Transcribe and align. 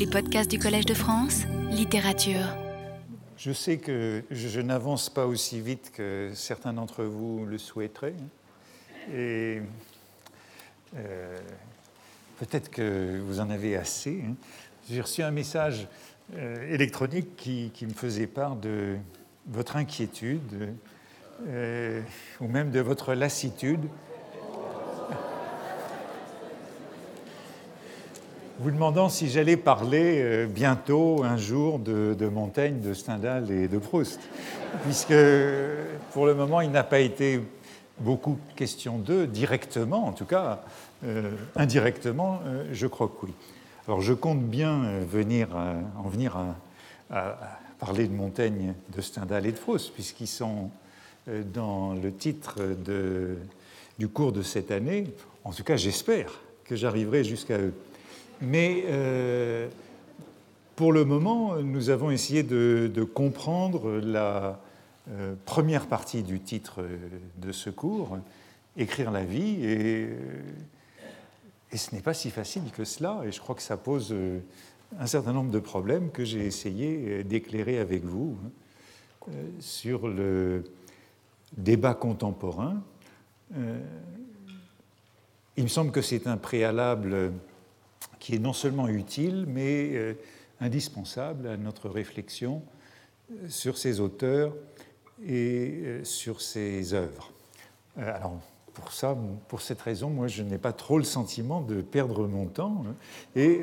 Les 0.00 0.06
podcasts 0.06 0.50
du 0.50 0.58
Collège 0.58 0.86
de 0.86 0.94
France, 0.94 1.42
littérature. 1.70 2.56
Je 3.36 3.52
sais 3.52 3.76
que 3.76 4.24
je 4.30 4.60
n'avance 4.62 5.10
pas 5.10 5.26
aussi 5.26 5.60
vite 5.60 5.92
que 5.94 6.30
certains 6.32 6.72
d'entre 6.72 7.04
vous 7.04 7.44
le 7.44 7.58
souhaiteraient. 7.58 8.14
Et 9.12 9.60
euh, 10.96 11.38
peut-être 12.38 12.70
que 12.70 13.20
vous 13.20 13.40
en 13.40 13.50
avez 13.50 13.76
assez. 13.76 14.24
Hein. 14.26 14.36
J'ai 14.88 15.02
reçu 15.02 15.22
un 15.22 15.32
message 15.32 15.86
euh, 16.34 16.72
électronique 16.72 17.36
qui, 17.36 17.70
me 17.82 17.92
faisait 17.92 18.26
part 18.26 18.56
de 18.56 18.96
votre 19.48 19.76
inquiétude 19.76 20.74
euh, 21.46 22.00
ou 22.40 22.48
même 22.48 22.70
de 22.70 22.80
votre 22.80 23.12
lassitude 23.12 23.82
vous 28.60 28.70
demandant 28.70 29.08
si 29.08 29.30
j'allais 29.30 29.56
parler 29.56 30.20
euh, 30.20 30.46
bientôt, 30.46 31.24
un 31.24 31.38
jour, 31.38 31.78
de, 31.78 32.28
Montaigne, 32.28 32.80
de 32.80 32.92
Stendhal 32.92 33.50
et 33.50 33.68
de 33.68 33.78
Proust, 33.78 34.20
puisque 34.82 35.14
pour 36.12 36.26
le 36.26 36.34
moment, 36.34 36.60
il 36.60 36.70
n'a 36.70 36.82
pas 36.82 37.00
été 37.00 37.40
beaucoup 38.00 38.38
question 38.56 38.98
d'eux, 38.98 39.26
directement 39.26 40.06
en 40.06 40.12
tout 40.12 40.26
cas, 40.26 40.62
euh, 41.06 41.30
indirectement, 41.56 42.40
euh, 42.44 42.66
je 42.70 42.86
crois 42.86 43.08
que 43.08 43.26
oui. 43.26 43.32
Alors 43.88 44.02
je 44.02 44.12
compte 44.12 44.42
bien 44.42 44.82
en 45.96 46.08
venir 46.08 46.36
à, 47.10 47.38
parler 47.78 48.06
de 48.06 48.12
Montaigne, 48.12 48.74
de 48.94 49.00
Stendhal 49.00 49.46
et 49.46 49.52
de 49.52 49.56
Proust, 49.56 49.94
puisqu'ils 49.94 50.28
sont 50.28 50.70
dans 51.26 51.94
le 51.94 52.12
titre 52.12 52.58
du 53.98 54.08
cours 54.08 54.32
de 54.32 54.42
cette 54.42 54.70
année. 54.70 55.06
En 55.44 55.52
tout 55.52 55.64
cas, 55.64 55.76
j'espère 55.76 56.30
que 56.64 56.76
j'arriverai 56.76 57.24
jusqu'à 57.24 57.58
eux. 57.58 57.72
Mais 58.40 58.84
euh, 58.86 59.68
pour 60.76 60.92
le 60.92 61.04
moment, 61.04 61.56
nous 61.56 61.90
avons 61.90 62.10
essayé 62.10 62.42
de, 62.42 63.04
comprendre 63.14 64.00
la 64.02 64.60
euh, 65.10 65.34
première 65.44 65.86
partie 65.86 66.22
du 66.22 66.40
titre 66.40 66.84
de 67.36 67.52
ce 67.52 67.70
cours, 67.70 68.18
Écrire 68.76 69.10
la 69.10 69.24
vie, 69.24 69.64
et, 69.64 70.08
ce 71.76 71.94
n'est 71.94 72.00
pas 72.00 72.14
si 72.14 72.30
facile 72.30 72.70
que 72.72 72.84
cela, 72.84 73.20
et 73.26 73.32
je 73.32 73.40
crois 73.40 73.54
que 73.54 73.62
ça 73.62 73.76
pose 73.76 74.14
un 74.98 75.06
certain 75.06 75.32
nombre 75.32 75.50
de 75.50 75.58
problèmes 75.58 76.10
que 76.10 76.24
j'ai 76.24 76.46
essayé 76.46 77.24
d'éclairer 77.24 77.78
avec 77.78 78.04
vous 78.04 78.38
hein, 78.44 79.30
sur 79.60 80.08
le 80.08 80.64
débat 81.56 81.94
contemporain. 81.94 82.82
Euh, 83.56 83.78
il 85.56 85.64
me 85.64 85.68
semble 85.68 85.90
que 85.90 86.02
c'est 86.02 86.26
un 86.26 86.36
préalable 86.36 87.32
qui 88.20 88.34
est 88.34 88.38
non 88.38 88.52
seulement 88.52 88.86
utile, 88.86 89.46
mais 89.48 89.90
euh, 89.94 90.14
indispensable 90.60 91.48
à 91.48 91.56
notre 91.56 91.88
réflexion 91.88 92.62
euh, 93.32 93.48
sur 93.48 93.78
ces 93.78 93.98
auteurs 93.98 94.54
et 95.26 95.82
euh, 95.84 96.04
sur 96.04 96.40
ces 96.40 96.94
œuvres. 96.94 97.32
Alors, 97.96 98.38
pour 98.74 98.92
ça, 98.92 99.16
pour 99.48 99.62
cette 99.62 99.80
raison, 99.80 100.10
moi, 100.10 100.28
je 100.28 100.42
n'ai 100.42 100.58
pas 100.58 100.72
trop 100.72 100.98
le 100.98 101.04
sentiment 101.04 101.60
de 101.62 101.80
perdre 101.80 102.28
mon 102.28 102.46
temps, 102.46 102.84
hein, 102.86 102.94
et 103.34 103.60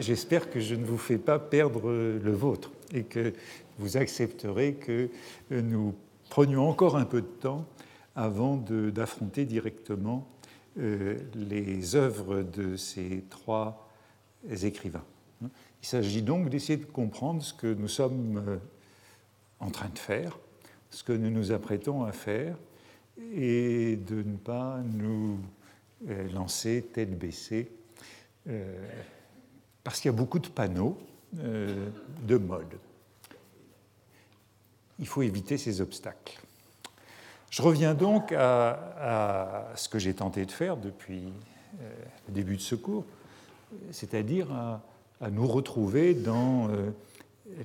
j'espère 0.00 0.50
que 0.50 0.58
je 0.58 0.74
ne 0.74 0.84
vous 0.84 0.98
fais 0.98 1.16
pas 1.16 1.38
perdre 1.38 1.88
le 1.90 2.32
vôtre, 2.32 2.72
et 2.92 3.04
que 3.04 3.32
vous 3.78 3.96
accepterez 3.96 4.74
que 4.74 5.10
nous 5.52 5.94
prenions 6.28 6.68
encore 6.68 6.96
un 6.96 7.04
peu 7.04 7.22
de 7.22 7.26
temps 7.26 7.66
avant 8.16 8.56
d'affronter 8.56 9.44
directement 9.44 10.26
les 10.76 11.94
œuvres 11.94 12.42
de 12.42 12.74
ces 12.74 13.24
trois 13.30 13.87
écrivains. 14.62 15.04
Il 15.42 15.86
s'agit 15.86 16.22
donc 16.22 16.48
d'essayer 16.48 16.76
de 16.76 16.84
comprendre 16.84 17.42
ce 17.42 17.54
que 17.54 17.72
nous 17.72 17.88
sommes 17.88 18.42
euh, 18.46 18.56
en 19.60 19.70
train 19.70 19.88
de 19.88 19.98
faire, 19.98 20.38
ce 20.90 21.04
que 21.04 21.12
nous 21.12 21.30
nous 21.30 21.52
apprêtons 21.52 22.04
à 22.04 22.12
faire, 22.12 22.56
et 23.34 23.96
de 23.96 24.22
ne 24.22 24.36
pas 24.36 24.80
nous 24.84 25.38
euh, 26.08 26.28
lancer 26.32 26.88
tête 26.92 27.16
baissée, 27.16 27.70
euh, 28.48 28.86
parce 29.84 30.00
qu'il 30.00 30.10
y 30.10 30.14
a 30.14 30.16
beaucoup 30.16 30.38
de 30.38 30.48
panneaux 30.48 30.98
de 31.32 32.38
mode. 32.38 32.78
Il 34.98 35.06
faut 35.06 35.20
éviter 35.20 35.58
ces 35.58 35.82
obstacles. 35.82 36.40
Je 37.50 37.60
reviens 37.60 37.92
donc 37.92 38.32
à, 38.32 39.72
ce 39.76 39.90
que 39.90 39.98
j'ai 39.98 40.14
tenté 40.14 40.46
de 40.46 40.50
faire 40.50 40.78
depuis 40.78 41.34
le 41.80 42.32
début 42.32 42.56
de 42.56 42.62
ce 42.62 42.74
cours, 42.74 43.04
c'est-à-dire 43.90 44.52
à, 44.52 44.82
nous 45.30 45.46
retrouver 45.46 46.14
dans 46.14 46.68
euh, 46.70 46.90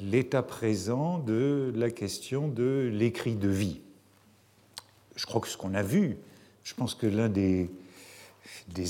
l'état 0.01 0.41
présent 0.41 1.19
de 1.19 1.71
la 1.75 1.91
question 1.91 2.47
de 2.47 2.89
l'écrit 2.91 3.35
de 3.35 3.47
vie. 3.47 3.81
Je 5.15 5.27
crois 5.27 5.39
que 5.39 5.47
ce 5.47 5.55
qu'on 5.55 5.75
a 5.75 5.83
vu, 5.83 6.17
je 6.63 6.73
pense 6.73 6.95
que 6.95 7.05
l'un 7.05 7.29
des, 7.29 7.69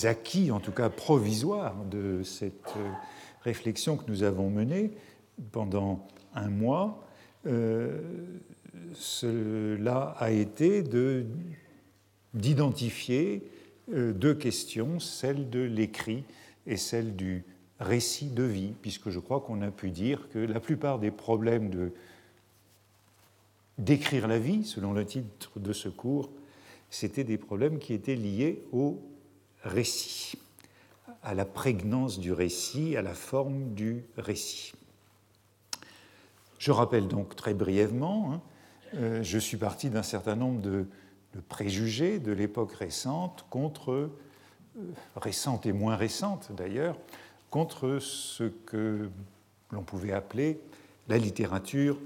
acquis, 0.05 0.49
en 0.51 0.61
tout 0.61 0.71
cas 0.71 0.89
provisoires, 0.89 1.75
de 1.91 2.23
cette 2.23 2.73
euh, 2.77 2.89
réflexion 3.41 3.97
que 3.97 4.09
nous 4.09 4.23
avons 4.23 4.49
menée 4.49 4.91
pendant 5.51 6.07
un 6.35 6.47
mois, 6.47 7.03
euh, 7.45 7.99
cela 8.93 10.15
a 10.19 10.31
été 10.31 10.83
d'identifier 12.33 13.43
deux 13.91 14.33
questions, 14.33 14.99
celle 14.99 15.49
de 15.49 15.59
l'écrit 15.59 16.23
et 16.67 16.77
celle 16.77 17.15
du 17.15 17.43
récit 17.79 18.29
de 18.29 18.43
vie, 18.43 18.73
puisque 18.81 19.09
je 19.09 19.19
crois 19.19 19.41
qu'on 19.41 19.61
a 19.61 19.71
pu 19.71 19.91
dire 19.91 20.29
que 20.29 20.39
la 20.39 20.59
plupart 20.59 20.99
des 20.99 21.11
problèmes 21.11 21.69
de 21.69 21.93
d'écrire 23.79 24.27
la 24.27 24.37
vie, 24.37 24.63
selon 24.63 24.93
le 24.93 25.03
titre 25.03 25.59
de 25.59 25.73
ce 25.73 25.89
cours, 25.89 26.29
c'était 26.91 27.23
des 27.23 27.39
problèmes 27.39 27.79
qui 27.79 27.93
étaient 27.93 28.15
liés 28.15 28.63
au 28.71 29.01
récit, 29.63 30.37
à 31.23 31.33
la 31.33 31.43
prégnance 31.43 32.19
du 32.19 32.31
récit, 32.31 32.95
à 32.95 33.01
la 33.01 33.15
forme 33.15 33.73
du 33.73 34.03
récit. 34.15 34.73
Je 36.59 36.71
rappelle 36.71 37.07
donc 37.07 37.35
très 37.35 37.55
brièvement, 37.55 38.33
hein, 38.33 38.41
euh, 38.93 39.23
je 39.23 39.39
suis 39.39 39.57
parti 39.57 39.89
d'un 39.89 40.03
certain 40.03 40.35
nombre 40.35 40.61
de 40.61 40.85
préjugés 41.49 42.19
de 42.19 42.31
l'époque 42.31 42.73
récente 42.73 43.45
contre 43.49 44.11
récente 45.15 45.65
et 45.65 45.73
moins 45.73 45.95
récente 45.95 46.51
d'ailleurs, 46.55 46.97
contre 47.49 47.99
ce 47.99 48.45
que 48.65 49.09
l'on 49.71 49.83
pouvait 49.83 50.13
appeler 50.13 50.59
la 51.07 51.17
littérature 51.17 51.99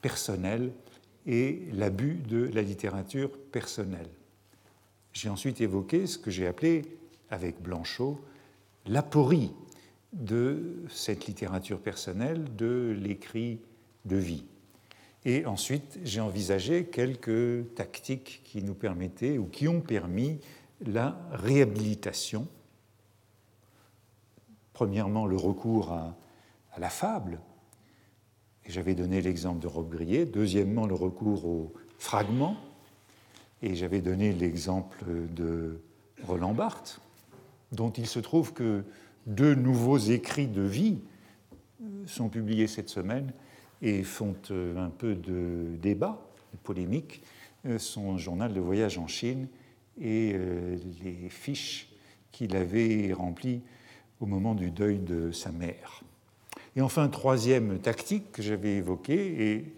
personnelle 0.00 0.70
et 1.26 1.62
l'abus 1.72 2.14
de 2.14 2.48
la 2.54 2.62
littérature 2.62 3.30
personnelle. 3.52 4.08
J'ai 5.12 5.28
ensuite 5.28 5.60
évoqué 5.60 6.06
ce 6.06 6.18
que 6.18 6.30
j'ai 6.30 6.46
appelé, 6.46 6.84
avec 7.30 7.60
Blanchot, 7.60 8.20
l'aporie 8.86 9.52
de 10.12 10.76
cette 10.88 11.26
littérature 11.26 11.80
personnelle, 11.80 12.44
de 12.56 12.96
l'écrit 12.98 13.60
de 14.04 14.16
vie. 14.16 14.44
Et 15.24 15.44
ensuite, 15.44 15.98
j'ai 16.04 16.20
envisagé 16.20 16.84
quelques 16.84 17.74
tactiques 17.74 18.40
qui 18.44 18.62
nous 18.62 18.74
permettaient 18.74 19.36
ou 19.36 19.46
qui 19.46 19.68
ont 19.68 19.80
permis 19.80 20.38
la 20.80 21.18
réhabilitation. 21.32 22.46
Premièrement, 24.72 25.26
le 25.26 25.36
recours 25.36 25.92
à, 25.92 26.16
la 26.78 26.90
fable, 26.90 27.40
et 28.64 28.70
j'avais 28.70 28.94
donné 28.94 29.20
l'exemple 29.20 29.60
de 29.60 29.66
Rob 29.66 29.88
Grillet. 29.88 30.26
Deuxièmement, 30.26 30.86
le 30.86 30.94
recours 30.94 31.44
aux 31.44 31.72
fragments, 31.98 32.56
et 33.62 33.74
j'avais 33.74 34.00
donné 34.00 34.32
l'exemple 34.32 35.04
de 35.34 35.80
Roland 36.22 36.54
Barthes, 36.54 37.00
dont 37.72 37.90
il 37.90 38.06
se 38.06 38.20
trouve 38.20 38.52
que 38.52 38.84
deux 39.26 39.54
nouveaux 39.54 39.98
écrits 39.98 40.46
de 40.46 40.62
vie 40.62 41.00
sont 42.06 42.28
publiés 42.28 42.66
cette 42.66 42.88
semaine 42.88 43.32
et 43.82 44.02
font 44.02 44.36
euh, 44.50 44.76
un 44.76 44.90
peu 44.90 45.14
de 45.14 45.76
débat, 45.80 46.20
de 46.52 46.58
polémique. 46.58 47.22
Euh, 47.66 47.78
son 47.78 48.16
journal 48.18 48.52
de 48.52 48.60
voyage 48.60 48.98
en 48.98 49.06
Chine 49.06 49.48
et 50.00 50.32
euh, 50.34 50.76
les 51.02 51.28
fiches 51.28 51.88
qu'il 52.32 52.56
avait 52.56 53.12
remplies 53.12 53.62
au 54.20 54.26
moment 54.26 54.54
du 54.54 54.70
deuil 54.70 54.98
de 54.98 55.32
sa 55.32 55.50
mère. 55.50 56.02
Et 56.76 56.80
enfin, 56.80 57.08
troisième 57.08 57.78
tactique 57.78 58.32
que 58.32 58.42
j'avais 58.42 58.76
évoquée 58.76 59.52
et 59.52 59.74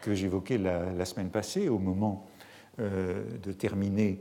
que 0.00 0.14
j'évoquais 0.14 0.58
la, 0.58 1.04
semaine 1.04 1.30
passée 1.30 1.68
au 1.68 1.78
moment 1.78 2.26
euh, 2.78 3.24
de 3.42 3.52
terminer 3.52 4.20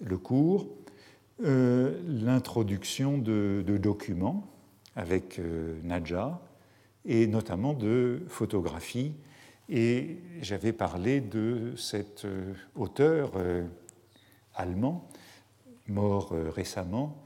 le 0.00 0.18
cours, 0.18 0.68
euh, 1.44 2.00
l'introduction 2.06 3.18
de, 3.18 3.64
documents 3.78 4.48
avec 4.96 5.40
Nadja 5.84 6.40
et 7.04 7.26
notamment 7.26 7.72
de 7.72 8.22
photographies. 8.28 9.14
Et 9.68 10.18
j'avais 10.40 10.72
parlé 10.72 11.20
de 11.20 11.72
cet 11.76 12.26
auteur 12.74 13.32
allemand, 14.54 15.08
mort 15.88 16.32
euh, 16.32 16.50
récemment, 16.50 17.22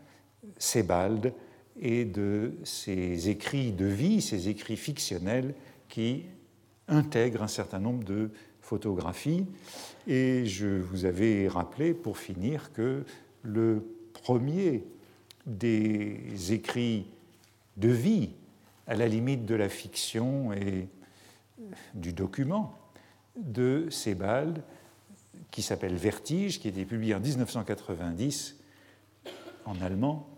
Sebald, 0.59 1.33
et 1.79 2.05
de 2.05 2.55
ces 2.65 3.29
écrits 3.29 3.73
de 3.73 3.85
vie, 3.85 4.23
ces 4.23 4.49
écrits 4.49 4.77
fictionnels 4.77 5.55
qui 5.89 6.25
intègrent 6.89 7.43
un 7.43 7.49
certain 7.49 7.79
nombre 7.79 8.05
de 8.05 8.31
photographies. 8.61 9.47
Et 10.07 10.47
je 10.47 10.67
vous 10.67 11.05
avais 11.05 11.49
rappelé, 11.49 11.95
pour 11.95 12.19
finir, 12.19 12.73
que 12.73 13.05
le 13.43 13.85
premier 14.13 14.85
des 15.45 16.53
écrits 16.53 17.07
de 17.77 17.89
vie, 17.89 18.31
à 18.87 18.95
la 18.95 19.07
limite 19.07 19.45
de 19.45 19.55
la 19.55 19.69
fiction 19.69 20.53
et 20.53 20.89
du 21.95 22.13
document, 22.13 22.79
de 23.37 23.89
Sebald, 23.91 24.63
qui 25.57 25.63
s'appelle 25.63 25.97
Vertige, 25.97 26.61
qui 26.61 26.69
a 26.69 26.71
été 26.71 26.85
publié 26.85 27.15
en 27.15 27.21
1990 27.21 28.57
en 29.65 29.81
allemand, 29.81 30.29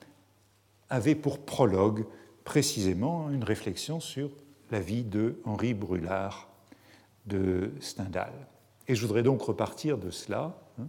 avait 0.91 1.17
pour 1.17 1.41
prologue 1.41 2.07
précisément 2.45 3.29
une 3.29 3.43
réflexion 3.43 3.99
sur 3.99 4.31
la 4.71 4.79
vie 4.79 5.03
de 5.03 5.41
Henri 5.45 5.75
Brulard 5.75 6.49
de 7.27 7.73
Stendhal. 7.81 8.33
Et 8.87 8.95
je 8.95 9.05
voudrais 9.05 9.25
donc 9.25 9.43
repartir 9.43 9.99
de 9.99 10.13
cela. 10.13 10.57
Hein. 10.81 10.87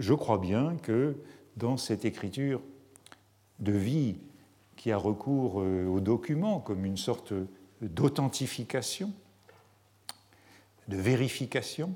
Je 0.00 0.14
crois 0.14 0.38
bien 0.38 0.74
que 0.82 1.14
dans 1.56 1.76
cette 1.76 2.04
écriture 2.04 2.60
de 3.60 3.70
vie 3.70 4.18
qui 4.74 4.90
a 4.90 4.96
recours 4.96 5.60
euh, 5.60 5.86
aux 5.86 6.00
documents 6.00 6.58
comme 6.58 6.84
une 6.84 6.96
sorte 6.96 7.32
d'authentification, 7.82 9.12
de 10.88 10.96
vérification, 10.96 11.94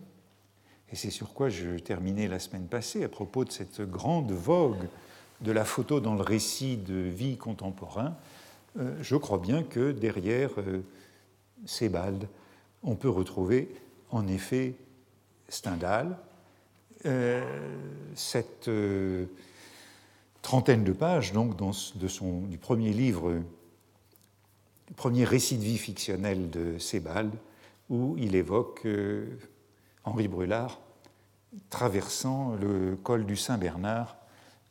et 0.92 0.96
c'est 0.96 1.10
sur 1.10 1.32
quoi 1.32 1.48
je 1.48 1.78
terminais 1.78 2.28
la 2.28 2.38
semaine 2.38 2.66
passée 2.66 3.02
à 3.02 3.08
propos 3.08 3.44
de 3.44 3.50
cette 3.50 3.80
grande 3.80 4.30
vogue 4.30 4.88
de 5.40 5.50
la 5.50 5.64
photo 5.64 6.00
dans 6.00 6.14
le 6.14 6.22
récit 6.22 6.76
de 6.76 6.94
vie 6.94 7.36
contemporain, 7.36 8.14
euh, 8.78 8.94
je 9.00 9.16
crois 9.16 9.38
bien 9.38 9.62
que 9.62 9.90
derrière 9.90 10.50
euh, 10.58 10.82
Sebald, 11.64 12.28
on 12.82 12.94
peut 12.94 13.08
retrouver 13.08 13.74
en 14.10 14.28
effet 14.28 14.74
Stendhal. 15.48 16.16
Euh, 17.06 17.42
cette 18.14 18.70
trentaine 20.42 20.84
de 20.84 20.92
pages 20.92 21.32
donc, 21.32 21.56
de 21.56 22.08
son, 22.08 22.42
du 22.42 22.58
premier 22.58 22.92
livre, 22.92 23.40
premier 24.94 25.24
récit 25.24 25.56
de 25.56 25.64
vie 25.64 25.78
fictionnel 25.78 26.50
de 26.50 26.78
Sebald, 26.78 27.32
où 27.90 28.16
il 28.18 28.36
évoque 28.36 28.86
Henri 30.04 30.28
Brulard 30.28 30.80
traversant 31.70 32.54
le 32.56 32.96
col 32.96 33.26
du 33.26 33.36
Saint-Bernard 33.36 34.16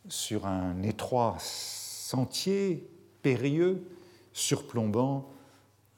sur 0.08 0.46
un 0.46 0.82
étroit 0.84 1.38
sentier 1.40 2.90
périlleux 3.22 3.84
surplombant 4.34 5.30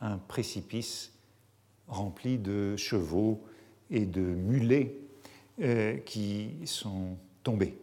un 0.01 0.17
précipice 0.17 1.13
rempli 1.87 2.37
de 2.37 2.75
chevaux 2.75 3.43
et 3.89 4.05
de 4.05 4.21
mulets 4.21 4.97
euh, 5.61 5.97
qui 5.97 6.51
sont 6.65 7.17
tombés. 7.43 7.77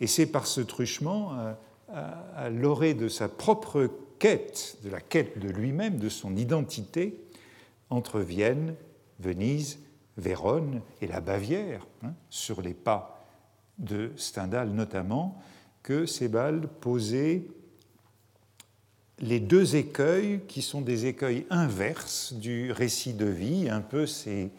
Et 0.00 0.06
c'est 0.06 0.26
par 0.26 0.46
ce 0.46 0.60
truchement, 0.60 1.32
à, 1.32 2.10
à 2.36 2.50
l'orée 2.50 2.94
de 2.94 3.08
sa 3.08 3.28
propre 3.28 3.90
quête, 4.18 4.78
de 4.84 4.90
la 4.90 5.00
quête 5.00 5.38
de 5.38 5.48
lui-même, 5.48 5.98
de 5.98 6.08
son 6.08 6.36
identité, 6.36 7.20
entre 7.88 8.20
Vienne, 8.20 8.74
Venise 9.20 9.78
Vérone 10.16 10.80
et 11.00 11.06
la 11.06 11.20
Bavière, 11.20 11.86
hein, 12.02 12.14
sur 12.30 12.62
les 12.62 12.74
pas 12.74 13.24
de 13.78 14.12
Stendhal 14.16 14.70
notamment, 14.70 15.40
que 15.82 16.06
Sebald 16.06 16.66
posait 16.66 17.44
les 19.18 19.40
deux 19.40 19.76
écueils 19.76 20.40
qui 20.46 20.62
sont 20.62 20.80
des 20.80 21.06
écueils 21.06 21.46
inverses 21.50 22.32
du 22.32 22.72
récit 22.72 23.14
de 23.14 23.26
vie, 23.26 23.68
un 23.68 23.80
peu 23.80 24.06
ces 24.06 24.50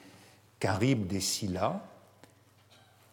caribes 0.59 1.07
des 1.07 1.19
Scylla. 1.19 1.83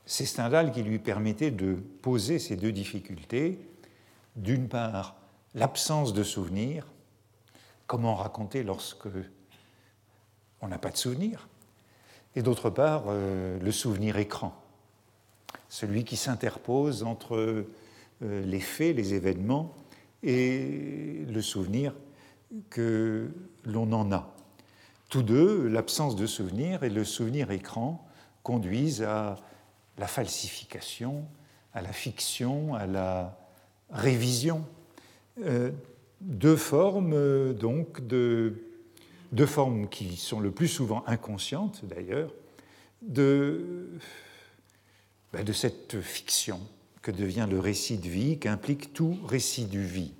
C'est 0.06 0.26
Stendhal 0.26 0.72
qui 0.72 0.82
lui 0.82 0.98
permettait 0.98 1.50
de 1.50 1.74
poser 1.74 2.38
ces 2.38 2.56
deux 2.56 2.72
difficultés. 2.72 3.58
D'une 4.36 4.68
part, 4.68 5.16
l'absence 5.54 6.12
de 6.12 6.22
souvenirs. 6.22 6.86
Comment 7.86 8.14
raconter 8.14 8.62
lorsque 8.62 9.08
on 10.60 10.68
n'a 10.68 10.78
pas 10.78 10.90
de 10.90 10.96
souvenirs? 10.96 11.48
Et 12.36 12.42
d'autre 12.42 12.70
part 12.70 13.04
euh, 13.08 13.58
le 13.60 13.72
souvenir 13.72 14.16
écran, 14.16 14.54
celui 15.68 16.04
qui 16.04 16.16
s'interpose 16.16 17.02
entre 17.02 17.36
euh, 17.36 18.44
les 18.44 18.60
faits, 18.60 18.96
les 18.96 19.14
événements 19.14 19.74
et 20.22 21.24
le 21.28 21.42
souvenir 21.42 21.94
que 22.70 23.30
l'on 23.64 23.92
en 23.92 24.12
a. 24.12 24.34
Tous 25.08 25.22
deux, 25.22 25.68
l'absence 25.68 26.16
de 26.16 26.26
souvenir 26.26 26.82
et 26.82 26.90
le 26.90 27.04
souvenir 27.04 27.50
écran 27.50 28.06
conduisent 28.42 29.02
à 29.02 29.36
la 29.98 30.06
falsification, 30.06 31.24
à 31.72 31.82
la 31.82 31.92
fiction, 31.92 32.74
à 32.74 32.86
la 32.86 33.38
révision. 33.90 34.64
Euh, 35.44 35.70
deux 36.20 36.56
formes 36.56 37.52
donc 37.54 38.06
de 38.06 38.64
deux 39.34 39.46
formes 39.46 39.88
qui 39.88 40.16
sont 40.16 40.38
le 40.38 40.52
plus 40.52 40.68
souvent 40.68 41.02
inconscientes 41.06 41.84
d'ailleurs, 41.84 42.30
de, 43.02 43.90
ben, 45.32 45.44
de 45.44 45.52
cette 45.52 46.00
fiction 46.00 46.60
que 47.02 47.10
devient 47.10 47.46
le 47.50 47.58
récit 47.58 47.98
de 47.98 48.08
vie, 48.08 48.38
qu'implique 48.38 48.92
tout 48.94 49.18
récit 49.26 49.66
de 49.66 49.80
vie. 49.80 50.14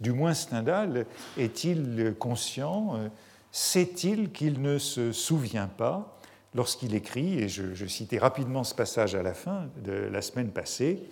Du 0.00 0.12
moins 0.12 0.32
Stendhal 0.32 1.06
est-il 1.36 2.14
conscient, 2.18 2.96
euh, 2.96 3.08
sait-il 3.50 4.30
qu'il 4.30 4.62
ne 4.62 4.78
se 4.78 5.12
souvient 5.12 5.66
pas 5.66 6.18
lorsqu'il 6.54 6.94
écrit, 6.94 7.38
et 7.38 7.48
je, 7.48 7.74
je, 7.74 7.86
citais 7.86 8.18
rapidement 8.18 8.62
ce 8.62 8.74
passage 8.74 9.14
à 9.14 9.22
la 9.22 9.34
fin 9.34 9.68
de 9.84 9.92
la 9.92 10.22
semaine 10.22 10.50
passée, 10.50 11.02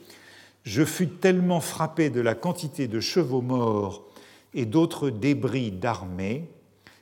Je 0.63 0.85
fus 0.85 1.09
tellement 1.09 1.61
frappé 1.61 2.11
de 2.11 2.21
la 2.21 2.35
quantité 2.35 2.87
de 2.87 3.01
chevaux 3.01 3.43
morts 3.43 4.07
et 4.55 4.67
d'autres 4.67 5.11
débris 5.11 5.73
d'armée 5.73 6.49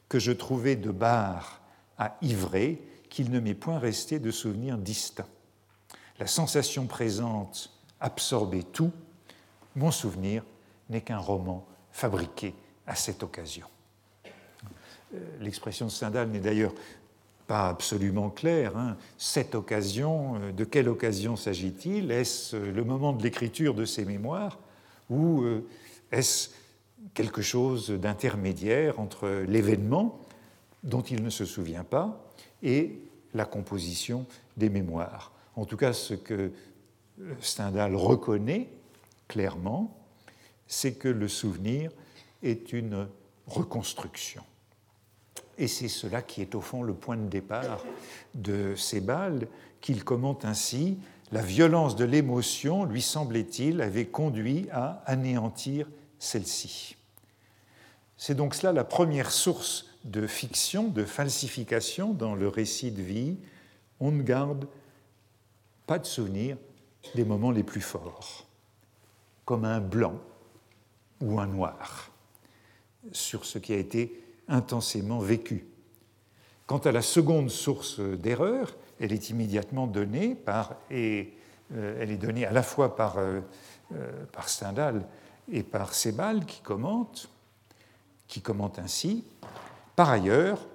que 0.08 0.18
je 0.18 0.32
trouvais 0.32 0.76
de 0.76 0.90
bar 0.90 1.60
à 1.98 2.16
ivrer 2.22 2.82
qu'il 3.10 3.30
ne 3.30 3.40
m'est 3.40 3.54
point 3.54 3.78
resté 3.78 4.18
de 4.18 4.30
souvenirs 4.30 4.78
distincts. 4.78 5.28
La 6.18 6.26
sensation 6.26 6.86
présente 6.86 7.70
absorbait 8.00 8.64
tout. 8.64 8.92
Mon 9.76 9.90
souvenir 9.90 10.44
n'est 10.90 11.00
qu'un 11.00 11.18
roman 11.18 11.66
fabriqué 11.92 12.54
à 12.86 12.94
cette 12.94 13.22
occasion. 13.22 13.66
Euh, 15.14 15.18
l'expression 15.40 15.86
de 15.86 15.90
Stendhal 15.90 16.28
n'est 16.28 16.40
d'ailleurs 16.40 16.74
pas 17.46 17.68
absolument 17.68 18.30
claire. 18.30 18.76
Hein. 18.76 18.96
Cette 19.16 19.54
occasion, 19.54 20.36
euh, 20.36 20.52
de 20.52 20.64
quelle 20.64 20.88
occasion 20.88 21.36
s'agit-il? 21.36 22.10
Est-ce 22.10 22.56
le 22.56 22.84
moment 22.84 23.12
de 23.12 23.22
l'écriture 23.22 23.74
de 23.74 23.84
ses 23.84 24.04
mémoires? 24.04 24.58
Ou 25.08 25.42
euh, 25.42 25.66
est-ce 26.12 26.50
quelque 27.14 27.42
chose 27.42 27.90
d'intermédiaire 27.90 29.00
entre 29.00 29.44
l'événement 29.46 30.20
dont 30.84 31.02
il 31.02 31.22
ne 31.22 31.30
se 31.30 31.44
souvient 31.44 31.84
pas 31.84 32.24
et 32.62 32.98
la 33.34 33.44
composition 33.44 34.26
des 34.56 34.70
mémoires. 34.70 35.32
En 35.56 35.64
tout 35.64 35.76
cas, 35.76 35.92
ce 35.92 36.14
que 36.14 36.52
Stendhal 37.40 37.94
reconnaît 37.94 38.68
clairement, 39.26 39.96
c'est 40.66 40.92
que 40.92 41.08
le 41.08 41.28
souvenir 41.28 41.90
est 42.42 42.72
une 42.72 43.08
reconstruction. 43.46 44.42
Et 45.56 45.66
c'est 45.66 45.88
cela 45.88 46.22
qui 46.22 46.40
est 46.40 46.54
au 46.54 46.60
fond 46.60 46.82
le 46.82 46.94
point 46.94 47.16
de 47.16 47.26
départ 47.26 47.84
de 48.34 48.74
Sebald, 48.76 49.48
qu'il 49.80 50.04
commente 50.04 50.44
ainsi 50.44 50.98
La 51.30 51.42
violence 51.42 51.96
de 51.96 52.04
l'émotion, 52.04 52.84
lui 52.84 53.02
semblait-il, 53.02 53.82
avait 53.82 54.06
conduit 54.06 54.68
à 54.72 55.02
anéantir 55.04 55.86
celle-ci. 56.18 56.96
C'est 58.16 58.34
donc 58.34 58.54
cela 58.54 58.72
la 58.72 58.84
première 58.84 59.30
source 59.30 59.86
de 60.04 60.26
fiction, 60.26 60.88
de 60.88 61.04
falsification 61.04 62.12
dans 62.12 62.34
le 62.34 62.48
récit 62.48 62.90
de 62.90 63.02
vie. 63.02 63.36
On 64.00 64.10
ne 64.10 64.22
garde 64.22 64.66
pas 65.86 65.98
de 65.98 66.06
souvenir 66.06 66.56
des 67.14 67.24
moments 67.24 67.50
les 67.50 67.62
plus 67.62 67.80
forts, 67.80 68.46
comme 69.44 69.64
un 69.64 69.80
blanc 69.80 70.20
ou 71.20 71.40
un 71.40 71.46
noir, 71.46 72.10
sur 73.12 73.44
ce 73.44 73.58
qui 73.58 73.72
a 73.72 73.76
été 73.76 74.22
intensément 74.48 75.18
vécu. 75.18 75.66
Quant 76.66 76.78
à 76.78 76.92
la 76.92 77.02
seconde 77.02 77.50
source 77.50 78.00
d'erreur, 78.00 78.76
elle 79.00 79.12
est 79.12 79.30
immédiatement 79.30 79.86
donnée 79.86 80.34
par, 80.34 80.74
et 80.90 81.32
euh, 81.74 82.46
à 82.48 82.52
la 82.52 82.62
fois 82.62 82.96
par, 82.96 83.18
euh, 83.18 83.40
euh, 83.94 84.24
par 84.32 84.48
Stendhal 84.48 85.06
et 85.50 85.62
par 85.62 85.94
Sebald 85.94 86.44
qui 86.44 86.60
commente, 86.60 87.28
qui 88.26 88.40
commente 88.40 88.78
ainsi 88.78 89.24
Par 89.96 90.10
ailleurs, 90.10 90.66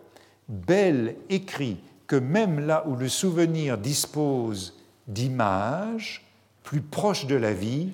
Bell 0.47 1.15
écrit 1.29 1.79
que 2.07 2.15
même 2.15 2.59
là 2.59 2.85
où 2.87 2.95
le 2.95 3.09
souvenir 3.09 3.77
dispose 3.77 4.79
d'images 5.07 6.25
plus 6.63 6.81
proches 6.81 7.25
de 7.25 7.35
la 7.35 7.53
vie, 7.53 7.91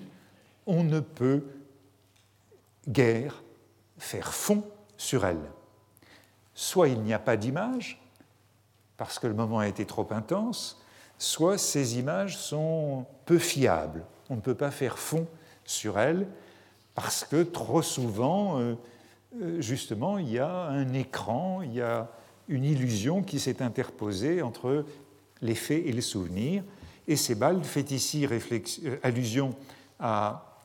on 0.65 0.83
ne 0.83 0.99
peut 0.99 1.43
guère 2.87 3.43
faire 3.97 4.33
fond 4.33 4.63
sur 4.97 5.25
elle. 5.25 5.51
Soit 6.53 6.89
il 6.89 7.01
n'y 7.01 7.13
a 7.13 7.19
pas 7.19 7.37
d'image, 7.37 8.01
parce 8.97 9.19
que 9.19 9.27
le 9.27 9.33
moment 9.33 9.59
a 9.59 9.67
été 9.67 9.85
trop 9.85 10.07
intense, 10.11 10.81
soit 11.17 11.57
ces 11.57 11.97
images 11.97 12.37
sont 12.37 13.05
peu 13.25 13.39
fiables. 13.39 14.03
On 14.29 14.35
ne 14.35 14.41
peut 14.41 14.55
pas 14.55 14.71
faire 14.71 14.97
fond 14.97 15.27
sur 15.65 15.99
elles, 15.99 16.27
parce 17.01 17.23
que 17.23 17.43
trop 17.43 17.81
souvent, 17.81 18.59
euh, 18.59 18.75
euh, 19.41 19.61
justement, 19.61 20.17
il 20.17 20.29
y 20.31 20.37
a 20.37 20.65
un 20.65 20.93
écran, 20.93 21.61
il 21.61 21.75
y 21.75 21.81
a 21.81 22.09
une 22.49 22.65
illusion 22.65 23.23
qui 23.23 23.39
s'est 23.39 23.61
interposée 23.61 24.41
entre 24.41 24.83
les 25.41 25.55
faits 25.55 25.81
et 25.85 25.93
les 25.93 26.01
souvenirs. 26.01 26.61
Et 27.07 27.15
Sebald 27.15 27.63
fait 27.63 27.91
ici 27.91 28.27
euh, 28.29 28.97
allusion 29.01 29.55
à 29.97 30.57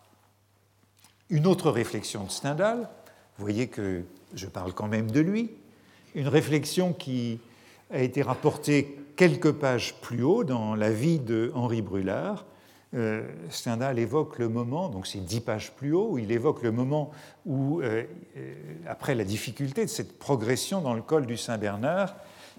une 1.30 1.46
autre 1.46 1.70
réflexion 1.70 2.24
de 2.24 2.30
Stendhal. 2.32 2.88
Vous 3.38 3.44
voyez 3.44 3.68
que 3.68 4.02
je 4.34 4.48
parle 4.48 4.72
quand 4.72 4.88
même 4.88 5.12
de 5.12 5.20
lui. 5.20 5.52
Une 6.16 6.26
réflexion 6.26 6.92
qui 6.92 7.38
a 7.92 8.00
été 8.00 8.22
rapportée 8.22 8.98
quelques 9.14 9.52
pages 9.52 9.94
plus 10.00 10.24
haut 10.24 10.42
dans 10.42 10.74
La 10.74 10.90
vie 10.90 11.20
de 11.20 11.52
Henri 11.54 11.80
Brulard. 11.80 12.44
Euh, 12.94 13.28
Stendhal 13.50 13.98
évoque 13.98 14.38
le 14.38 14.48
moment, 14.48 14.88
donc 14.88 15.06
c'est 15.06 15.18
dix 15.18 15.40
pages 15.40 15.72
plus 15.72 15.92
haut, 15.92 16.10
où 16.12 16.18
il 16.18 16.30
évoque 16.30 16.62
le 16.62 16.70
moment 16.70 17.10
où, 17.44 17.80
euh, 17.80 18.04
euh, 18.36 18.54
après 18.86 19.14
la 19.14 19.24
difficulté 19.24 19.84
de 19.84 19.90
cette 19.90 20.18
progression 20.18 20.80
dans 20.80 20.94
le 20.94 21.02
col 21.02 21.26
du 21.26 21.36
Saint-Bernard, 21.36 22.14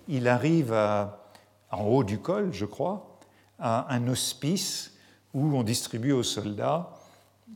il 0.08 0.28
arrive 0.28 0.74
en 0.74 1.84
haut 1.84 2.04
du 2.04 2.20
col, 2.20 2.54
je 2.54 2.66
crois, 2.66 3.18
à 3.60 3.94
un 3.94 4.08
hospice 4.08 4.94
où 5.34 5.56
on 5.56 5.64
distribue 5.64 6.12
aux 6.12 6.24
soldats 6.24 6.92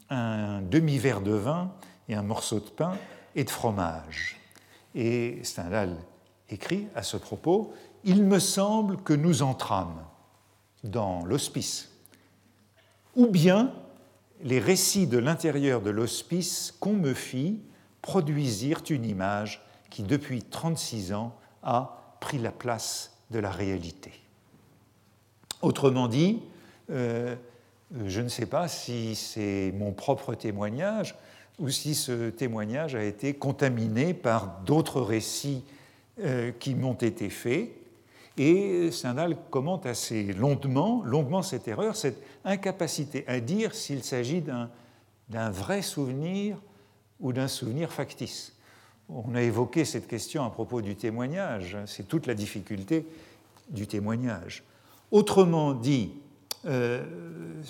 un 0.09 0.61
demi-verre 0.61 1.21
de 1.21 1.31
vin 1.31 1.71
et 2.07 2.15
un 2.15 2.23
morceau 2.23 2.59
de 2.59 2.69
pain 2.69 2.93
et 3.35 3.43
de 3.43 3.49
fromage. 3.49 4.39
Et 4.95 5.39
Stendhal 5.43 5.97
écrit 6.49 6.87
à 6.95 7.03
ce 7.03 7.17
propos 7.17 7.73
Il 8.03 8.23
me 8.23 8.39
semble 8.39 8.97
que 8.97 9.13
nous 9.13 9.43
entrâmes 9.43 10.03
dans 10.83 11.25
l'hospice, 11.25 11.88
ou 13.19 13.27
bien 13.27 13.73
les 14.41 14.59
récits 14.59 15.05
de 15.05 15.17
l'intérieur 15.17 15.81
de 15.81 15.89
l'hospice 15.89 16.73
qu'on 16.79 16.93
me 16.93 17.13
fit 17.13 17.59
produisirent 18.01 18.81
une 18.89 19.03
image 19.03 19.61
qui, 19.89 20.03
depuis 20.03 20.41
36 20.41 21.11
ans, 21.11 21.35
a 21.61 22.15
pris 22.21 22.37
la 22.37 22.53
place 22.53 23.11
de 23.29 23.39
la 23.39 23.51
réalité. 23.51 24.13
Autrement 25.61 26.07
dit, 26.07 26.39
euh, 26.91 27.35
je 28.05 28.21
ne 28.21 28.29
sais 28.29 28.45
pas 28.45 28.69
si 28.69 29.15
c'est 29.15 29.73
mon 29.75 29.91
propre 29.91 30.33
témoignage 30.33 31.13
ou 31.59 31.67
si 31.67 31.95
ce 31.95 32.29
témoignage 32.29 32.95
a 32.95 33.03
été 33.03 33.33
contaminé 33.33 34.13
par 34.13 34.61
d'autres 34.65 35.01
récits 35.01 35.65
euh, 36.21 36.53
qui 36.57 36.73
m'ont 36.73 36.93
été 36.93 37.29
faits. 37.29 37.71
Et 38.37 38.91
Stendhal 38.91 39.35
commente 39.49 39.85
assez 39.85 40.33
longuement, 40.33 41.03
longuement 41.03 41.41
cette 41.41 41.67
erreur, 41.67 41.95
cette 41.95 42.21
incapacité 42.45 43.25
à 43.27 43.39
dire 43.39 43.75
s'il 43.75 44.03
s'agit 44.03 44.41
d'un 44.41 45.49
vrai 45.51 45.81
souvenir 45.81 46.57
ou 47.19 47.33
d'un 47.33 47.47
souvenir 47.47 47.91
factice. 47.91 48.53
On 49.09 49.35
a 49.35 49.41
évoqué 49.41 49.85
cette 49.85 50.07
question 50.07 50.45
à 50.45 50.49
propos 50.49 50.81
du 50.81 50.95
témoignage, 50.95 51.77
c'est 51.85 52.07
toute 52.07 52.27
la 52.27 52.35
difficulté 52.35 53.05
du 53.69 53.87
témoignage. 53.87 54.63
Autrement 55.11 55.73
dit, 55.73 56.11
euh, 56.65 57.03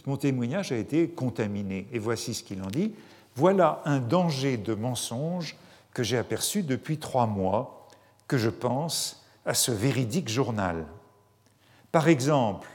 mon 0.06 0.18
témoignage 0.18 0.72
a 0.72 0.78
été 0.78 1.10
contaminé, 1.10 1.88
et 1.94 2.00
voici 2.00 2.34
ce 2.34 2.44
qu'il 2.44 2.62
en 2.62 2.68
dit. 2.68 2.94
Voilà 3.36 3.82
un 3.86 4.00
danger 4.00 4.58
de 4.58 4.74
mensonge 4.74 5.56
que 5.94 6.04
j'ai 6.04 6.18
aperçu 6.18 6.64
depuis 6.64 6.98
trois 6.98 7.26
mois, 7.26 7.88
que 8.28 8.38
je 8.38 8.50
pense 8.50 9.26
à 9.46 9.54
ce 9.54 9.72
véridique 9.72 10.30
journal. 10.30 10.86
Par 11.92 12.08
exemple, 12.08 12.68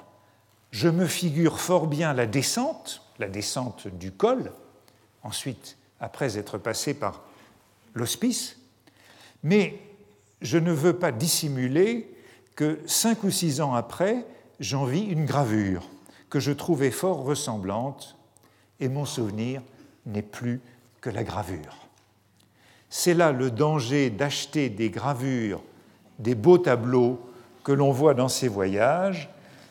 je 0.70 0.88
me 0.88 1.06
figure 1.06 1.60
fort 1.60 1.86
bien 1.86 2.12
la 2.12 2.26
descente, 2.26 3.02
la 3.18 3.28
descente 3.28 3.86
du 3.86 4.10
col, 4.10 4.52
ensuite, 5.22 5.76
après 6.00 6.36
être 6.36 6.58
passé 6.58 6.94
par 6.94 7.22
l'hospice, 7.94 8.56
mais 9.42 9.78
je 10.42 10.58
ne 10.58 10.72
veux 10.72 10.98
pas 10.98 11.12
dissimuler 11.12 12.12
que 12.56 12.80
cinq 12.86 13.24
ou 13.24 13.30
six 13.30 13.60
ans 13.60 13.74
après, 13.74 14.26
j'en 14.60 14.84
vis 14.84 15.04
une 15.04 15.26
gravure 15.26 15.88
que 16.28 16.40
je 16.40 16.52
trouvais 16.52 16.90
fort 16.90 17.24
ressemblante, 17.24 18.16
et 18.80 18.88
mon 18.88 19.04
souvenir 19.04 19.62
n'est 20.06 20.22
plus 20.22 20.60
que 21.00 21.10
la 21.10 21.22
gravure. 21.22 21.86
C'est 22.90 23.14
là 23.14 23.30
le 23.30 23.50
danger 23.50 24.10
d'acheter 24.10 24.68
des 24.68 24.90
gravures, 24.90 25.62
des 26.18 26.34
beaux 26.34 26.58
tableaux 26.58 27.20
que 27.64 27.72
l'on 27.72 27.90
voit 27.92 28.14
dans 28.14 28.28
ces 28.28 28.48
voyages. 28.48 29.28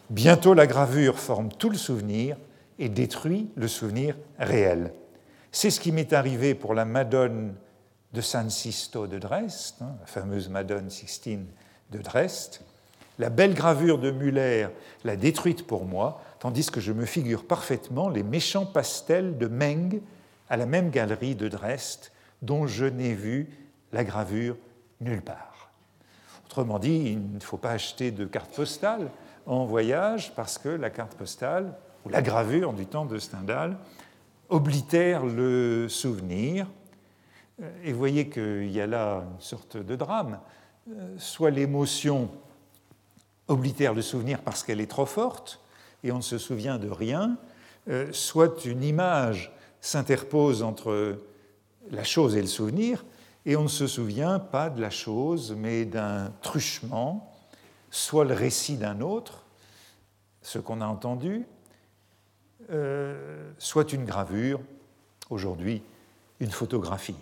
Bientôt 0.09 0.53
la 0.53 0.67
gravure 0.67 1.19
forme 1.19 1.49
tout 1.49 1.69
le 1.69 1.77
souvenir 1.77 2.37
et 2.79 2.89
détruit 2.89 3.49
le 3.55 3.67
souvenir 3.67 4.15
réel. 4.39 4.91
C'est 5.51 5.69
ce 5.69 5.79
qui 5.79 5.91
m'est 5.91 6.13
arrivé 6.13 6.55
pour 6.55 6.73
la 6.73 6.85
Madone 6.85 7.53
de 8.13 8.21
San 8.21 8.49
Sisto 8.49 9.07
de 9.07 9.19
Dresde, 9.19 9.75
hein, 9.81 9.95
la 9.99 10.05
fameuse 10.05 10.49
Madone 10.49 10.89
Sixtine 10.89 11.45
de 11.91 11.99
Dresde. 11.99 12.59
La 13.19 13.29
belle 13.29 13.53
gravure 13.53 13.99
de 13.99 14.09
Müller 14.11 14.67
l'a 15.03 15.15
détruite 15.15 15.67
pour 15.67 15.85
moi, 15.85 16.21
tandis 16.39 16.69
que 16.71 16.81
je 16.81 16.91
me 16.91 17.05
figure 17.05 17.45
parfaitement 17.45 18.09
les 18.09 18.23
méchants 18.23 18.65
pastels 18.65 19.37
de 19.37 19.47
Meng 19.47 20.01
à 20.49 20.57
la 20.57 20.65
même 20.65 20.89
galerie 20.89 21.35
de 21.35 21.47
Dresde 21.47 22.11
dont 22.41 22.67
je 22.67 22.85
n'ai 22.85 23.13
vu 23.13 23.49
la 23.91 24.03
gravure 24.03 24.57
nulle 24.99 25.21
part. 25.21 25.52
Autrement 26.53 26.77
dit, 26.77 27.13
il 27.13 27.31
ne 27.33 27.39
faut 27.39 27.57
pas 27.57 27.71
acheter 27.71 28.11
de 28.11 28.25
carte 28.25 28.53
postale 28.53 29.09
en 29.47 29.65
voyage 29.65 30.35
parce 30.35 30.59
que 30.59 30.69
la 30.69 30.91
carte 30.91 31.15
postale, 31.15 31.73
ou 32.05 32.09
la 32.09 32.21
gravure 32.21 32.73
du 32.73 32.85
temps 32.85 33.07
de 33.07 33.17
Stendhal, 33.17 33.75
oblitère 34.49 35.25
le 35.25 35.87
souvenir. 35.89 36.67
Et 37.83 37.91
vous 37.91 37.97
voyez 37.97 38.29
qu'il 38.29 38.69
y 38.69 38.79
a 38.79 38.85
là 38.85 39.23
une 39.33 39.41
sorte 39.41 39.77
de 39.77 39.95
drame. 39.95 40.37
Soit 41.17 41.49
l'émotion 41.49 42.29
oblitère 43.47 43.95
le 43.95 44.03
souvenir 44.03 44.39
parce 44.39 44.63
qu'elle 44.63 44.79
est 44.79 44.85
trop 44.85 45.07
forte 45.07 45.59
et 46.03 46.11
on 46.11 46.17
ne 46.17 46.21
se 46.21 46.37
souvient 46.37 46.77
de 46.77 46.87
rien, 46.87 47.35
euh, 47.89 48.09
soit 48.11 48.63
une 48.65 48.83
image 48.83 49.51
s'interpose 49.81 50.61
entre 50.61 51.17
la 51.89 52.03
chose 52.03 52.35
et 52.37 52.41
le 52.41 52.47
souvenir, 52.47 53.03
et 53.45 53.55
on 53.55 53.63
ne 53.63 53.67
se 53.67 53.87
souvient 53.87 54.39
pas 54.39 54.69
de 54.69 54.81
la 54.81 54.89
chose, 54.89 55.55
mais 55.57 55.85
d'un 55.85 56.31
truchement, 56.41 57.31
soit 57.91 58.25
le 58.25 58.33
récit 58.33 58.77
d'un 58.77 59.01
autre, 59.01 59.45
ce 60.41 60.59
qu'on 60.59 60.81
a 60.81 60.85
entendu, 60.85 61.45
euh, 62.71 63.51
soit 63.57 63.93
une 63.93 64.05
gravure, 64.05 64.61
aujourd'hui 65.29 65.83
une 66.39 66.51
photographie. 66.51 67.15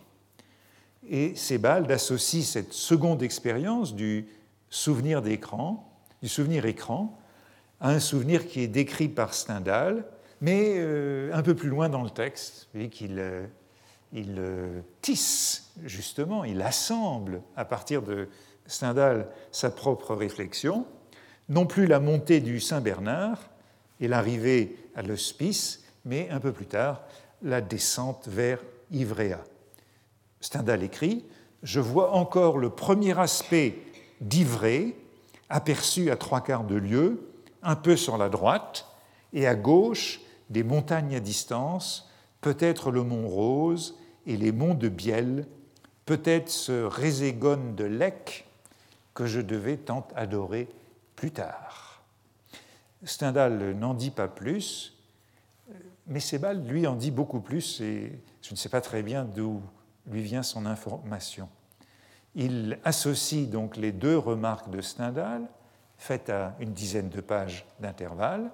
Et 1.10 1.36
Sebald 1.36 1.92
associe 1.92 2.46
cette 2.46 2.74
seconde 2.74 3.24
expérience 3.24 3.96
du 3.96 4.28
souvenir 4.70 5.22
d'écran, 5.22 5.92
du 6.22 6.30
souvenir 6.30 6.66
écran, 6.66 7.18
à 7.80 7.90
un 7.90 8.00
souvenir 8.00 8.48
qui 8.48 8.62
est 8.62 8.68
décrit 8.68 9.10
par 9.10 9.34
Stendhal, 9.34 10.06
mais 10.40 10.76
euh, 10.78 11.32
un 11.34 11.42
peu 11.42 11.56
plus 11.56 11.70
loin 11.70 11.90
dans 11.90 12.04
le 12.04 12.10
texte, 12.10 12.68
voyez 12.74 12.90
qu'il 12.90 13.18
euh, 13.20 13.46
il, 14.14 14.36
euh, 14.38 14.82
tisse, 15.02 15.72
justement, 15.84 16.44
il 16.44 16.62
assemble 16.62 17.42
à 17.56 17.66
partir 17.66 18.02
de 18.02 18.28
Stendhal 18.66 19.28
sa 19.52 19.70
propre 19.70 20.16
réflexion, 20.16 20.86
non 21.50 21.66
plus 21.66 21.88
la 21.88 22.00
montée 22.00 22.40
du 22.40 22.60
Saint-Bernard 22.60 23.40
et 24.00 24.08
l'arrivée 24.08 24.78
à 24.96 25.02
l'hospice, 25.02 25.84
mais 26.06 26.30
un 26.30 26.40
peu 26.40 26.52
plus 26.52 26.66
tard, 26.66 27.04
la 27.42 27.62
descente 27.62 28.28
vers 28.28 28.60
Ivrea. 28.92 29.44
Stendhal 30.40 30.84
écrit 30.84 31.26
Je 31.64 31.80
vois 31.80 32.12
encore 32.14 32.58
le 32.58 32.70
premier 32.70 33.18
aspect 33.20 33.78
d'Ivray, 34.20 34.96
aperçu 35.50 36.12
à 36.12 36.16
trois 36.16 36.42
quarts 36.42 36.64
de 36.64 36.76
lieue, 36.76 37.28
un 37.64 37.76
peu 37.76 37.96
sur 37.96 38.18
la 38.18 38.30
droite, 38.30 38.88
et 39.34 39.48
à 39.48 39.56
gauche, 39.56 40.22
des 40.50 40.64
montagnes 40.64 41.16
à 41.16 41.20
distance, 41.20 42.10
peut-être 42.42 42.92
le 42.92 43.04
mont 43.04 43.28
Rose 43.28 43.98
et 44.26 44.38
les 44.38 44.52
monts 44.52 44.74
de 44.74 44.90
Biel, 44.90 45.48
peut-être 46.06 46.50
ce 46.50 46.84
Rézégone 46.84 47.76
de 47.76 47.86
Lec 47.86 48.48
que 49.14 49.26
je 49.26 49.42
devais 49.42 49.78
tant 49.78 50.08
adorer 50.16 50.70
plus 51.16 51.32
tard. 51.32 52.04
Stendhal 53.04 53.76
n'en 53.78 53.94
dit 53.94 54.12
pas 54.12 54.28
plus, 54.28 54.98
mais 56.08 56.20
Sebald, 56.20 56.68
lui, 56.68 56.88
en 56.88 56.96
dit 56.96 57.12
beaucoup 57.12 57.40
plus, 57.40 57.82
et 57.82 58.20
je 58.42 58.52
ne 58.52 58.56
sais 58.56 58.70
pas 58.70 58.82
très 58.82 59.04
bien 59.04 59.24
d'où 59.24 59.62
lui 60.08 60.22
vient 60.22 60.44
son 60.44 60.66
information. 60.66 61.50
Il 62.36 62.80
associe 62.84 63.48
donc 63.48 63.78
les 63.78 63.92
deux 63.92 64.18
remarques 64.18 64.70
de 64.70 64.82
Stendhal, 64.82 65.48
faites 65.98 66.30
à 66.30 66.56
une 66.60 66.74
dizaine 66.74 67.10
de 67.10 67.22
pages 67.22 67.66
d'intervalle, 67.80 68.52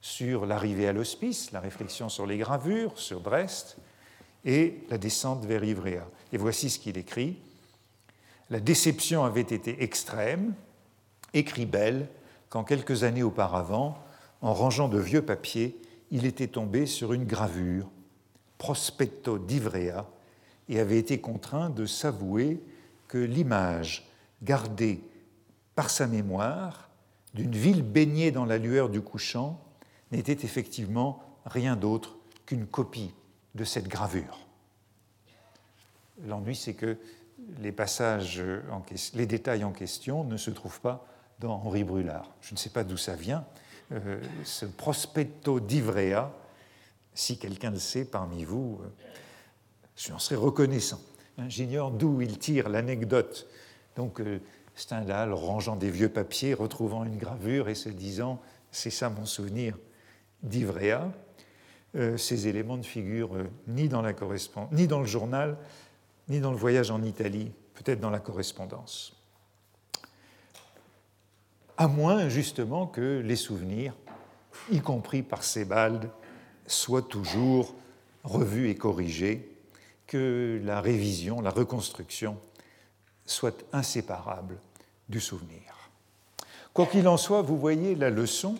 sur 0.00 0.46
l'arrivée 0.46 0.88
à 0.88 0.92
l'hospice, 0.92 1.52
la 1.52 1.60
réflexion 1.60 2.08
sur 2.08 2.26
les 2.26 2.38
gravures, 2.38 2.98
sur 2.98 3.20
Brest, 3.20 3.76
et 4.44 4.82
la 4.88 4.98
descente 4.98 5.44
vers 5.44 5.64
Ivrea. 5.64 6.06
Et 6.32 6.38
voici 6.38 6.70
ce 6.70 6.78
qu'il 6.78 6.98
écrit. 6.98 7.36
La 8.48 8.60
déception 8.60 9.24
avait 9.24 9.40
été 9.40 9.82
extrême, 9.82 10.54
écrit 11.34 11.66
Bell, 11.66 12.08
quand 12.48 12.64
quelques 12.64 13.04
années 13.04 13.22
auparavant, 13.22 13.98
en 14.42 14.54
rangeant 14.54 14.88
de 14.88 14.98
vieux 14.98 15.22
papiers, 15.22 15.80
il 16.10 16.26
était 16.26 16.48
tombé 16.48 16.86
sur 16.86 17.12
une 17.12 17.24
gravure, 17.24 17.88
Prospetto 18.58 19.38
d'Ivrea, 19.38 20.06
et 20.68 20.80
avait 20.80 20.98
été 20.98 21.20
contraint 21.20 21.70
de 21.70 21.86
s'avouer 21.86 22.60
que 23.08 23.18
l'image 23.18 24.08
gardée 24.42 25.00
par 25.74 25.90
sa 25.90 26.06
mémoire 26.06 26.90
d'une 27.34 27.54
ville 27.54 27.82
baignée 27.82 28.30
dans 28.30 28.44
la 28.44 28.58
lueur 28.58 28.88
du 28.88 29.00
couchant 29.00 29.60
n'était 30.10 30.44
effectivement 30.44 31.22
rien 31.44 31.76
d'autre 31.76 32.16
qu'une 32.46 32.66
copie 32.66 33.12
de 33.54 33.64
cette 33.64 33.88
gravure. 33.88 34.38
L'ennui, 36.26 36.54
c'est 36.54 36.74
que 36.74 36.98
les 37.58 37.72
passages, 37.72 38.42
les 39.14 39.26
détails 39.26 39.64
en 39.64 39.72
question 39.72 40.24
ne 40.24 40.36
se 40.36 40.50
trouvent 40.50 40.80
pas 40.80 41.06
dans 41.38 41.54
Henri 41.54 41.84
Brulard. 41.84 42.30
Je 42.42 42.54
ne 42.54 42.58
sais 42.58 42.70
pas 42.70 42.84
d'où 42.84 42.96
ça 42.96 43.14
vient. 43.14 43.44
Euh, 43.92 44.20
ce 44.44 44.66
prospetto 44.66 45.58
d'Ivrea, 45.58 46.32
si 47.14 47.38
quelqu'un 47.38 47.70
le 47.70 47.78
sait 47.78 48.04
parmi 48.04 48.44
vous, 48.44 48.78
euh, 48.82 48.88
je 49.96 50.12
serais 50.18 50.36
reconnaissant. 50.36 51.00
J'ignore 51.48 51.90
d'où 51.90 52.20
il 52.20 52.38
tire 52.38 52.68
l'anecdote. 52.68 53.48
Donc, 53.96 54.20
euh, 54.20 54.40
Stendhal, 54.76 55.32
rangeant 55.32 55.76
des 55.76 55.90
vieux 55.90 56.08
papiers, 56.08 56.54
retrouvant 56.54 57.04
une 57.04 57.16
gravure 57.16 57.68
et 57.68 57.74
se 57.74 57.88
disant 57.88 58.40
C'est 58.70 58.90
ça 58.90 59.10
mon 59.10 59.26
souvenir 59.26 59.76
d'Ivrea. 60.42 61.10
Ces 61.94 62.46
éléments 62.46 62.76
ne 62.76 62.82
figurent 62.82 63.36
ni 63.66 63.88
dans, 63.88 64.02
la 64.02 64.12
ni 64.72 64.86
dans 64.86 65.00
le 65.00 65.06
journal, 65.06 65.56
ni 66.28 66.40
dans 66.40 66.52
le 66.52 66.56
voyage 66.56 66.90
en 66.90 67.02
Italie, 67.02 67.50
peut-être 67.74 68.00
dans 68.00 68.10
la 68.10 68.20
correspondance. 68.20 69.16
À 71.76 71.88
moins 71.88 72.28
justement 72.28 72.86
que 72.86 73.20
les 73.24 73.36
souvenirs, 73.36 73.94
y 74.70 74.80
compris 74.80 75.22
par 75.22 75.42
Sebald, 75.42 76.10
soient 76.66 77.02
toujours 77.02 77.74
revus 78.22 78.68
et 78.68 78.76
corrigés, 78.76 79.50
que 80.06 80.60
la 80.64 80.80
révision, 80.80 81.40
la 81.40 81.50
reconstruction 81.50 82.36
soit 83.26 83.64
inséparable 83.72 84.58
du 85.08 85.20
souvenir. 85.20 85.90
Quoi 86.74 86.86
qu'il 86.86 87.06
en 87.08 87.16
soit, 87.16 87.42
vous 87.42 87.58
voyez 87.58 87.94
la 87.94 88.10
leçon, 88.10 88.56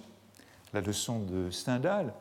la 0.72 0.80
leçon 0.80 1.20
de 1.20 1.50
Stendhal, 1.50 2.14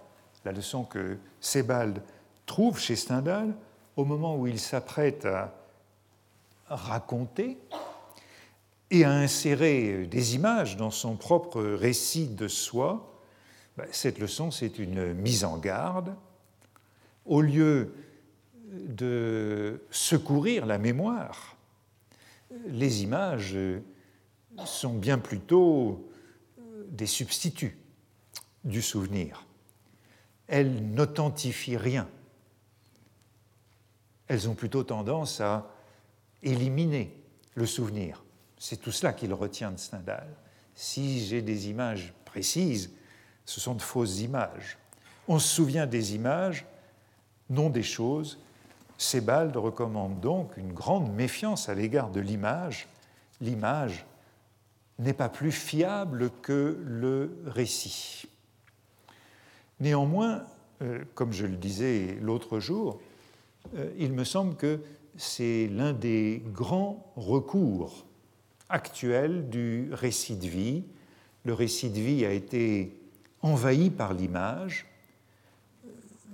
la 0.46 0.52
leçon 0.52 0.84
que 0.84 1.18
Sebald 1.40 2.02
trouve 2.46 2.80
chez 2.80 2.96
Stendhal, 2.96 3.54
au 3.96 4.06
moment 4.06 4.38
où 4.38 4.48
il 4.48 4.60
s'apprête 4.60 5.26
à 5.26 5.54
raconter 6.68 7.58
et 8.92 9.04
à 9.04 9.12
insérer 9.12 10.08
des 10.08 10.36
images 10.36 10.78
dans 10.78 10.92
son 10.92 11.16
propre 11.16 11.62
récit 11.62 12.28
de 12.28 12.48
soi, 12.48 13.22
ben, 13.78 13.86
cette 13.92 14.20
leçon, 14.20 14.52
c'est 14.52 14.80
une 14.80 15.14
mise 15.14 15.44
en 15.44 15.58
garde. 15.58 16.16
Au 17.26 17.42
lieu 17.42 17.94
de 18.72 19.82
secourir 19.92 20.66
la 20.66 20.78
mémoire, 20.78 21.56
les 22.68 23.04
images 23.04 23.58
sont 24.66 24.94
bien 24.94 25.18
plutôt 25.18 26.10
des 26.90 27.06
substituts 27.06 27.78
du 28.64 28.82
souvenir. 28.82 29.46
Elles 30.50 30.84
n'authentifient 30.94 31.78
rien 31.78 32.08
elles 34.30 34.48
ont 34.48 34.54
plutôt 34.54 34.84
tendance 34.84 35.42
à 35.42 35.68
éliminer 36.42 37.14
le 37.56 37.66
souvenir. 37.66 38.24
C'est 38.58 38.80
tout 38.80 38.92
cela 38.92 39.12
qu'il 39.12 39.34
retient 39.34 39.72
de 39.72 39.80
Stendhal. 39.80 40.28
Si 40.76 41.26
j'ai 41.26 41.42
des 41.42 41.70
images 41.70 42.14
précises, 42.24 42.92
ce 43.44 43.60
sont 43.60 43.74
de 43.74 43.82
fausses 43.82 44.22
images. 44.22 44.78
On 45.28 45.40
se 45.40 45.48
souvient 45.48 45.88
des 45.88 46.16
images, 46.16 46.66
non 47.50 47.70
des 47.70 47.84
choses. 47.84 48.40
Sebald 48.98 49.56
recommande 49.58 50.20
donc 50.20 50.56
une 50.58 50.74
grande 50.74 51.12
méfiance 51.12 51.68
à 51.68 51.74
l'égard 51.74 52.12
de 52.12 52.20
l'image. 52.20 52.88
L'image 53.42 54.06
n'est 55.00 55.14
pas 55.14 55.30
plus 55.30 55.52
fiable 55.52 56.30
que 56.44 56.80
le 56.86 57.42
récit. 57.48 58.28
Néanmoins, 59.80 60.44
euh, 60.82 61.04
comme 61.16 61.32
je 61.32 61.46
le 61.46 61.56
disais 61.56 62.18
l'autre 62.22 62.60
jour, 62.60 63.00
euh, 63.76 63.92
il 63.98 64.14
me 64.14 64.24
semble 64.24 64.56
que 64.56 64.80
c'est 65.18 65.68
l'un 65.68 65.94
des 65.94 66.44
grands 66.54 67.12
recours 67.16 68.06
actuels 68.70 69.50
du 69.50 69.90
récit 69.92 70.36
de 70.36 70.48
vie. 70.48 70.84
Le 71.46 71.54
récit 71.54 71.90
de 71.90 72.00
vie 72.00 72.26
a 72.26 72.32
été 72.32 72.98
envahi 73.42 73.90
par 73.90 74.14
l'image, 74.14 74.86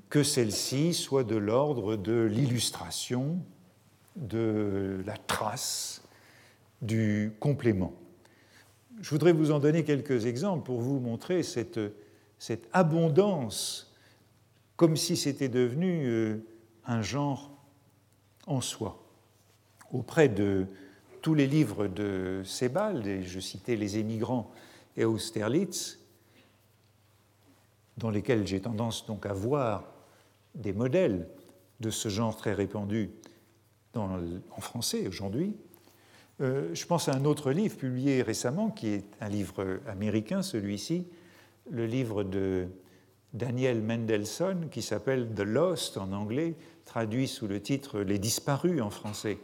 que 0.09 0.23
celle-ci 0.23 0.93
soit 0.93 1.23
de 1.23 1.35
l'ordre 1.35 1.95
de 1.95 2.21
l'illustration, 2.21 3.39
de 4.15 5.01
la 5.05 5.17
trace, 5.17 6.03
du 6.81 7.33
complément. 7.39 7.93
Je 9.01 9.09
voudrais 9.09 9.33
vous 9.33 9.51
en 9.51 9.59
donner 9.59 9.83
quelques 9.83 10.25
exemples 10.25 10.63
pour 10.63 10.79
vous 10.79 10.99
montrer 10.99 11.43
cette, 11.43 11.79
cette 12.45 12.69
abondance, 12.73 13.91
comme 14.75 14.97
si 14.97 15.17
c'était 15.17 15.49
devenu 15.49 16.05
euh, 16.05 16.45
un 16.85 17.01
genre 17.01 17.49
en 18.45 18.61
soi. 18.61 19.03
Auprès 19.91 20.29
de 20.29 20.67
tous 21.23 21.33
les 21.33 21.47
livres 21.47 21.87
de 21.87 22.43
Sebald, 22.45 23.07
et 23.07 23.23
je 23.23 23.39
citais 23.39 23.75
Les 23.75 23.97
émigrants 23.97 24.51
et 24.95 25.05
Austerlitz, 25.05 25.97
dans 27.97 28.11
lesquels 28.11 28.45
j'ai 28.45 28.61
tendance 28.61 29.07
donc 29.07 29.25
à 29.25 29.33
voir 29.33 29.91
des 30.53 30.71
modèles 30.71 31.27
de 31.79 31.89
ce 31.89 32.09
genre 32.09 32.37
très 32.37 32.53
répandu 32.53 33.09
en 33.95 34.61
français 34.61 35.07
aujourd'hui. 35.07 35.57
Euh, 36.41 36.69
je 36.75 36.85
pense 36.85 37.09
à 37.09 37.15
un 37.15 37.25
autre 37.25 37.51
livre 37.51 37.75
publié 37.75 38.21
récemment, 38.21 38.69
qui 38.69 38.89
est 38.89 39.05
un 39.19 39.29
livre 39.29 39.79
américain, 39.87 40.43
celui-ci, 40.43 41.07
le 41.69 41.85
livre 41.85 42.23
de 42.23 42.67
Daniel 43.33 43.81
Mendelssohn, 43.81 44.69
qui 44.69 44.81
s'appelle 44.81 45.29
The 45.35 45.41
Lost 45.41 45.97
en 45.97 46.11
anglais, 46.11 46.55
traduit 46.85 47.27
sous 47.27 47.47
le 47.47 47.61
titre 47.61 47.99
Les 47.99 48.19
disparus 48.19 48.81
en 48.81 48.89
français. 48.89 49.39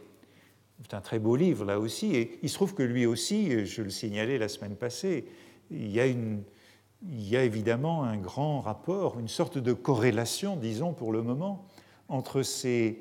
C'est 0.82 0.94
un 0.94 1.00
très 1.00 1.18
beau 1.18 1.36
livre 1.36 1.64
là 1.64 1.78
aussi, 1.78 2.16
et 2.16 2.38
il 2.42 2.48
se 2.48 2.54
trouve 2.54 2.74
que 2.74 2.82
lui 2.82 3.06
aussi, 3.06 3.66
je 3.66 3.82
le 3.82 3.90
signalais 3.90 4.38
la 4.38 4.48
semaine 4.48 4.76
passée, 4.76 5.26
il 5.70 5.90
y 5.90 6.00
a, 6.00 7.44
évidemment 7.44 8.04
un 8.04 8.16
grand 8.16 8.60
rapport, 8.60 9.18
une 9.18 9.28
sorte 9.28 9.58
de 9.58 9.72
corrélation, 9.72 10.56
disons 10.56 10.92
pour 10.92 11.12
le 11.12 11.22
moment, 11.22 11.66
entre 12.08 12.42
ces 12.42 12.98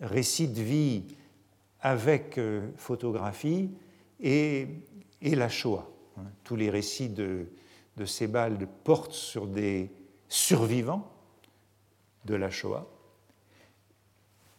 récits 0.00 0.48
de 0.48 0.60
vie 0.60 1.04
avec 1.80 2.38
euh, 2.38 2.68
photographie 2.76 3.70
et, 4.20 4.68
et 5.22 5.34
la 5.34 5.48
Shoah. 5.48 5.90
Tous 6.44 6.56
les 6.56 6.70
récits 6.70 7.08
de, 7.08 7.46
de 7.96 8.04
Sebald 8.04 8.66
portent 8.84 9.12
sur 9.12 9.46
des 9.46 9.90
survivants 10.28 11.10
de 12.24 12.34
la 12.34 12.50
Shoah 12.50 12.86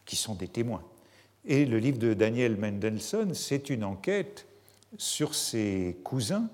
qui 0.05 0.15
sont 0.15 0.35
des 0.35 0.47
témoins. 0.47 0.83
Et 1.45 1.65
le 1.65 1.77
livre 1.77 1.97
de 1.97 2.13
Daniel 2.13 2.57
Mendelssohn, 2.57 3.33
c'est 3.33 3.69
une 3.69 3.83
enquête 3.83 4.47
sur 4.97 5.35
ses 5.35 5.97
cousins 6.03 6.49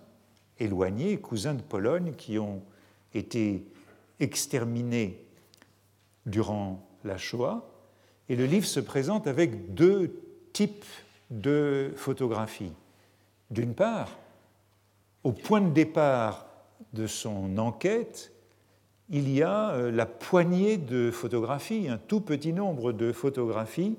éloignés, 0.59 1.17
cousins 1.17 1.53
de 1.53 1.61
Pologne, 1.61 2.13
qui 2.17 2.39
ont 2.39 2.61
été 3.13 3.65
exterminés 4.19 5.23
durant 6.25 6.85
la 7.03 7.17
Shoah. 7.17 7.67
Et 8.29 8.35
le 8.35 8.45
livre 8.45 8.65
se 8.65 8.79
présente 8.79 9.27
avec 9.27 9.73
deux 9.73 10.21
types 10.53 10.85
de 11.29 11.93
photographies. 11.95 12.73
D'une 13.49 13.73
part, 13.73 14.17
au 15.23 15.31
point 15.31 15.61
de 15.61 15.69
départ 15.69 16.47
de 16.93 17.07
son 17.07 17.57
enquête, 17.57 18.31
il 19.09 19.29
y 19.29 19.43
a 19.43 19.71
euh, 19.71 19.91
la 19.91 20.05
poignée 20.05 20.77
de 20.77 21.11
photographies, 21.11 21.87
un 21.89 21.97
tout 21.97 22.21
petit 22.21 22.53
nombre 22.53 22.93
de 22.93 23.11
photographies 23.11 23.97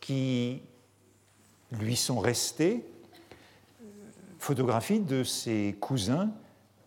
qui 0.00 0.62
lui 1.72 1.96
sont 1.96 2.20
restées, 2.20 2.84
photographies 4.38 5.00
de 5.00 5.24
ses 5.24 5.76
cousins 5.80 6.30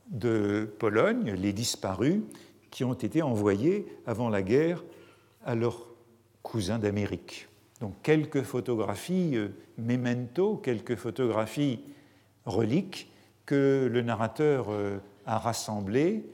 de 0.10 0.70
Pologne, 0.80 1.34
les 1.34 1.54
disparus, 1.54 2.22
qui 2.70 2.84
ont 2.84 2.94
été 2.94 3.22
envoyés 3.22 3.86
avant 4.06 4.30
la 4.30 4.42
guerre 4.42 4.84
à 5.46 5.56
leurs 5.56 5.88
cousins 6.42 6.80
d'Amérique. 6.80 7.48
Donc 7.82 7.96
quelques 8.04 8.44
photographies 8.44 9.36
euh, 9.36 9.50
memento, 9.78 10.56
quelques 10.58 10.96
photographies 10.96 11.80
reliques 12.46 13.12
que 13.46 13.90
le 13.92 14.02
narrateur 14.02 14.68
euh, 14.70 15.00
a 15.26 15.38
rassemblées 15.38 16.26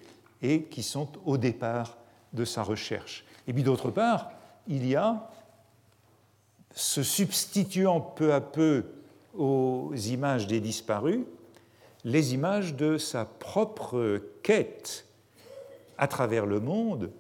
et 0.42 0.64
qui 0.64 0.84
sont 0.84 1.10
au 1.26 1.38
départ 1.38 1.98
de 2.34 2.46
sa 2.46 2.64
recherche. 2.64 3.26
Et 3.48 3.54
puis 3.54 3.64
d'autre 3.64 3.90
part, 3.90 4.32
il 4.68 4.88
y 4.88 4.96
a, 4.96 5.30
se 6.72 7.02
substituant 7.02 8.02
peu 8.02 8.34
à 8.34 8.42
peu 8.42 8.86
aux 9.36 9.94
images 9.94 10.48
des 10.48 10.60
disparus, 10.60 11.22
les 12.04 12.34
images 12.34 12.76
de 12.76 12.98
sa 12.98 13.26
propre 13.26 14.22
quête 14.44 15.06
à 15.98 16.08
travers 16.08 16.46
le 16.46 16.60
monde, 16.60 17.12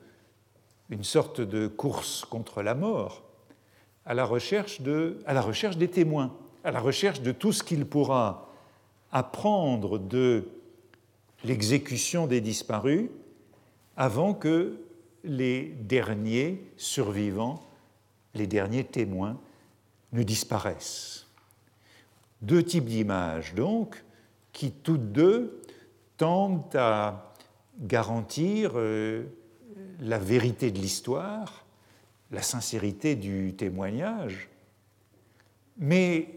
une 0.89 1.03
sorte 1.03 1.41
de 1.41 1.67
course 1.67 2.25
contre 2.25 2.61
la 2.61 2.75
mort, 2.75 3.23
à 4.05 4.13
la 4.13 4.25
recherche, 4.25 4.81
de, 4.81 5.19
à 5.25 5.33
la 5.33 5.41
recherche 5.41 5.77
des 5.77 5.89
témoins, 5.89 6.33
à 6.63 6.71
la 6.71 6.79
recherche 6.79 7.21
de 7.21 7.31
tout 7.31 7.51
ce 7.51 7.63
qu'il 7.63 7.85
pourra 7.85 8.49
apprendre 9.11 9.97
de 9.97 10.47
l'exécution 11.43 12.27
des 12.27 12.41
disparus 12.41 13.09
avant 13.95 14.33
que 14.33 14.79
les 15.23 15.75
derniers 15.81 16.63
survivants, 16.77 17.63
les 18.33 18.47
derniers 18.47 18.83
témoins, 18.83 19.39
ne 20.13 20.23
disparaissent. 20.23 21.27
Deux 22.41 22.63
types 22.63 22.85
d'images, 22.85 23.53
donc, 23.55 24.03
qui 24.53 24.71
toutes 24.71 25.11
deux 25.11 25.61
tendent 26.17 26.75
à 26.75 27.33
garantir 27.79 28.71
euh, 28.75 29.23
la 29.99 30.17
vérité 30.17 30.71
de 30.71 30.79
l'histoire, 30.79 31.65
la 32.31 32.41
sincérité 32.41 33.15
du 33.15 33.53
témoignage, 33.55 34.49
mais 35.77 36.29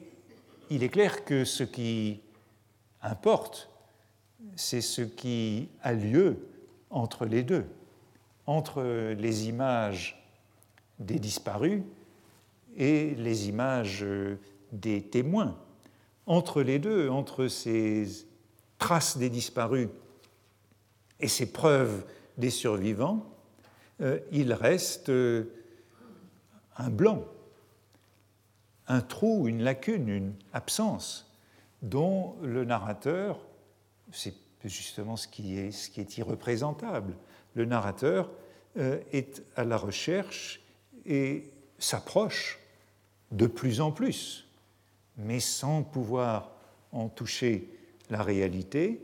il 0.71 0.83
est 0.83 0.89
clair 0.89 1.25
que 1.25 1.45
ce 1.45 1.65
qui 1.65 2.21
importe, 3.03 3.70
c'est 4.57 4.81
ce 4.81 5.03
qui 5.03 5.69
a 5.83 5.93
lieu 5.93 6.37
entre 6.91 7.25
les 7.25 7.43
deux, 7.43 7.67
entre 8.47 8.83
les 9.13 9.49
images 9.49 10.23
des 10.99 11.19
disparus 11.19 11.83
et 12.77 13.15
les 13.15 13.49
images 13.49 14.05
des 14.73 15.03
témoins. 15.03 15.57
Entre 16.27 16.63
les 16.63 16.79
deux, 16.79 17.09
entre 17.09 17.49
ces 17.49 18.07
traces 18.79 19.19
des 19.19 19.31
disparus 19.31 19.89
et 21.19 21.29
ces 21.29 21.53
preuves 21.53 22.05
des 22.39 22.51
survivants, 22.51 23.27
euh, 24.01 24.19
il 24.33 24.53
reste 24.53 25.11
euh, 25.11 25.45
un 26.77 26.89
blanc, 26.89 27.25
un 28.89 29.01
trou, 29.01 29.47
une 29.47 29.63
lacune, 29.63 30.09
une 30.09 30.35
absence 30.53 31.31
dont 31.83 32.37
le 32.43 32.65
narrateur, 32.65 33.39
c'est 34.13 34.35
justement 34.65 35.17
ce 35.17 35.29
qui 35.29 35.59
est, 35.59 36.19
irreprésentable, 36.19 37.17
le 37.55 37.65
narrateur 37.65 38.31
euh, 38.77 39.01
est 39.13 39.43
à 39.57 39.65
la 39.65 39.77
recherche 39.77 40.63
et 41.07 41.51
s'approche 41.79 42.59
de 43.33 43.47
plus 43.47 43.81
en 43.81 43.93
plus, 43.93 44.49
mais 45.17 45.41
sans 45.41 45.83
pouvoir 45.83 46.53
en 46.93 47.09
toucher 47.09 47.69
la 48.11 48.23
réalité, 48.23 49.01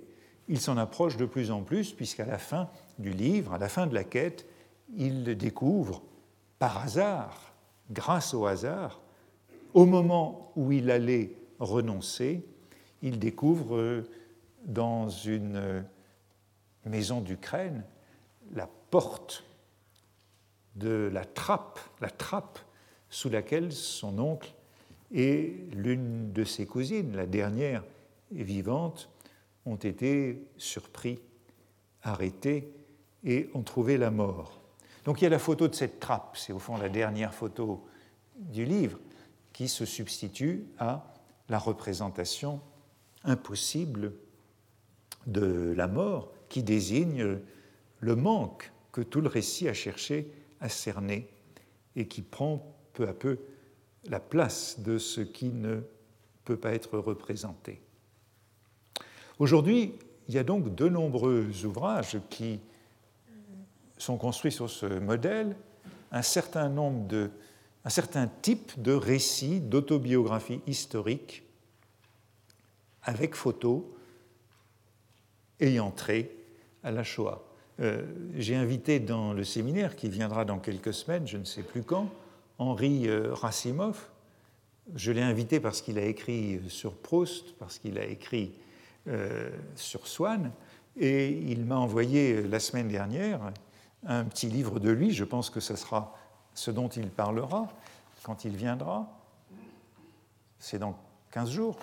il 0.48 0.60
s'en 0.60 0.76
approche 0.76 1.16
de 1.16 1.24
plus 1.24 1.50
en 1.50 1.62
plus, 1.62 1.92
puisqu'à 1.92 2.26
la 2.26 2.38
fin 2.38 2.68
du 2.98 3.10
livre, 3.10 3.54
à 3.54 3.58
la 3.58 3.68
fin 3.68 3.86
de 3.86 3.94
la 3.94 4.04
quête, 4.04 4.46
il 4.96 5.24
découvre 5.36 6.02
par 6.58 6.78
hasard, 6.78 7.54
grâce 7.90 8.34
au 8.34 8.46
hasard, 8.46 9.00
au 9.74 9.84
moment 9.84 10.52
où 10.56 10.72
il 10.72 10.90
allait 10.90 11.32
renoncer, 11.58 12.44
il 13.02 13.18
découvre 13.18 13.76
euh, 13.76 14.08
dans 14.66 15.08
une 15.08 15.84
maison 16.84 17.20
d'Ukraine 17.20 17.84
la 18.52 18.68
porte 18.90 19.44
de 20.74 21.10
la 21.12 21.24
trappe, 21.24 21.80
la 22.00 22.10
trappe 22.10 22.58
sous 23.08 23.30
laquelle 23.30 23.72
son 23.72 24.18
oncle 24.18 24.54
et 25.12 25.68
l'une 25.72 26.32
de 26.32 26.44
ses 26.44 26.66
cousines, 26.66 27.16
la 27.16 27.26
dernière 27.26 27.84
vivante, 28.30 29.08
ont 29.64 29.76
été 29.76 30.44
surpris, 30.58 31.20
arrêtés 32.02 32.72
et 33.24 33.48
ont 33.54 33.62
trouvé 33.62 33.98
la 33.98 34.10
mort. 34.10 34.60
Donc 35.04 35.20
il 35.20 35.24
y 35.24 35.26
a 35.26 35.30
la 35.30 35.38
photo 35.38 35.68
de 35.68 35.74
cette 35.74 36.00
trappe, 36.00 36.36
c'est 36.36 36.52
au 36.52 36.58
fond 36.58 36.76
la 36.76 36.88
dernière 36.88 37.32
photo 37.32 37.86
du 38.36 38.64
livre, 38.64 38.98
qui 39.52 39.68
se 39.68 39.84
substitue 39.84 40.66
à 40.78 41.14
la 41.48 41.58
représentation 41.58 42.60
impossible 43.24 44.12
de 45.26 45.74
la 45.76 45.88
mort, 45.88 46.32
qui 46.48 46.62
désigne 46.62 47.38
le 48.00 48.16
manque 48.16 48.72
que 48.92 49.00
tout 49.00 49.20
le 49.20 49.28
récit 49.28 49.68
a 49.68 49.74
cherché 49.74 50.30
à 50.60 50.68
cerner 50.68 51.28
et 51.96 52.06
qui 52.06 52.22
prend 52.22 52.76
peu 52.92 53.08
à 53.08 53.12
peu 53.12 53.38
la 54.04 54.20
place 54.20 54.80
de 54.80 54.98
ce 54.98 55.20
qui 55.20 55.50
ne 55.50 55.80
peut 56.44 56.56
pas 56.56 56.72
être 56.72 56.98
représenté. 56.98 57.80
Aujourd'hui, 59.38 59.94
il 60.28 60.34
y 60.34 60.38
a 60.38 60.44
donc 60.44 60.74
de 60.74 60.88
nombreux 60.88 61.48
ouvrages 61.64 62.18
qui 62.30 62.60
sont 63.98 64.16
construits 64.16 64.52
sur 64.52 64.70
ce 64.70 64.86
modèle, 64.86 65.56
un 66.12 66.22
certain 66.22 66.68
nombre 66.68 67.30
certain 67.90 68.28
type 68.42 68.80
de 68.80 68.92
récits 68.92 69.60
d'autobiographie 69.60 70.60
historique 70.66 71.44
avec 73.02 73.34
photos 73.34 73.82
ayant 75.60 75.90
trait 75.90 76.30
à 76.82 76.90
la 76.90 77.04
Shoah. 77.04 77.42
Euh, 77.80 78.04
j'ai 78.36 78.56
invité 78.56 79.00
dans 79.00 79.32
le 79.32 79.44
séminaire 79.44 79.96
qui 79.96 80.08
viendra 80.08 80.44
dans 80.44 80.58
quelques 80.58 80.94
semaines, 80.94 81.26
je 81.26 81.36
ne 81.36 81.44
sais 81.44 81.62
plus 81.62 81.82
quand, 81.82 82.08
Henri 82.58 83.08
euh, 83.08 83.34
Rassimov. 83.34 84.08
Je 84.94 85.12
l'ai 85.12 85.22
invité 85.22 85.60
parce 85.60 85.82
qu'il 85.82 85.98
a 85.98 86.04
écrit 86.04 86.60
sur 86.68 86.92
Proust, 86.94 87.56
parce 87.58 87.78
qu'il 87.78 87.98
a 87.98 88.04
écrit 88.04 88.52
euh, 89.08 89.50
sur 89.74 90.06
Swann, 90.06 90.52
et 90.98 91.28
il 91.28 91.64
m'a 91.64 91.76
envoyé 91.76 92.42
la 92.42 92.60
semaine 92.60 92.88
dernière 92.88 93.40
un 94.06 94.24
petit 94.24 94.48
livre 94.48 94.78
de 94.78 94.90
lui, 94.90 95.10
je 95.10 95.24
pense 95.24 95.50
que 95.50 95.60
ce 95.60 95.76
sera 95.76 96.14
ce 96.54 96.70
dont 96.70 96.88
il 96.88 97.08
parlera 97.08 97.68
quand 98.22 98.44
il 98.44 98.56
viendra, 98.56 99.08
c'est 100.58 100.78
dans 100.78 100.96
15 101.30 101.50
jours, 101.50 101.76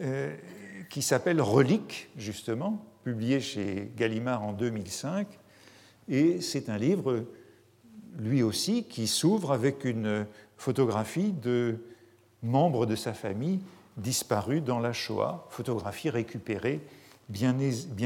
euh, 0.00 0.34
qui 0.88 1.02
s'appelle 1.02 1.40
Relique, 1.40 2.08
justement, 2.16 2.82
publié 3.02 3.40
chez 3.40 3.92
Gallimard 3.96 4.42
en 4.42 4.52
2005. 4.52 5.26
Et 6.08 6.40
c'est 6.40 6.68
un 6.68 6.78
livre, 6.78 7.24
lui 8.18 8.42
aussi, 8.42 8.84
qui 8.84 9.06
s'ouvre 9.06 9.52
avec 9.52 9.84
une 9.84 10.26
photographie 10.56 11.32
de 11.32 11.78
membres 12.42 12.86
de 12.86 12.96
sa 12.96 13.12
famille 13.12 13.60
disparus 13.96 14.62
dans 14.62 14.78
la 14.78 14.92
Shoah, 14.92 15.46
photographie 15.50 16.10
récupérée 16.10 16.80
bien, 17.28 17.54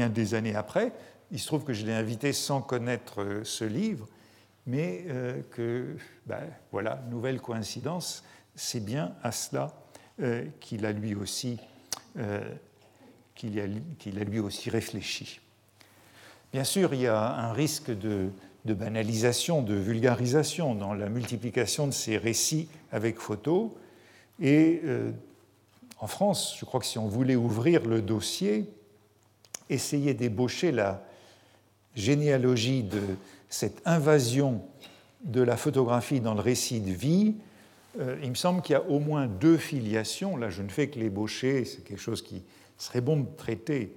des 0.09 0.33
années 0.33 0.55
après. 0.55 0.91
Il 1.31 1.39
se 1.39 1.47
trouve 1.47 1.63
que 1.63 1.73
je 1.73 1.85
l'ai 1.85 1.93
invité 1.93 2.33
sans 2.33 2.61
connaître 2.61 3.21
euh, 3.21 3.43
ce 3.43 3.65
livre, 3.65 4.07
mais 4.65 5.03
euh, 5.07 5.41
que, 5.51 5.95
ben, 6.25 6.41
voilà, 6.71 7.01
nouvelle 7.09 7.41
coïncidence, 7.41 8.23
c'est 8.55 8.83
bien 8.83 9.13
à 9.23 9.31
cela 9.31 9.73
euh, 10.21 10.45
qu'il 10.59 10.85
a 10.85 10.91
lui 10.91 11.15
aussi 11.15 11.59
qu'il 13.37 13.59
a, 13.59 14.23
lui 14.23 14.39
aussi 14.39 14.69
réfléchi. 14.69 15.39
Bien 16.51 16.63
sûr, 16.63 16.93
il 16.93 17.01
y 17.01 17.07
a 17.07 17.17
un 17.17 17.53
risque 17.53 17.91
de, 17.91 18.29
banalisation, 18.65 19.61
de 19.61 19.75
vulgarisation 19.75 20.75
dans 20.75 20.93
la 20.93 21.07
multiplication 21.07 21.87
de 21.87 21.93
ces 21.93 22.17
récits 22.17 22.67
avec 22.91 23.19
photos. 23.19 23.69
Et 24.41 24.81
en 25.99 26.07
France, 26.07 26.57
je 26.59 26.65
crois 26.65 26.81
que 26.81 26.85
si 26.85 26.97
on 26.97 27.07
voulait 27.07 27.35
ouvrir 27.35 27.85
le 27.85 28.01
dossier, 28.01 28.69
essayer 29.69 30.13
d'ébaucher 30.13 30.71
la, 30.71 31.01
généalogie 31.97 32.83
de 32.83 33.01
cette 33.49 33.81
invasion 33.85 34.61
de 35.23 35.41
la 35.41 35.57
photographie 35.57 36.21
dans 36.21 36.35
le 36.35 36.41
récit 36.41 36.79
de 36.79 36.91
vie, 36.91 37.35
euh, 37.99 38.17
il 38.23 38.29
me 38.29 38.35
semble 38.35 38.61
qu'il 38.61 38.73
y 38.73 38.75
a 38.75 38.83
au 38.83 38.99
moins 38.99 39.25
deux 39.25 39.57
filiations. 39.57 40.37
Là, 40.37 40.49
je 40.49 40.61
ne 40.61 40.69
fais 40.69 40.87
que 40.87 40.99
l'ébaucher, 40.99 41.65
c'est 41.65 41.83
quelque 41.83 41.99
chose 41.99 42.21
qui 42.21 42.43
serait 42.77 43.01
bon 43.01 43.17
de 43.17 43.27
traiter. 43.37 43.95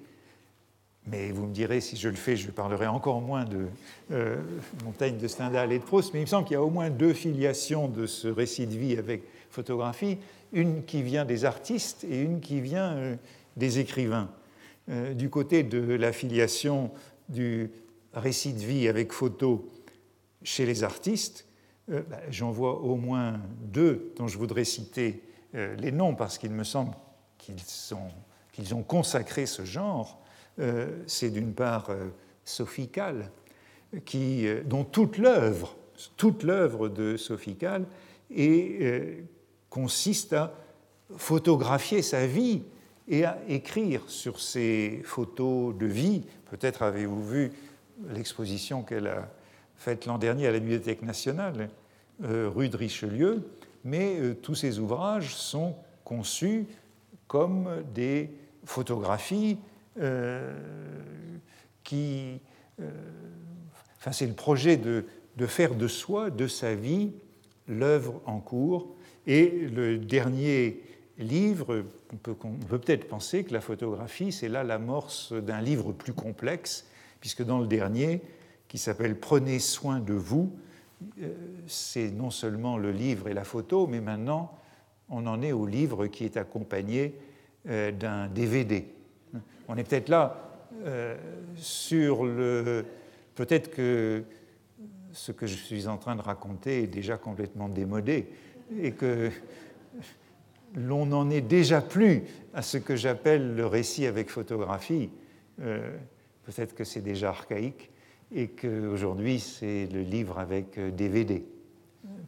Mais 1.06 1.32
vous 1.32 1.46
me 1.46 1.52
direz, 1.52 1.80
si 1.80 1.96
je 1.96 2.08
le 2.08 2.16
fais, 2.16 2.36
je 2.36 2.50
parlerai 2.50 2.86
encore 2.86 3.20
moins 3.20 3.44
de 3.44 3.66
euh, 4.12 4.36
Montaigne, 4.84 5.16
de 5.16 5.28
Stendhal 5.28 5.72
et 5.72 5.78
de 5.78 5.84
Proust. 5.84 6.12
Mais 6.12 6.20
il 6.20 6.22
me 6.22 6.26
semble 6.26 6.46
qu'il 6.46 6.54
y 6.54 6.58
a 6.58 6.62
au 6.62 6.70
moins 6.70 6.90
deux 6.90 7.14
filiations 7.14 7.88
de 7.88 8.06
ce 8.06 8.28
récit 8.28 8.66
de 8.66 8.76
vie 8.76 8.96
avec 8.96 9.22
photographie, 9.50 10.18
une 10.52 10.84
qui 10.84 11.02
vient 11.02 11.24
des 11.24 11.44
artistes 11.44 12.04
et 12.04 12.20
une 12.20 12.40
qui 12.40 12.60
vient 12.60 12.92
euh, 12.92 13.16
des 13.56 13.78
écrivains. 13.78 14.30
du 15.14 15.28
côté 15.28 15.62
de 15.62 15.94
la 15.94 16.12
filiation 16.12 16.90
du 17.28 17.70
récit 18.14 18.52
de 18.52 18.60
vie 18.60 18.88
avec 18.88 19.12
photo 19.12 19.68
chez 20.42 20.66
les 20.66 20.84
artistes, 20.84 21.46
euh, 21.90 22.02
bah, 22.08 22.20
j'en 22.30 22.50
vois 22.50 22.80
au 22.80 22.96
moins 22.96 23.40
deux 23.62 24.12
dont 24.16 24.28
je 24.28 24.38
voudrais 24.38 24.64
citer 24.64 25.22
euh, 25.54 25.74
les 25.76 25.92
noms 25.92 26.14
parce 26.14 26.38
qu'il 26.38 26.50
me 26.50 26.64
semble 26.64 26.94
qu'ils 27.38 27.60
ont 28.74 28.82
consacré 28.82 29.46
ce 29.46 29.64
genre. 29.64 30.20
Euh, 30.58 31.02
c'est 31.06 31.30
d'une 31.30 31.52
part 31.54 31.90
Sophie 32.44 32.88
Calle, 32.88 33.30
qui, 34.04 34.46
dont 34.64 34.84
toute 34.84 35.18
l'œuvre, 35.18 35.76
toute 36.16 36.42
l'œuvre 36.42 36.88
de 36.88 37.16
Sophie 37.16 37.56
Kahl 37.56 37.86
euh, 38.38 39.20
consiste 39.68 40.32
à 40.32 40.54
photographier 41.16 42.02
sa 42.02 42.26
vie 42.26 42.62
et 43.08 43.24
à 43.24 43.38
écrire 43.48 44.02
sur 44.08 44.40
ces 44.40 45.02
photos 45.04 45.76
de 45.76 45.86
vie. 45.86 46.22
Peut-être 46.50 46.82
avez-vous 46.82 47.24
vu 47.24 47.52
l'exposition 48.08 48.82
qu'elle 48.82 49.08
a 49.08 49.28
faite 49.76 50.06
l'an 50.06 50.18
dernier 50.18 50.46
à 50.46 50.52
la 50.52 50.60
Bibliothèque 50.60 51.02
nationale, 51.02 51.70
euh, 52.24 52.48
rue 52.48 52.68
de 52.68 52.76
Richelieu, 52.76 53.48
mais 53.84 54.16
euh, 54.18 54.34
tous 54.34 54.54
ces 54.54 54.78
ouvrages 54.78 55.34
sont 55.34 55.74
conçus 56.04 56.66
comme 57.26 57.82
des 57.94 58.30
photographies 58.64 59.58
qui 61.82 62.40
Enfin, 64.00 64.12
c'est 64.12 64.26
le 64.26 64.32
projet 64.32 64.78
de, 64.78 65.04
faire 65.46 65.74
de 65.74 65.86
soi, 65.86 66.30
de 66.30 66.46
sa 66.46 66.74
vie, 66.74 67.12
l'œuvre 67.68 68.22
en 68.24 68.40
cours. 68.40 68.96
Et 69.26 69.50
le 69.50 69.98
dernier 69.98 70.80
livre, 71.18 71.84
on 72.12 72.16
peut 72.16 72.34
peut-être 72.78 73.08
penser 73.08 73.44
que 73.44 73.52
la 73.52 73.60
photographie, 73.60 74.32
c'est 74.32 74.48
là 74.48 74.64
l'amorce 74.64 75.34
d'un 75.34 75.60
livre 75.60 75.92
plus 75.92 76.14
complexe, 76.14 76.86
puisque 77.20 77.44
dans 77.44 77.58
le 77.58 77.66
dernier, 77.66 78.22
qui 78.68 78.78
s'appelle 78.78 79.20
Prenez 79.20 79.58
soin 79.58 80.00
de 80.00 80.14
vous, 80.14 80.50
euh, 81.20 81.34
c'est 81.66 82.10
non 82.10 82.30
seulement 82.30 82.78
le 82.78 82.92
livre 82.92 83.28
et 83.28 83.34
la 83.34 83.44
photo, 83.44 83.86
mais 83.86 84.00
maintenant 84.00 84.56
on 85.10 85.26
en 85.26 85.42
est 85.42 85.52
au 85.52 85.66
livre 85.66 86.06
qui 86.06 86.24
est 86.24 86.36
accompagné 86.36 87.14
euh, 87.68 87.92
d'un 87.92 88.26
DVD. 88.26 88.86
On 89.68 89.76
est 89.76 89.84
peut-être 89.84 90.08
là 90.08 90.50
euh, 90.86 91.14
sur 91.56 92.24
le, 92.24 92.86
Peut-être 93.34 93.70
que 93.70 94.24
ce 95.12 95.30
que 95.30 95.46
je 95.46 95.56
suis 95.56 95.86
en 95.86 95.98
train 95.98 96.16
de 96.16 96.22
raconter 96.22 96.84
est 96.84 96.86
déjà 96.86 97.18
complètement 97.18 97.68
démodé 97.68 98.30
et 98.80 98.92
que 98.92 99.30
l'on 100.74 101.04
n'en 101.04 101.28
est 101.28 101.42
déjà 101.42 101.82
plus 101.82 102.22
à 102.54 102.62
ce 102.62 102.78
que 102.78 102.96
j'appelle 102.96 103.54
le 103.54 103.66
récit 103.66 104.06
avec 104.06 104.30
photographie. 104.30 105.10
Euh, 105.60 105.98
peut-être 106.44 106.74
que 106.74 106.84
c'est 106.84 107.02
déjà 107.02 107.28
archaïque 107.28 107.90
et 108.34 108.48
qu'aujourd'hui 108.48 109.38
c'est 109.38 109.86
le 109.86 110.00
livre 110.00 110.38
avec 110.38 110.80
DVD, 110.94 111.44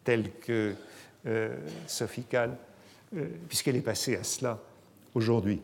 tel 0.04 0.30
que 0.40 0.74
Sophie 1.86 2.24
Kahl, 2.24 2.56
puisqu'elle 3.48 3.76
est 3.76 3.80
passée 3.80 4.16
à 4.16 4.24
cela 4.24 4.60
aujourd'hui. 5.14 5.62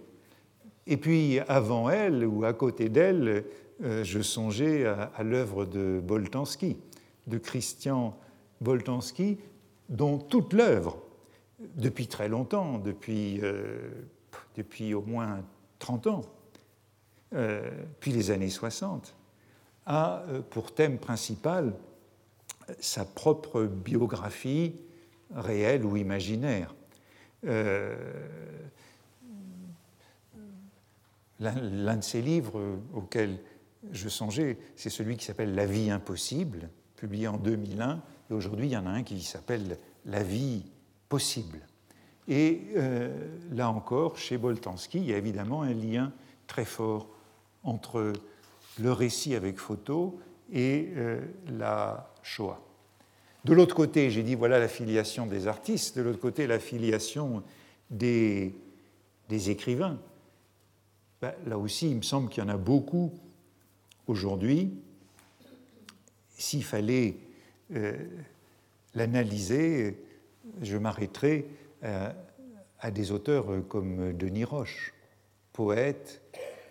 Et 0.86 0.96
puis 0.96 1.38
avant 1.40 1.90
elle, 1.90 2.24
ou 2.24 2.44
à 2.44 2.52
côté 2.54 2.88
d'elle, 2.88 3.44
euh, 3.84 4.02
je 4.02 4.20
songeais 4.20 4.86
à, 4.86 5.22
l'œuvre 5.22 5.64
de 5.64 6.00
Boltanski, 6.02 6.78
de 7.26 7.38
Christian 7.38 8.18
Boltanski, 8.60 9.38
dont 9.88 10.18
toute 10.18 10.52
l'œuvre, 10.52 10.98
depuis 11.76 12.06
très 12.06 12.28
longtemps, 12.28 12.78
depuis, 12.78 13.40
euh, 13.42 13.90
depuis 14.56 14.94
au 14.94 15.02
moins 15.02 15.44
30 15.78 16.06
ans, 16.08 16.22
euh, 17.34 17.70
puis 18.00 18.10
les 18.10 18.30
années 18.30 18.48
60, 18.48 19.14
a 19.86 20.24
pour 20.50 20.74
thème 20.74 20.98
principal 20.98 21.74
sa 22.80 23.04
propre 23.04 23.64
biographie 23.64 24.74
réelle 25.34 25.84
ou 25.84 25.96
imaginaire. 25.96 26.74
L'un 31.40 31.96
de 31.96 32.02
ses 32.02 32.20
livres 32.20 32.60
auxquels 32.94 33.38
je 33.92 34.08
songeais, 34.08 34.58
c'est 34.76 34.90
celui 34.90 35.16
qui 35.16 35.24
s'appelle 35.24 35.54
La 35.54 35.66
vie 35.66 35.90
impossible, 35.90 36.68
publié 36.96 37.28
en 37.28 37.36
2001, 37.36 38.00
et 38.30 38.34
aujourd'hui 38.34 38.66
il 38.66 38.72
y 38.72 38.76
en 38.76 38.86
a 38.86 38.90
un 38.90 39.02
qui 39.02 39.22
s'appelle 39.22 39.78
La 40.04 40.22
vie 40.22 40.64
possible. 41.08 41.60
Et 42.26 42.62
euh, 42.76 43.10
là 43.52 43.70
encore, 43.70 44.18
chez 44.18 44.36
Boltanski, 44.36 44.98
il 44.98 45.06
y 45.06 45.14
a 45.14 45.16
évidemment 45.16 45.62
un 45.62 45.72
lien 45.72 46.12
très 46.46 46.64
fort 46.64 47.08
entre 47.62 48.12
le 48.78 48.92
récit 48.92 49.34
avec 49.34 49.58
photo 49.58 50.20
et 50.52 50.90
euh, 50.96 51.20
la 51.48 52.12
Shoah. 52.22 52.60
De 53.44 53.54
l'autre 53.54 53.74
côté, 53.74 54.10
j'ai 54.10 54.22
dit 54.22 54.34
voilà 54.34 54.58
la 54.58 54.68
filiation 54.68 55.26
des 55.26 55.46
artistes, 55.46 55.96
de 55.96 56.02
l'autre 56.02 56.20
côté, 56.20 56.46
la 56.46 56.58
filiation 56.58 57.42
des 57.90 58.52
écrivains. 59.30 59.98
Ben, 61.20 61.34
là 61.46 61.58
aussi, 61.58 61.90
il 61.90 61.96
me 61.96 62.02
semble 62.02 62.28
qu'il 62.28 62.42
y 62.42 62.46
en 62.46 62.50
a 62.50 62.56
beaucoup 62.56 63.12
Aujourd'hui, 64.08 64.72
s'il 66.30 66.64
fallait 66.64 67.18
euh, 67.74 67.94
l'analyser, 68.94 70.02
je 70.62 70.78
m'arrêterai 70.78 71.46
euh, 71.84 72.10
à, 72.80 72.90
des 72.90 73.12
auteurs 73.12 73.46
comme 73.68 74.14
Denis 74.14 74.44
Roche, 74.44 74.94
poète, 75.52 76.22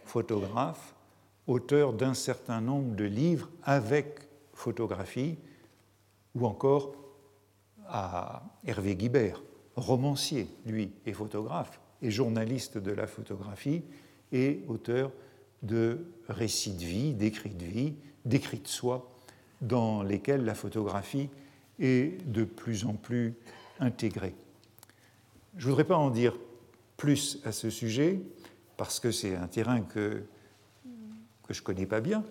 photographe, 0.03 0.95
auteur 1.45 1.93
d'un 1.93 2.15
certain 2.15 2.59
nombre 2.59 2.95
de 2.95 3.03
livres 3.03 3.49
avec 3.61 4.19
photographie, 4.55 5.37
ou 6.33 6.47
encore 6.47 6.95
à 7.87 8.41
Hervé 8.65 8.95
Guibert, 8.95 9.43
romancier, 9.75 10.47
lui, 10.65 10.91
et 11.05 11.13
photographe, 11.13 11.79
et 12.01 12.09
journaliste 12.09 12.79
de 12.79 12.91
la 12.91 13.05
photographie, 13.05 13.83
et 14.31 14.61
auteur 14.67 15.11
de 15.63 16.05
récits 16.29 16.73
de 16.73 16.83
vie, 16.83 17.13
d'écrits 17.13 17.49
de 17.49 17.65
vie, 17.65 17.93
d'écrits 18.25 18.59
de 18.59 18.67
soi, 18.67 19.11
dans 19.61 20.03
lesquels 20.03 20.45
la 20.45 20.53
photographie 20.53 21.29
est 21.79 22.23
de 22.27 22.43
plus 22.43 22.85
en 22.85 22.93
plus 22.93 23.33
intégrée. 23.79 24.35
Je 25.57 25.65
ne 25.65 25.71
voudrais 25.71 25.85
pas 25.85 25.97
en 25.97 26.09
dire 26.09 26.37
plus 26.97 27.39
à 27.45 27.51
ce 27.51 27.69
sujet, 27.69 28.19
parce 28.75 28.99
que 28.99 29.11
c'est 29.11 29.35
un 29.35 29.47
terrain 29.47 29.81
que, 29.81 30.23
que 31.47 31.53
je 31.53 31.61
ne 31.61 31.65
connais 31.65 31.85
pas 31.85 32.01
bien, 32.01 32.23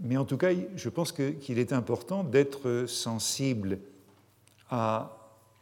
mais 0.00 0.16
en 0.16 0.24
tout 0.24 0.36
cas, 0.36 0.50
je 0.76 0.88
pense 0.88 1.12
qu'il 1.12 1.58
est 1.58 1.72
important 1.72 2.24
d'être 2.24 2.86
sensible 2.86 3.78
à 4.70 5.16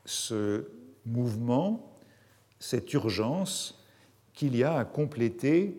ce 0.04 0.68
mouvement, 1.04 1.94
cette 2.60 2.92
urgence 2.92 3.77
qu'il 4.38 4.54
y 4.54 4.62
a 4.62 4.76
à 4.76 4.84
compléter 4.84 5.76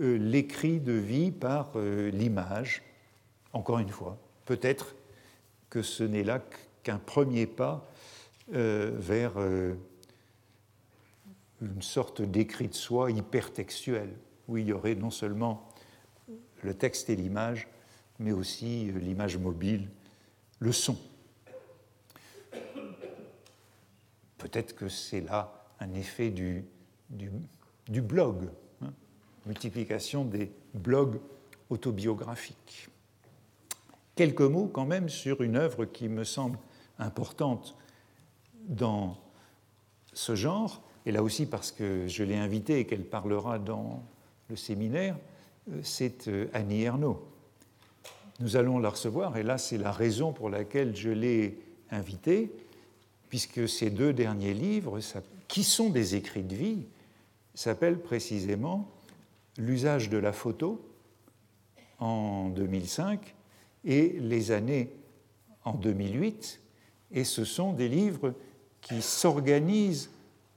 euh, 0.00 0.18
l'écrit 0.18 0.80
de 0.80 0.90
vie 0.90 1.30
par 1.30 1.70
euh, 1.76 2.10
l'image. 2.10 2.82
Encore 3.52 3.78
une 3.78 3.88
fois, 3.88 4.18
peut-être 4.46 4.96
que 5.70 5.80
ce 5.82 6.02
n'est 6.02 6.24
là 6.24 6.42
qu'un 6.82 6.98
premier 6.98 7.46
pas 7.46 7.88
euh, 8.52 8.90
vers 8.94 9.34
une 11.62 11.82
sorte 11.82 12.20
d'écrit 12.20 12.66
de 12.66 12.74
soi 12.74 13.12
hypertextuel, 13.12 14.10
où 14.48 14.56
il 14.56 14.66
y 14.66 14.72
aurait 14.72 14.96
non 14.96 15.10
seulement 15.10 15.68
le 16.64 16.74
texte 16.74 17.10
et 17.10 17.16
l'image, 17.16 17.68
mais 18.18 18.32
aussi 18.32 18.90
l'image 18.90 19.38
mobile, 19.38 19.88
le 20.58 20.72
son. 20.72 20.98
Peut-être 24.36 24.74
que 24.74 24.88
c'est 24.88 25.20
là 25.20 25.64
un 25.78 25.94
effet 25.94 26.30
du, 26.30 26.64
du 27.08 27.30
blog, 27.98 28.48
multiplication 29.46 30.24
des 30.24 30.52
blogs 30.74 31.18
autobiographiques. 31.70 32.88
Quelques 34.14 34.42
mots 34.42 34.70
quand 34.72 34.86
même 34.86 35.08
sur 35.08 35.42
une 35.42 35.56
œuvre 35.56 35.86
qui 35.86 36.08
me 36.08 36.24
semble 36.24 36.58
importante 36.98 37.74
dans 38.68 39.16
ce 40.12 40.34
genre, 40.36 40.82
et 41.06 41.12
là 41.12 41.22
aussi 41.22 41.46
parce 41.46 41.72
que 41.72 42.06
je 42.06 42.22
l'ai 42.22 42.36
invitée 42.36 42.80
et 42.80 42.86
qu'elle 42.86 43.04
parlera 43.04 43.58
dans 43.58 44.02
le 44.48 44.56
séminaire, 44.56 45.16
euh, 45.70 45.80
c'est 45.82 46.28
euh, 46.28 46.48
Annie 46.52 46.82
Ernaux. 46.82 47.26
Nous 48.40 48.56
allons 48.56 48.78
la 48.78 48.90
recevoir, 48.90 49.36
et 49.36 49.42
là 49.42 49.58
c'est 49.58 49.78
la 49.78 49.92
raison 49.92 50.32
pour 50.32 50.50
laquelle 50.50 50.96
je 50.96 51.10
l'ai 51.10 51.58
invitée, 51.90 52.52
puisque 53.28 53.68
ces 53.68 53.90
deux 53.90 54.12
derniers 54.12 54.54
livres, 54.54 54.98
qui 55.48 55.64
sont 55.64 55.90
des 55.90 56.14
écrits 56.14 56.42
de 56.42 56.54
vie, 56.54 56.86
s'appellent 57.54 58.00
précisément 58.00 58.90
l'usage 59.58 60.08
de 60.08 60.18
la 60.18 60.32
photo 60.32 60.80
en 61.98 62.48
2005 62.50 63.34
et 63.84 64.16
les 64.20 64.50
années 64.50 64.92
en 65.64 65.74
2008. 65.74 66.60
Et 67.12 67.24
ce 67.24 67.44
sont 67.44 67.72
des 67.72 67.88
livres 67.88 68.34
qui 68.80 69.02
s'organisent 69.02 70.10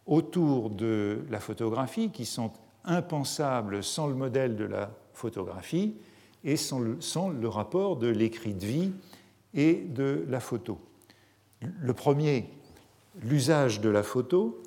autour 0.05 0.69
de 0.69 1.21
la 1.29 1.39
photographie, 1.39 2.09
qui 2.11 2.25
sont 2.25 2.51
impensables 2.85 3.83
sans 3.83 4.07
le 4.07 4.15
modèle 4.15 4.55
de 4.55 4.65
la 4.65 4.91
photographie 5.13 5.95
et 6.43 6.57
sans 6.57 6.79
le 6.79 7.47
rapport 7.47 7.95
de 7.95 8.07
l'écrit 8.07 8.53
de 8.53 8.65
vie 8.65 8.91
et 9.53 9.75
de 9.75 10.25
la 10.27 10.39
photo. 10.39 10.79
Le 11.61 11.93
premier, 11.93 12.49
l'usage 13.21 13.79
de 13.79 13.89
la 13.89 14.03
photo, 14.03 14.61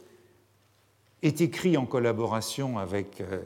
est 1.22 1.40
écrit 1.40 1.76
en 1.76 1.86
collaboration 1.86 2.78
avec 2.78 3.20
euh, 3.20 3.42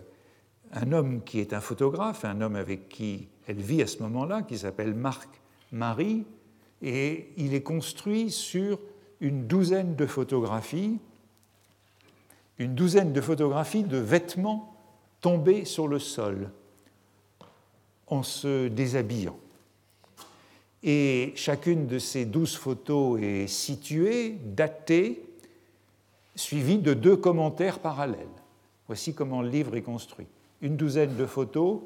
un 0.73 0.93
homme 0.93 1.23
qui 1.23 1.41
est 1.41 1.53
un 1.53 1.61
photographe, 1.61 2.25
un 2.25 2.41
homme 2.41 2.57
avec 2.57 2.89
qui 2.89 3.29
elle 3.47 3.61
vit 3.61 3.83
à 3.83 3.87
ce 3.87 4.03
moment-là, 4.03 4.43
qui 4.43 4.59
s'appelle 4.59 4.95
Marc 4.95 5.29
Marie, 5.73 6.25
et 6.83 7.33
il 7.37 7.55
est 7.55 7.63
construit 7.63 8.31
sur 8.31 8.79
une 9.21 9.47
douzaine 9.47 9.97
de 9.97 10.07
photographies, 10.07 10.99
une 12.59 12.75
douzaine 12.75 13.13
de 13.13 13.21
photographies 13.21 13.85
de 13.85 13.99
vêtements 13.99 14.77
tombés 15.21 15.65
sur 15.65 15.89
le 15.89 15.99
sol 15.99 16.51
en 18.07 18.23
se 18.23 18.69
déshabillant. 18.69 19.39
Et 20.83 21.33
chacune 21.37 21.87
de 21.87 21.99
ces 21.99 22.25
douze 22.25 22.57
photos 22.57 23.21
est 23.21 23.47
située, 23.47 24.39
datée, 24.45 25.23
suivie 26.35 26.79
de 26.79 26.95
deux 26.95 27.17
commentaires 27.17 27.81
parallèles. 27.81 28.27
Voici 28.87 29.15
comment 29.15 29.43
le 29.43 29.49
livre 29.49 29.77
est 29.77 29.83
construit. 29.83 30.27
Une 30.63 30.77
douzaine 30.77 31.17
de 31.17 31.27
photos, 31.27 31.81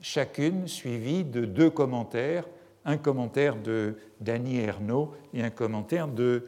chacune 0.00 0.66
suivie 0.68 1.24
de 1.24 1.44
deux 1.44 1.70
commentaires, 1.70 2.44
un 2.84 2.96
commentaire 2.96 3.56
de 3.56 3.96
Danny 4.20 4.58
Ernaud 4.58 5.12
et 5.34 5.42
un 5.42 5.50
commentaire 5.50 6.08
de 6.08 6.46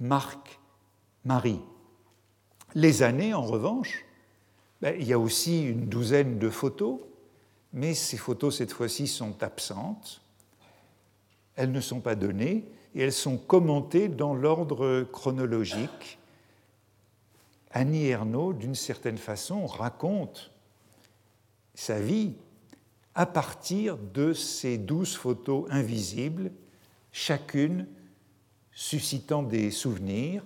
Marc 0.00 0.58
Marie. 1.24 1.60
Les 2.74 3.02
années, 3.02 3.34
en 3.34 3.42
revanche, 3.42 4.04
ben, 4.80 4.96
il 4.98 5.06
y 5.06 5.12
a 5.12 5.18
aussi 5.18 5.64
une 5.64 5.86
douzaine 5.86 6.38
de 6.38 6.50
photos, 6.50 6.98
mais 7.72 7.94
ces 7.94 8.16
photos, 8.16 8.58
cette 8.58 8.72
fois-ci, 8.72 9.06
sont 9.06 9.42
absentes. 9.42 10.20
Elles 11.56 11.72
ne 11.72 11.80
sont 11.80 12.00
pas 12.00 12.14
données 12.14 12.64
et 12.94 13.02
elles 13.02 13.12
sont 13.12 13.36
commentées 13.36 14.08
dans 14.08 14.34
l'ordre 14.34 15.06
chronologique. 15.12 16.18
Annie 17.74 18.06
Ernaux, 18.06 18.52
d'une 18.52 18.76
certaine 18.76 19.18
façon, 19.18 19.66
raconte 19.66 20.52
sa 21.74 21.98
vie 21.98 22.34
à 23.16 23.26
partir 23.26 23.98
de 23.98 24.32
ces 24.32 24.78
douze 24.78 25.16
photos 25.16 25.66
invisibles, 25.70 26.52
chacune 27.10 27.88
suscitant 28.70 29.42
des 29.42 29.72
souvenirs, 29.72 30.44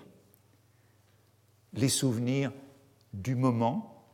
les 1.75 1.91
souvenirs 1.91 2.51
du 3.12 3.35
moment. 3.35 4.07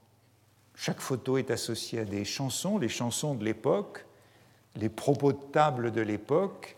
Chaque 0.74 1.00
photo 1.00 1.38
est 1.38 1.52
associée 1.52 2.00
à 2.00 2.04
des 2.04 2.24
chansons, 2.24 2.78
les 2.78 2.88
chansons 2.88 3.36
de 3.36 3.44
l'époque, 3.44 4.06
les 4.74 4.88
propos 4.88 5.32
de 5.32 5.42
table 5.52 5.92
de 5.92 6.00
l'époque, 6.00 6.74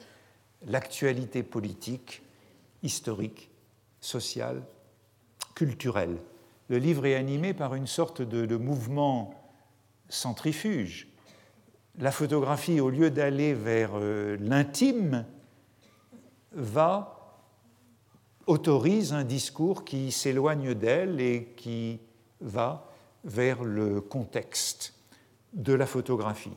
l'actualité 0.66 1.42
politique, 1.42 2.22
historique, 2.82 3.50
sociale, 4.02 4.62
culturelle. 5.56 6.18
Le 6.68 6.78
livre 6.78 7.06
est 7.06 7.16
animé 7.16 7.54
par 7.54 7.74
une 7.74 7.88
sorte 7.88 8.22
de, 8.22 8.56
mouvement 8.56 9.34
centrifuge. 10.08 11.08
La 11.98 12.12
photographie, 12.12 12.78
au 12.78 12.90
lieu 12.90 13.10
d'aller 13.10 13.54
vers 13.54 13.92
euh, 13.94 14.36
l'intime, 14.38 15.24
va 16.52 17.40
autorise 18.46 19.12
un 19.12 19.24
discours 19.24 19.84
qui 19.84 20.12
s'éloigne 20.12 20.74
d'elle 20.74 21.20
et 21.20 21.54
qui 21.56 21.98
va 22.40 22.92
vers 23.24 23.64
le 23.64 24.00
contexte 24.00 24.94
de 25.54 25.72
la 25.72 25.86
photographie. 25.86 26.56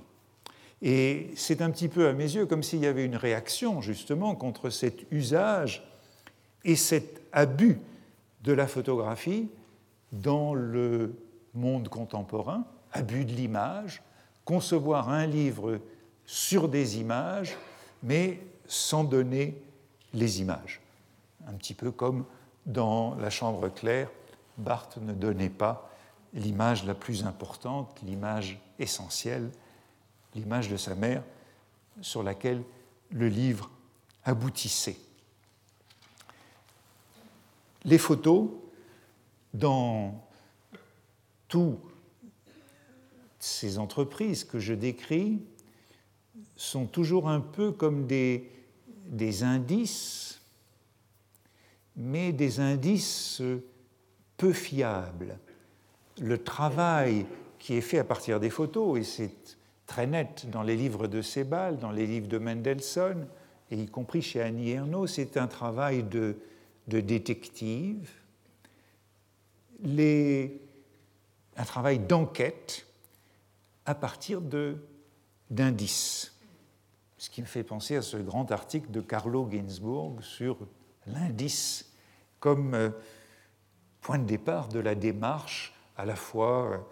Et 0.81 1.31
c'est 1.35 1.61
un 1.61 1.71
petit 1.71 1.87
peu 1.87 2.07
à 2.07 2.13
mes 2.13 2.35
yeux 2.35 2.45
comme 2.45 2.63
s'il 2.63 2.79
y 2.79 2.85
avait 2.85 3.05
une 3.05 3.15
réaction 3.15 3.81
justement 3.81 4.35
contre 4.35 4.69
cet 4.69 5.11
usage 5.11 5.83
et 6.63 6.75
cet 6.75 7.21
abus 7.31 7.79
de 8.41 8.53
la 8.53 8.67
photographie 8.67 9.49
dans 10.11 10.53
le 10.53 11.15
monde 11.53 11.89
contemporain, 11.89 12.65
abus 12.91 13.25
de 13.25 13.33
l'image, 13.33 14.01
concevoir 14.45 15.09
un 15.09 15.25
livre 15.25 15.79
sur 16.25 16.69
des 16.69 16.99
images, 16.99 17.57
mais 18.01 18.39
sans 18.67 19.03
donner 19.03 19.61
les 20.13 20.41
images. 20.41 20.81
Un 21.47 21.53
petit 21.53 21.73
peu 21.73 21.91
comme 21.91 22.25
dans 22.65 23.15
La 23.15 23.29
Chambre 23.29 23.69
claire, 23.69 24.09
Barthes 24.57 24.97
ne 24.97 25.13
donnait 25.13 25.49
pas 25.49 25.89
l'image 26.33 26.85
la 26.85 26.93
plus 26.93 27.25
importante, 27.25 27.99
l'image 28.03 28.59
essentielle, 28.77 29.49
l'image 30.35 30.69
de 30.69 30.77
sa 30.77 30.95
mère 30.95 31.23
sur 32.01 32.23
laquelle 32.23 32.61
le 33.11 33.27
livre 33.27 33.69
aboutissait. 34.23 34.97
Les 37.85 37.97
photos, 37.97 38.49
dans 39.53 40.27
toutes 41.47 41.79
ces 43.39 43.79
entreprises 43.79 44.43
que 44.43 44.59
je 44.59 44.73
décris, 44.73 45.39
sont 46.55 46.85
toujours 46.85 47.29
un 47.29 47.39
peu 47.39 47.71
comme 47.71 48.05
des, 48.05 48.51
indices, 49.43 50.41
mais 51.95 52.33
des 52.33 52.59
indices 52.59 53.41
peu 54.35 54.51
fiables. 54.51 55.37
Le 56.21 56.37
travail 56.37 57.25
qui 57.59 57.75
est 57.75 57.81
fait 57.81 57.99
à 57.99 58.03
partir 58.03 58.41
des 58.41 58.49
photos, 58.49 58.99
et 58.99 59.03
c'est 59.03 59.57
très 59.85 60.05
net 60.05 60.49
dans 60.49 60.63
les 60.63 60.75
livres 60.75 61.07
de 61.07 61.21
Sebald, 61.21 61.79
dans 61.79 61.91
les 61.91 62.05
livres 62.05 62.27
de 62.27 62.37
Mendelssohn, 62.37 63.25
et 63.71 63.77
y 63.77 63.87
compris 63.87 64.21
chez 64.21 64.41
Annie 64.41 64.71
Ernaux, 64.71 65.07
c'est 65.07 65.37
un 65.37 65.47
travail 65.47 66.03
de, 66.03 66.37
de 66.89 66.99
détective, 66.99 68.09
un 69.85 71.63
travail 71.65 71.99
d'enquête 71.99 72.85
à 73.85 73.95
partir 73.95 74.41
d'indices. 75.49 76.35
Ce 77.17 77.29
qui 77.29 77.41
me 77.41 77.47
fait 77.47 77.63
penser 77.63 77.95
à 77.95 78.01
ce 78.01 78.17
grand 78.17 78.51
article 78.51 78.91
de 78.91 79.01
Carlo 79.01 79.47
Ginzburg 79.49 80.21
sur 80.21 80.57
l'indice 81.07 81.93
comme 82.39 82.73
euh, 82.73 82.89
point 84.01 84.17
de 84.17 84.25
départ 84.25 84.69
de 84.69 84.79
la 84.79 84.95
démarche 84.95 85.73
à 85.97 86.05
la 86.05 86.15
fois 86.15 86.89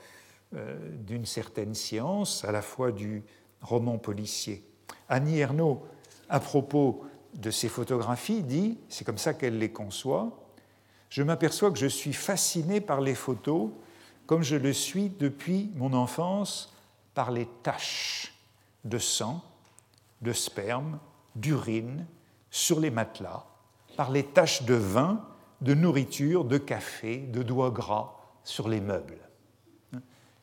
euh, 0.53 0.77
d'une 0.97 1.25
certaine 1.25 1.73
science, 1.73 2.43
à 2.43 2.51
la 2.51 2.61
fois 2.61 2.91
du 2.91 3.23
roman 3.61 3.97
policier. 3.97 4.63
Annie 5.07 5.39
Ernaux, 5.39 5.85
à 6.29 6.39
propos 6.39 7.05
de 7.37 7.51
ces 7.51 7.69
photographies, 7.69 8.43
dit, 8.43 8.77
c'est 8.89 9.05
comme 9.05 9.17
ça 9.17 9.33
qu'elle 9.33 9.57
les 9.57 9.71
conçoit, 9.71 10.37
je 11.09 11.23
m'aperçois 11.23 11.71
que 11.71 11.77
je 11.77 11.87
suis 11.87 12.13
fasciné 12.13 12.81
par 12.81 12.99
les 12.99 13.15
photos 13.15 13.69
comme 14.25 14.43
je 14.43 14.57
le 14.57 14.73
suis 14.73 15.09
depuis 15.09 15.71
mon 15.75 15.93
enfance 15.93 16.73
par 17.13 17.31
les 17.31 17.47
taches 17.63 18.33
de 18.83 18.97
sang, 18.97 19.41
de 20.21 20.33
sperme, 20.33 20.99
d'urine 21.35 22.05
sur 22.51 22.79
les 22.79 22.91
matelas, 22.91 23.45
par 23.95 24.11
les 24.11 24.23
taches 24.23 24.63
de 24.63 24.73
vin, 24.73 25.25
de 25.61 25.73
nourriture, 25.73 26.43
de 26.43 26.57
café, 26.57 27.17
de 27.17 27.41
doigts 27.41 27.71
gras 27.71 28.13
sur 28.43 28.67
les 28.67 28.81
meubles 28.81 29.27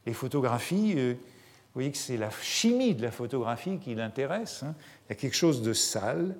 les 0.07 0.13
photographies, 0.13 0.95
euh, 0.97 1.15
vous 1.15 1.81
voyez 1.81 1.91
que 1.91 1.99
c'est 1.99 2.17
la 2.17 2.31
chimie 2.43 2.95
de 2.95 3.03
la 3.03 3.11
photographie 3.11 3.79
qui 3.79 3.95
l'intéresse. 3.95 4.63
Hein. 4.63 4.75
Il 5.07 5.11
y 5.11 5.13
a 5.13 5.17
quelque 5.17 5.37
chose 5.37 5.63
de 5.63 5.73
sale, 5.73 6.37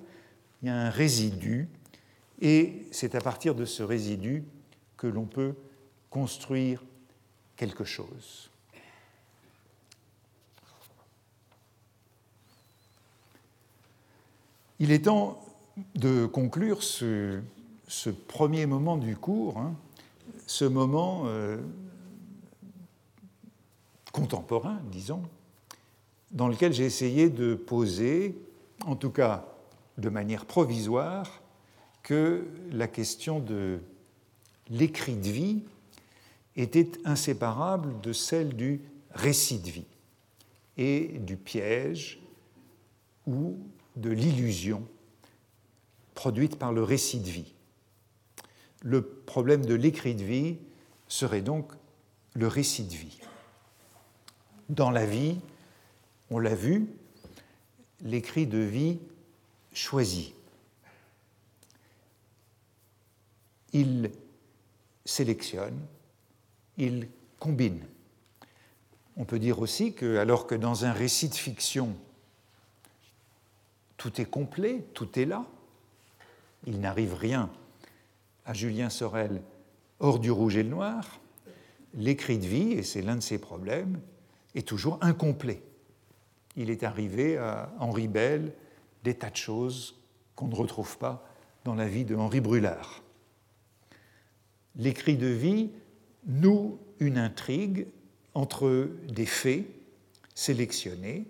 il 0.65 0.69
y 0.69 0.71
a 0.71 0.77
un 0.77 0.89
résidu, 0.89 1.69
et 2.41 2.87
c'est 2.89 3.13
à 3.13 3.21
partir 3.21 3.53
de 3.53 3.65
ce 3.65 3.83
résidu 3.83 4.43
que 4.97 5.05
l'on 5.05 5.25
peut 5.25 5.53
construire 6.09 6.83
quelque 7.55 7.83
chose. 7.83 8.49
Il 14.79 14.91
est 14.91 15.05
temps 15.05 15.39
de 15.93 16.25
conclure 16.25 16.81
ce, 16.81 17.41
premier 18.27 18.65
moment 18.65 18.97
du 18.97 19.15
cours, 19.15 19.59
hein. 19.59 19.75
ce 20.47 20.65
moment 20.65 21.25
euh, 21.25 21.57
contemporain, 24.11 24.79
disons, 24.91 25.21
dans 26.31 26.47
lequel 26.47 26.73
j'ai 26.73 26.85
essayé 26.85 27.29
de 27.29 27.53
poser, 27.53 28.35
en 28.87 28.95
tout 28.95 29.11
cas 29.11 29.45
de 29.97 30.09
manière 30.09 30.45
provisoire, 30.45 31.41
que 32.03 32.45
la 32.71 32.87
question 32.87 33.39
de 33.39 33.79
l'écrit 34.69 35.15
de 35.15 35.29
vie 35.29 35.63
était 36.55 36.91
inséparable 37.03 37.99
de 38.01 38.13
celle 38.13 38.55
du 38.55 38.81
récit 39.11 39.59
de 39.59 39.69
vie 39.69 39.87
et 40.77 41.19
du 41.19 41.37
piège 41.37 42.19
ou 43.25 43.57
de 43.95 44.09
l'illusion 44.09 44.87
produite 46.13 46.57
par 46.57 46.73
le 46.73 46.83
récit 46.83 47.19
de 47.19 47.29
vie. 47.29 47.53
Le 48.83 49.01
problème 49.01 49.65
de 49.65 49.73
l'écrit 49.73 50.15
de 50.15 50.23
vie 50.23 50.57
serait 51.07 51.41
donc 51.41 51.71
le 52.33 52.47
récit 52.47 52.83
de 52.83 52.93
vie 52.93 53.19
dans 54.69 54.89
la 54.89 55.05
vie, 55.05 55.37
on 56.29 56.39
l'a 56.39 56.55
vu, 56.55 56.87
l'écrit 58.01 58.47
de 58.47 58.57
vie 58.57 58.99
choisit. 59.75 60.33
Il 63.73 64.09
sélectionne, 65.03 65.79
il 66.77 67.09
combine. 67.39 67.85
On 69.17 69.25
peut 69.25 69.39
dire 69.39 69.59
aussi 69.59 69.93
que, 69.93 70.17
alors 70.17 70.47
que 70.47 70.55
dans 70.55 70.85
un 70.85 70.91
récit 70.91 71.29
de 71.29 71.35
fiction, 71.35 71.95
tout 73.97 74.19
est 74.19 74.25
complet, 74.25 74.85
tout 74.93 75.19
est 75.19 75.25
là, 75.25 75.45
il 76.65 76.79
n'arrive 76.79 77.13
rien 77.13 77.49
à 78.45 78.53
Julien 78.53 78.89
Sorel 78.89 79.41
hors 79.99 80.19
du 80.19 80.31
rouge 80.31 80.57
et 80.57 80.63
le 80.63 80.69
noir, 80.69 81.19
l'écrit 81.93 82.37
de 82.37 82.45
vie, 82.45 82.73
et 82.73 82.83
c'est 82.83 83.01
l'un 83.01 83.15
de 83.15 83.21
ses 83.21 83.37
problèmes, 83.37 83.99
est 84.53 84.67
toujours 84.67 84.97
incomplet. 85.01 85.61
Il 86.55 86.69
est 86.69 86.83
arrivé 86.83 87.37
à 87.37 87.73
Henri 87.79 88.07
Bell 88.07 88.53
des 89.05 89.13
tas 89.13 89.29
de 89.29 89.37
choses 89.37 89.95
qu'on 90.35 90.47
ne 90.47 90.55
retrouve 90.55 90.97
pas 90.97 91.23
dans 91.63 91.75
la 91.75 91.87
vie 91.87 92.05
de 92.05 92.15
Henri 92.15 92.41
Brulard. 92.41 93.03
L'écrit 94.75 95.15
de 95.15 95.27
vie 95.27 95.69
noue 96.25 96.79
une 96.99 97.17
intrigue 97.17 97.87
entre 98.33 98.89
des 99.07 99.27
faits 99.27 99.65
sélectionnés. 100.33 101.25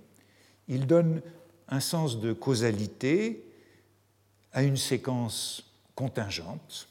Il 0.69 0.88
donne 0.88 1.21
un 1.67 1.82
sens 1.82 2.19
de 2.19 2.32
causalité 2.32 3.45
à 4.53 4.63
une 4.63 4.78
séquence 4.78 5.69
contingente. 5.95 6.88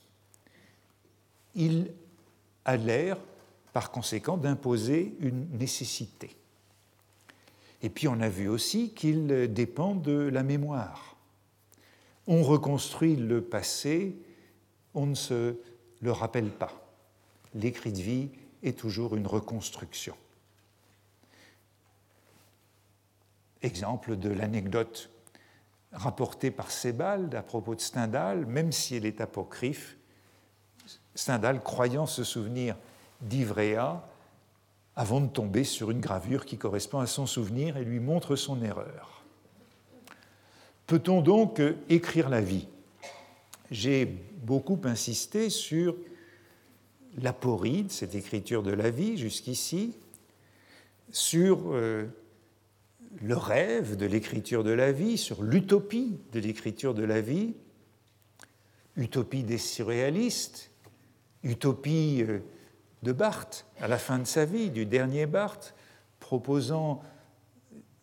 Il 1.54 1.92
a 2.66 2.76
l'air, 2.76 3.16
par 3.72 3.90
conséquent, 3.90 4.36
d'imposer 4.36 5.16
une 5.20 5.48
nécessité. 5.56 6.36
Et 7.84 7.90
puis 7.90 8.08
on 8.08 8.18
a 8.22 8.30
vu 8.30 8.48
aussi 8.48 8.94
qu'il 8.94 9.52
dépend 9.52 9.94
de 9.94 10.30
la 10.32 10.42
mémoire. 10.42 11.16
On 12.26 12.42
reconstruit 12.42 13.14
le 13.14 13.42
passé, 13.42 14.16
on 14.94 15.04
ne 15.04 15.14
se 15.14 15.56
le 16.00 16.10
rappelle 16.10 16.48
pas. 16.50 16.72
L'écrit 17.54 17.92
de 17.92 18.00
vie 18.00 18.30
est 18.62 18.78
toujours 18.78 19.16
une 19.16 19.26
reconstruction. 19.26 20.16
Exemple 23.60 24.16
de 24.16 24.30
l'anecdote 24.30 25.10
rapportée 25.92 26.50
par 26.50 26.70
Sebald 26.70 27.34
à 27.34 27.42
propos 27.42 27.74
de 27.74 27.82
Stendhal, 27.82 28.46
même 28.46 28.72
si 28.72 28.96
elle 28.96 29.04
est 29.04 29.20
apocryphe, 29.20 29.98
Stendhal, 31.14 31.62
croyant 31.62 32.06
se 32.06 32.24
souvenir 32.24 32.76
d'Ivrea, 33.20 34.08
avant 34.96 35.20
de 35.20 35.28
tomber 35.28 35.64
sur 35.64 35.90
une 35.90 36.00
gravure 36.00 36.44
qui 36.44 36.56
correspond 36.56 37.00
à 37.00 37.06
son 37.06 37.26
souvenir 37.26 37.76
et 37.76 37.84
lui 37.84 38.00
montre 38.00 38.36
son 38.36 38.62
erreur. 38.62 39.24
Peut-on 40.86 41.20
donc 41.20 41.60
écrire 41.88 42.28
la 42.28 42.40
vie? 42.40 42.68
J'ai 43.70 44.06
beaucoup 44.06 44.80
insisté 44.84 45.50
sur 45.50 45.96
l'aporide, 47.18 47.90
cette 47.90 48.14
écriture 48.14 48.62
de 48.62 48.72
la 48.72 48.90
vie 48.90 49.16
jusqu'ici, 49.16 49.94
sur 51.10 51.72
euh, 51.72 52.06
le 53.22 53.36
rêve 53.36 53.96
de 53.96 54.06
l'écriture 54.06 54.64
de 54.64 54.72
la 54.72 54.92
vie, 54.92 55.16
sur 55.16 55.42
l'utopie 55.42 56.18
de 56.32 56.40
l'écriture 56.40 56.94
de 56.94 57.04
la 57.04 57.20
vie, 57.20 57.54
utopie 58.96 59.42
des 59.42 59.58
surréalistes, 59.58 60.70
utopie 61.42 62.22
euh, 62.22 62.40
de 63.04 63.12
Barthes 63.12 63.66
à 63.80 63.86
la 63.86 63.98
fin 63.98 64.18
de 64.18 64.24
sa 64.24 64.44
vie, 64.44 64.70
du 64.70 64.86
dernier 64.86 65.26
Barthes, 65.26 65.74
proposant 66.18 67.02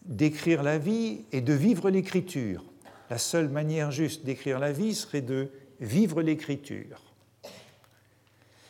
d'écrire 0.06 0.64
la 0.64 0.78
vie 0.78 1.26
et 1.34 1.42
de 1.42 1.54
vivre 1.54 1.90
l'écriture. 1.90 2.64
La 3.10 3.18
seule 3.18 3.50
manière 3.50 3.92
juste 3.92 4.24
d'écrire 4.24 4.60
la 4.60 4.72
vie 4.72 4.96
serait 4.96 5.22
de 5.22 5.50
vivre 5.82 6.22
l'écriture. 6.22 7.02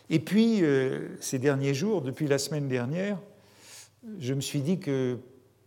Et 0.09 0.19
puis, 0.19 0.63
euh, 0.63 1.09
ces 1.19 1.37
derniers 1.37 1.73
jours, 1.73 2.01
depuis 2.01 2.27
la 2.27 2.37
semaine 2.37 2.67
dernière, 2.67 3.19
je 4.19 4.33
me 4.33 4.41
suis 4.41 4.61
dit 4.61 4.79
que 4.79 5.19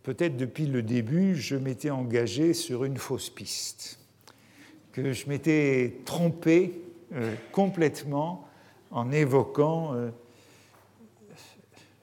peut-être 0.03 0.35
depuis 0.37 0.65
le 0.65 0.81
début, 0.81 1.35
je 1.35 1.55
m'étais 1.55 1.89
engagé 1.89 2.53
sur 2.53 2.83
une 2.83 2.97
fausse 2.97 3.29
piste, 3.29 3.99
que 4.91 5.13
je 5.13 5.29
m'étais 5.29 5.95
trompé 6.05 6.81
euh, 7.13 7.33
complètement 7.51 8.47
en 8.91 9.11
évoquant 9.11 9.93
euh, 9.93 10.09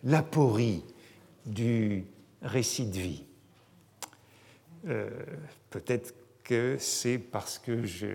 l'aporie 0.05 0.85
du 1.47 2.05
récit 2.43 2.87
de 2.87 2.99
vie. 2.99 3.25
Euh, 4.89 5.09
peut-être 5.71 6.15
que 6.43 6.77
c'est 6.79 7.19
parce 7.19 7.59
que 7.59 7.85
je 7.85 8.09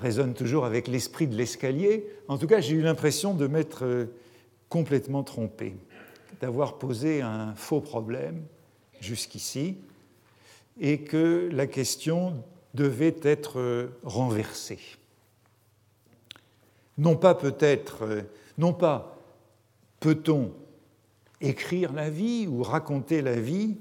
résonne 0.00 0.34
toujours 0.34 0.64
avec 0.66 0.88
l'esprit 0.88 1.26
de 1.26 1.34
l'escalier. 1.34 2.06
En 2.28 2.36
tout 2.36 2.46
cas, 2.46 2.60
j'ai 2.60 2.74
eu 2.74 2.82
l'impression 2.82 3.34
de 3.34 3.46
m'être 3.46 3.84
euh, 3.84 4.06
complètement 4.68 5.22
trompé, 5.22 5.74
d'avoir 6.40 6.78
posé 6.78 7.22
un 7.22 7.54
faux 7.54 7.80
problème 7.80 8.42
jusqu'ici 9.00 9.78
et 10.78 11.00
que 11.00 11.48
la 11.52 11.66
question 11.66 12.44
devait 12.74 13.16
être 13.22 13.58
euh, 13.58 13.88
renversée. 14.02 14.80
Non 16.98 17.16
pas 17.16 17.34
peut-être, 17.34 18.24
non 18.56 18.72
pas 18.72 19.18
peut-on 20.00 20.52
écrire 21.40 21.92
la 21.92 22.10
vie 22.10 22.46
ou 22.46 22.62
raconter 22.62 23.22
la 23.22 23.40
vie, 23.40 23.76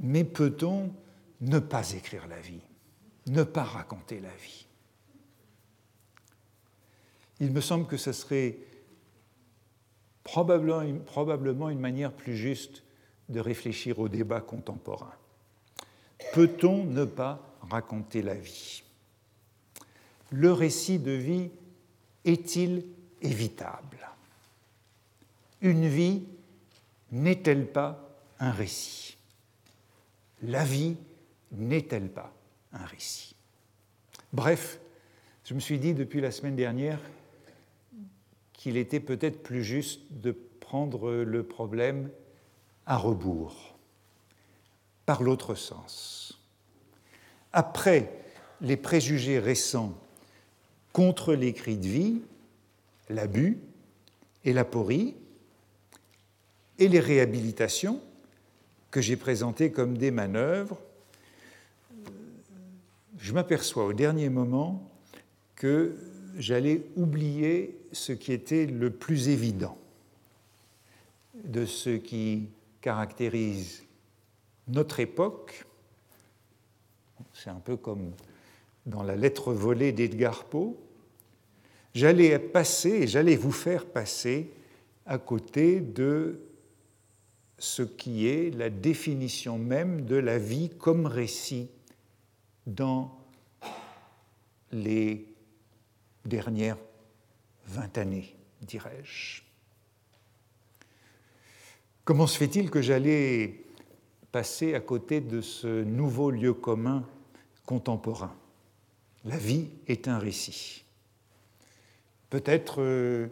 mais 0.00 0.24
peut-on 0.24 0.92
ne 1.40 1.58
pas 1.58 1.92
écrire 1.92 2.26
la 2.26 2.40
vie, 2.40 2.62
ne 3.26 3.42
pas 3.42 3.62
raconter 3.62 4.20
la 4.20 4.34
vie? 4.36 4.66
Il 7.40 7.52
me 7.52 7.60
semble 7.60 7.86
que 7.86 7.96
ce 7.96 8.12
serait 8.12 8.58
probablement 10.22 11.68
une 11.68 11.80
manière 11.80 12.12
plus 12.12 12.36
juste 12.36 12.82
de 13.28 13.40
réfléchir 13.40 13.98
au 13.98 14.08
débat 14.08 14.40
contemporain. 14.40 15.12
Peut-on 16.32 16.84
ne 16.84 17.04
pas 17.04 17.56
raconter 17.60 18.22
la 18.22 18.34
vie? 18.34 18.82
Le 20.30 20.52
récit 20.52 20.98
de 20.98 21.12
vie 21.12 21.50
est-il 22.24 22.86
évitable? 23.20 24.03
Une 25.64 25.88
vie 25.88 26.22
n'est-elle 27.10 27.66
pas 27.66 28.16
un 28.38 28.52
récit? 28.52 29.16
La 30.42 30.62
vie 30.62 30.96
n'est-elle 31.52 32.10
pas 32.10 32.32
un 32.72 32.84
récit? 32.84 33.34
Bref, 34.34 34.78
je 35.44 35.54
me 35.54 35.60
suis 35.60 35.78
dit 35.78 35.94
depuis 35.94 36.20
la 36.20 36.30
semaine 36.30 36.54
dernière 36.54 37.00
qu'il 38.52 38.76
était 38.76 39.00
peut-être 39.00 39.42
plus 39.42 39.64
juste 39.64 40.02
de 40.10 40.32
prendre 40.60 41.10
le 41.12 41.42
problème 41.42 42.10
à 42.84 42.98
rebours, 42.98 43.74
par 45.06 45.22
l'autre 45.22 45.54
sens. 45.54 46.38
Après 47.54 48.12
les 48.60 48.76
préjugés 48.76 49.38
récents 49.38 49.94
contre 50.92 51.32
l'écrit 51.32 51.78
de 51.78 51.88
vie, 51.88 52.22
l'abus 53.08 53.58
et 54.44 54.52
l'aporie, 54.52 55.16
et 56.78 56.88
les 56.88 57.00
réhabilitations 57.00 58.00
que 58.90 59.00
j'ai 59.00 59.16
présentées 59.16 59.70
comme 59.70 59.96
des 59.98 60.10
manœuvres, 60.10 60.78
je 63.18 63.32
m'aperçois 63.32 63.86
au 63.86 63.92
dernier 63.92 64.28
moment 64.28 64.90
que 65.56 65.96
j'allais 66.36 66.82
oublier 66.96 67.78
ce 67.92 68.12
qui 68.12 68.32
était 68.32 68.66
le 68.66 68.90
plus 68.90 69.28
évident 69.28 69.78
de 71.44 71.64
ce 71.64 71.90
qui 71.90 72.48
caractérise 72.80 73.84
notre 74.68 75.00
époque. 75.00 75.64
C'est 77.32 77.50
un 77.50 77.60
peu 77.60 77.76
comme 77.76 78.12
dans 78.86 79.02
la 79.02 79.16
lettre 79.16 79.52
volée 79.52 79.92
d'Edgar 79.92 80.44
Poe. 80.44 80.76
J'allais 81.94 82.38
passer 82.38 82.90
et 82.90 83.06
j'allais 83.06 83.36
vous 83.36 83.52
faire 83.52 83.86
passer 83.86 84.50
à 85.06 85.18
côté 85.18 85.80
de 85.80 86.40
ce 87.58 87.82
qui 87.82 88.26
est 88.26 88.50
la 88.50 88.70
définition 88.70 89.58
même 89.58 90.04
de 90.04 90.16
la 90.16 90.38
vie 90.38 90.70
comme 90.70 91.06
récit 91.06 91.68
dans 92.66 93.18
les 94.72 95.26
dernières 96.24 96.78
vingt 97.66 97.96
années, 97.98 98.34
dirais-je. 98.62 99.42
Comment 102.04 102.26
se 102.26 102.36
fait-il 102.36 102.70
que 102.70 102.82
j'allais 102.82 103.62
passer 104.30 104.74
à 104.74 104.80
côté 104.80 105.20
de 105.20 105.40
ce 105.40 105.84
nouveau 105.84 106.30
lieu 106.30 106.52
commun 106.52 107.06
contemporain? 107.64 108.34
La 109.24 109.38
vie 109.38 109.68
est 109.86 110.08
un 110.08 110.18
récit. 110.18 110.84
Peut-être 112.28 112.82
euh, 112.82 113.28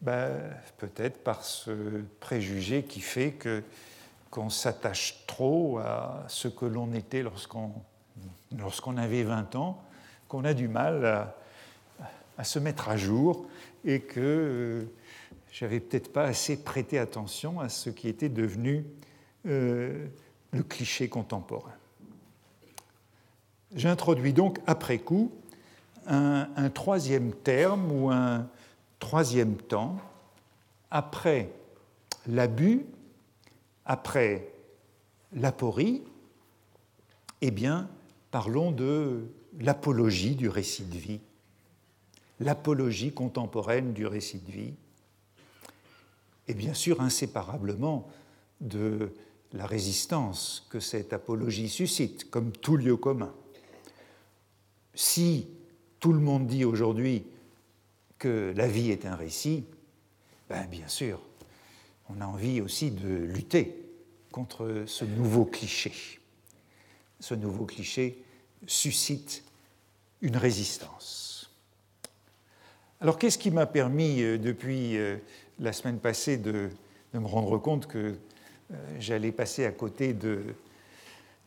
ben, 0.00 0.30
peut-être 0.78 1.22
par 1.24 1.44
ce 1.44 2.02
préjugé 2.20 2.84
qui 2.84 3.00
fait 3.00 3.32
que 3.32 3.62
qu'on 4.30 4.50
s'attache 4.50 5.24
trop 5.26 5.78
à 5.78 6.24
ce 6.28 6.48
que 6.48 6.66
l'on 6.66 6.92
était 6.92 7.22
lorsqu'on 7.22 7.72
lorsqu'on 8.58 8.96
avait 8.96 9.22
20 9.22 9.56
ans, 9.56 9.82
qu'on 10.28 10.44
a 10.44 10.54
du 10.54 10.68
mal 10.68 11.34
à, 12.38 12.44
se 12.44 12.58
mettre 12.58 12.88
à 12.88 12.96
jour 12.96 13.46
et 13.84 14.00
que 14.00 14.20
euh, 14.20 14.84
j'avais 15.52 15.80
peut-être 15.80 16.12
pas 16.12 16.24
assez 16.24 16.62
prêté 16.62 16.98
attention 16.98 17.60
à 17.60 17.68
ce 17.68 17.90
qui 17.90 18.08
était 18.08 18.28
devenu 18.28 18.84
euh, 19.46 20.06
le 20.52 20.62
cliché 20.62 21.08
contemporain. 21.08 21.72
J'introduis 23.74 24.32
donc 24.32 24.58
après 24.66 24.98
coup 24.98 25.32
un, 26.06 26.70
troisième 26.70 27.32
terme 27.32 27.90
ou 27.90 28.10
un 28.10 28.46
troisième 28.98 29.56
temps 29.56 29.96
après 30.90 31.52
l'abus, 32.26 32.86
après 33.84 34.48
l'aporie, 35.32 36.02
eh 37.40 37.50
bien, 37.50 37.88
parlons 38.30 38.72
de 38.72 39.28
l'apologie 39.58 40.34
du 40.34 40.48
récit 40.48 40.84
de 40.84 40.96
vie, 40.96 41.20
l'apologie 42.40 43.12
contemporaine 43.12 43.92
du 43.92 44.06
récit 44.06 44.38
de 44.38 44.50
vie, 44.50 44.74
et 46.48 46.54
bien 46.54 46.74
sûr 46.74 47.00
inséparablement 47.00 48.08
de 48.60 49.12
la 49.52 49.66
résistance 49.66 50.66
que 50.70 50.80
cette 50.80 51.12
apologie 51.12 51.68
suscite, 51.68 52.30
comme 52.30 52.52
tout 52.52 52.76
lieu 52.76 52.96
commun. 52.96 53.32
Si 54.94 55.48
tout 56.00 56.12
le 56.12 56.20
monde 56.20 56.46
dit 56.46 56.64
aujourd'hui 56.64 57.24
la 58.26 58.66
vie 58.66 58.90
est 58.90 59.06
un 59.06 59.16
récit, 59.16 59.64
ben 60.48 60.66
bien 60.66 60.88
sûr, 60.88 61.20
on 62.08 62.20
a 62.20 62.26
envie 62.26 62.60
aussi 62.60 62.90
de 62.90 63.08
lutter 63.08 63.86
contre 64.30 64.84
ce 64.86 65.04
nouveau 65.04 65.44
cliché. 65.44 65.92
Ce 67.20 67.34
nouveau 67.34 67.64
cliché 67.64 68.22
suscite 68.66 69.42
une 70.22 70.36
résistance. 70.36 71.50
Alors 73.00 73.18
qu'est-ce 73.18 73.38
qui 73.38 73.50
m'a 73.50 73.66
permis 73.66 74.22
euh, 74.22 74.38
depuis 74.38 74.96
euh, 74.96 75.16
la 75.60 75.72
semaine 75.72 75.98
passée 75.98 76.36
de, 76.36 76.70
me 77.12 77.26
rendre 77.26 77.56
compte 77.58 77.86
que 77.86 78.14
euh, 78.72 78.74
j'allais 78.98 79.32
passer 79.32 79.64
à 79.64 79.72
côté 79.72 80.12
de 80.12 80.42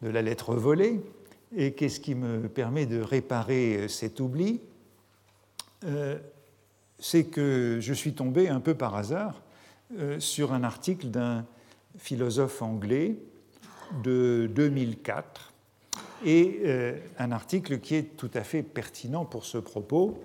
la 0.02 0.22
lettre 0.22 0.56
volée 0.56 1.00
et 1.56 1.74
qu'est-ce 1.74 2.00
qui 2.00 2.16
me 2.16 2.48
permet 2.48 2.86
de 2.86 3.02
réparer 3.02 3.88
cet 3.88 4.20
oubli? 4.20 4.62
C'est 7.00 7.26
que 7.26 7.80
je 7.82 7.94
suis 7.94 8.14
tombé 8.14 8.50
un 8.50 8.60
peu 8.60 8.76
par 8.76 8.96
hasard 8.96 9.42
sur 10.20 10.54
un 10.54 10.64
article 10.64 11.08
d'un 11.08 11.46
philosophe 11.98 12.62
anglais 12.62 13.16
de 14.04 14.50
2004 14.54 15.54
et 16.26 16.62
euh, 16.66 16.98
un 17.18 17.32
article 17.32 17.80
qui 17.80 17.96
est 17.96 18.18
tout 18.18 18.32
à 18.34 18.44
fait 18.44 18.64
pertinent 18.64 19.26
pour 19.26 19.46
ce 19.46 19.58
propos 19.58 20.20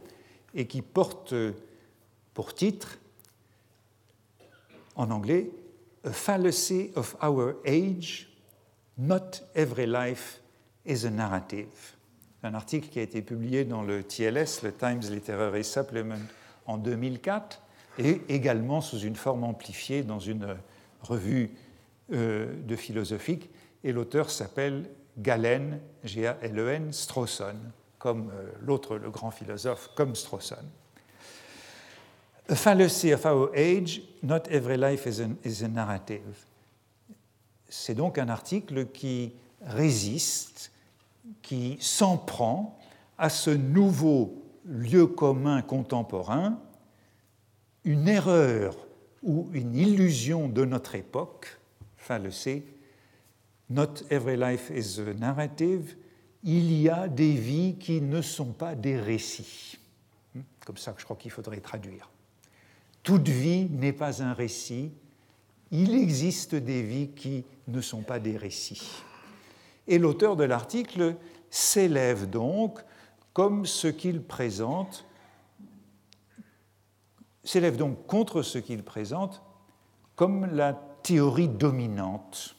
et 0.54 0.66
qui 0.66 0.82
porte 0.82 1.32
euh, 1.32 1.52
pour 2.32 2.54
titre, 2.54 2.98
en 4.96 5.10
anglais, 5.10 5.50
A 6.04 6.12
fallacy 6.12 6.90
of 6.96 7.16
our 7.22 7.56
age, 7.64 8.28
not 8.98 9.40
every 9.54 9.86
life 9.86 10.40
is 10.84 11.06
a 11.06 11.10
narrative. 11.10 11.96
Un 12.42 12.54
article 12.54 12.88
qui 12.88 12.98
a 12.98 13.02
été 13.02 13.22
publié 13.22 13.64
dans 13.64 13.82
le 13.82 14.02
TLS, 14.02 14.62
le 14.62 14.72
Times 14.72 15.00
Literary 15.10 15.64
Supplement, 15.64 16.20
en 16.66 16.78
2004, 16.78 17.62
et 17.98 18.22
également 18.28 18.80
sous 18.80 18.98
une 18.98 19.16
forme 19.16 19.44
amplifiée 19.44 20.02
dans 20.02 20.18
une 20.18 20.56
revue 21.02 21.50
euh, 22.12 22.52
de 22.66 22.76
philosophique. 22.76 23.50
Et 23.84 23.92
l'auteur 23.92 24.30
s'appelle 24.30 24.90
Galen, 25.18 25.80
G-A-L-E-N, 26.02 26.92
Strawson, 26.92 27.56
comme 27.98 28.30
euh, 28.34 28.50
l'autre, 28.60 28.96
le 28.96 29.10
grand 29.10 29.30
philosophe, 29.30 29.90
comme 29.94 30.14
Strawson. 30.14 30.64
A 32.48 32.54
fallacy 32.54 33.12
of 33.12 33.24
our 33.24 33.50
age, 33.54 34.02
not 34.22 34.42
every 34.50 34.76
life 34.76 35.06
is, 35.06 35.22
is 35.44 35.64
a 35.64 35.68
narrative. 35.68 36.44
C'est 37.68 37.94
donc 37.94 38.18
un 38.18 38.28
article 38.28 38.86
qui 38.86 39.32
résiste, 39.62 40.70
qui 41.42 41.78
s'en 41.80 42.18
prend 42.18 42.78
à 43.16 43.30
ce 43.30 43.50
nouveau 43.50 44.43
lieu 44.64 45.06
commun 45.06 45.62
contemporain, 45.62 46.58
une 47.84 48.08
erreur 48.08 48.76
ou 49.22 49.48
une 49.52 49.74
illusion 49.74 50.48
de 50.48 50.64
notre 50.64 50.94
époque, 50.94 51.58
fallacy, 51.96 52.62
Not 53.70 54.02
every 54.10 54.36
life 54.36 54.70
is 54.70 55.00
a 55.00 55.14
narrative. 55.14 55.96
Il 56.42 56.72
y 56.72 56.90
a 56.90 57.08
des 57.08 57.32
vies 57.32 57.76
qui 57.78 58.00
ne 58.00 58.20
sont 58.20 58.52
pas 58.52 58.74
des 58.74 59.00
récits. 59.00 59.78
Hmm? 60.34 60.42
Comme 60.66 60.76
ça 60.76 60.92
que 60.92 61.00
je 61.00 61.04
crois 61.04 61.16
qu'il 61.16 61.30
faudrait 61.30 61.60
traduire. 61.60 62.10
Toute 63.02 63.28
vie 63.28 63.66
n'est 63.70 63.92
pas 63.92 64.22
un 64.22 64.34
récit. 64.34 64.92
Il 65.70 65.94
existe 65.94 66.54
des 66.54 66.82
vies 66.82 67.08
qui 67.08 67.44
ne 67.68 67.80
sont 67.80 68.02
pas 68.02 68.18
des 68.18 68.36
récits. 68.36 69.02
Et 69.88 69.98
l'auteur 69.98 70.36
de 70.36 70.44
l'article 70.44 71.16
s'élève 71.50 72.28
donc 72.28 72.80
comme 73.34 73.66
ce 73.66 73.88
qu'il 73.88 74.22
présente, 74.22 75.04
s'élève 77.42 77.76
donc 77.76 78.06
contre 78.06 78.40
ce 78.42 78.58
qu'il 78.58 78.82
présente 78.82 79.42
comme 80.16 80.46
la 80.46 80.72
théorie 81.02 81.48
dominante. 81.48 82.56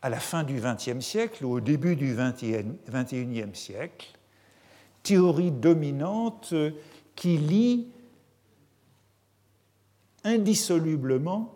À 0.00 0.08
la 0.08 0.18
fin 0.18 0.42
du 0.42 0.60
XXe 0.60 1.04
siècle 1.04 1.44
ou 1.44 1.52
au 1.52 1.60
début 1.60 1.94
du 1.94 2.16
XXIe 2.16 3.54
siècle, 3.54 4.18
théorie 5.02 5.52
dominante 5.52 6.54
qui 7.14 7.36
lie 7.36 7.88
indissolublement 10.24 11.54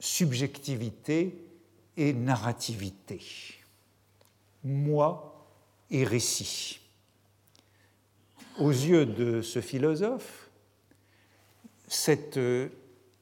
subjectivité 0.00 1.38
et 1.96 2.12
narrativité, 2.12 3.20
moi 4.66 5.46
et 5.90 6.04
récit. 6.04 6.80
Aux 8.58 8.70
yeux 8.70 9.06
de 9.06 9.42
ce 9.42 9.60
philosophe, 9.60 10.50
cette 11.86 12.40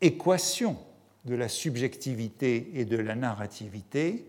équation 0.01 0.79
de 1.25 1.35
la 1.35 1.49
subjectivité 1.49 2.71
et 2.75 2.85
de 2.85 2.97
la 2.97 3.15
narrativité, 3.15 4.27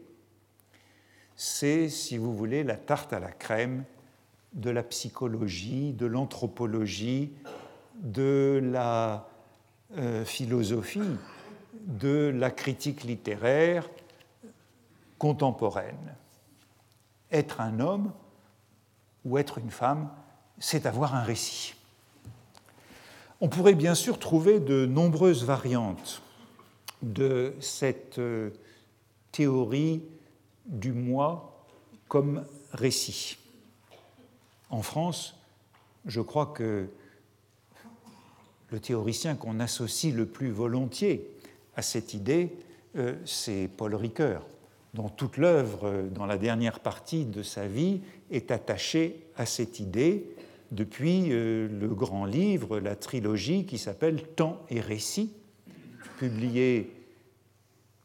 c'est, 1.36 1.90
si 1.90 2.18
vous 2.18 2.36
voulez, 2.36 2.64
la 2.64 2.78
tarte 2.78 3.14
à 3.14 3.20
la 3.20 3.32
crème 3.32 3.84
de 4.54 4.70
la 4.70 4.84
psychologie, 4.84 5.94
de 5.94 6.06
l'anthropologie, 6.06 7.32
de 8.02 8.62
la 8.64 9.28
euh, 9.98 10.24
philosophie, 10.26 11.18
de 11.86 12.34
la 12.34 12.52
critique 12.52 13.04
littéraire 13.04 13.90
contemporaine. 15.18 16.16
Être 17.36 17.60
un 17.60 17.82
homme 17.82 18.14
ou 19.26 19.38
être 19.38 19.58
une 19.58 19.72
femme, 19.72 20.10
c'est 20.58 20.86
avoir 20.86 21.16
un 21.16 21.24
récit. 21.24 21.74
On 23.42 23.50
pourrait 23.50 23.76
bien 23.76 23.94
sûr 23.94 24.20
trouver 24.20 24.62
de 24.62 24.86
nombreuses 24.86 25.44
variantes 25.44 26.22
de 27.02 27.54
cette 27.60 28.20
euh, 28.20 28.52
théorie 29.34 30.02
du 30.66 30.94
moi 30.94 31.66
comme 32.08 32.46
récit. 32.72 33.38
En 34.70 34.82
France, 34.82 35.36
je 36.06 36.22
crois 36.22 36.46
que 36.46 36.88
le 38.70 38.80
théoricien 38.80 39.36
qu'on 39.36 39.60
associe 39.60 40.14
le 40.14 40.26
plus 40.26 40.52
volontiers 40.52 41.30
à 41.76 41.82
cette 41.82 42.14
idée, 42.14 42.56
euh, 42.96 43.16
c'est 43.26 43.70
Paul 43.76 43.94
Ricoeur, 43.94 44.46
dont 44.96 45.10
toute 45.10 45.38
l'œuvre, 45.38 46.08
dans 46.10 46.26
la 46.26 46.38
dernière 46.38 46.80
partie 46.80 47.26
de 47.26 47.44
sa 47.44 47.68
vie, 47.68 48.02
est 48.32 48.50
attachée 48.50 49.28
à 49.36 49.46
cette 49.46 49.82
idée 49.82 50.26
depuis 50.72 51.28
euh, 51.32 51.68
le 51.68 51.90
grand 51.90 52.26
livre, 52.26 52.80
la 52.80 52.96
trilogie 52.96 53.66
qui 53.66 53.78
s'appelle 53.78 54.24
Temps 54.24 54.62
et 54.70 54.80
récit, 54.80 55.34
publié 56.18 56.92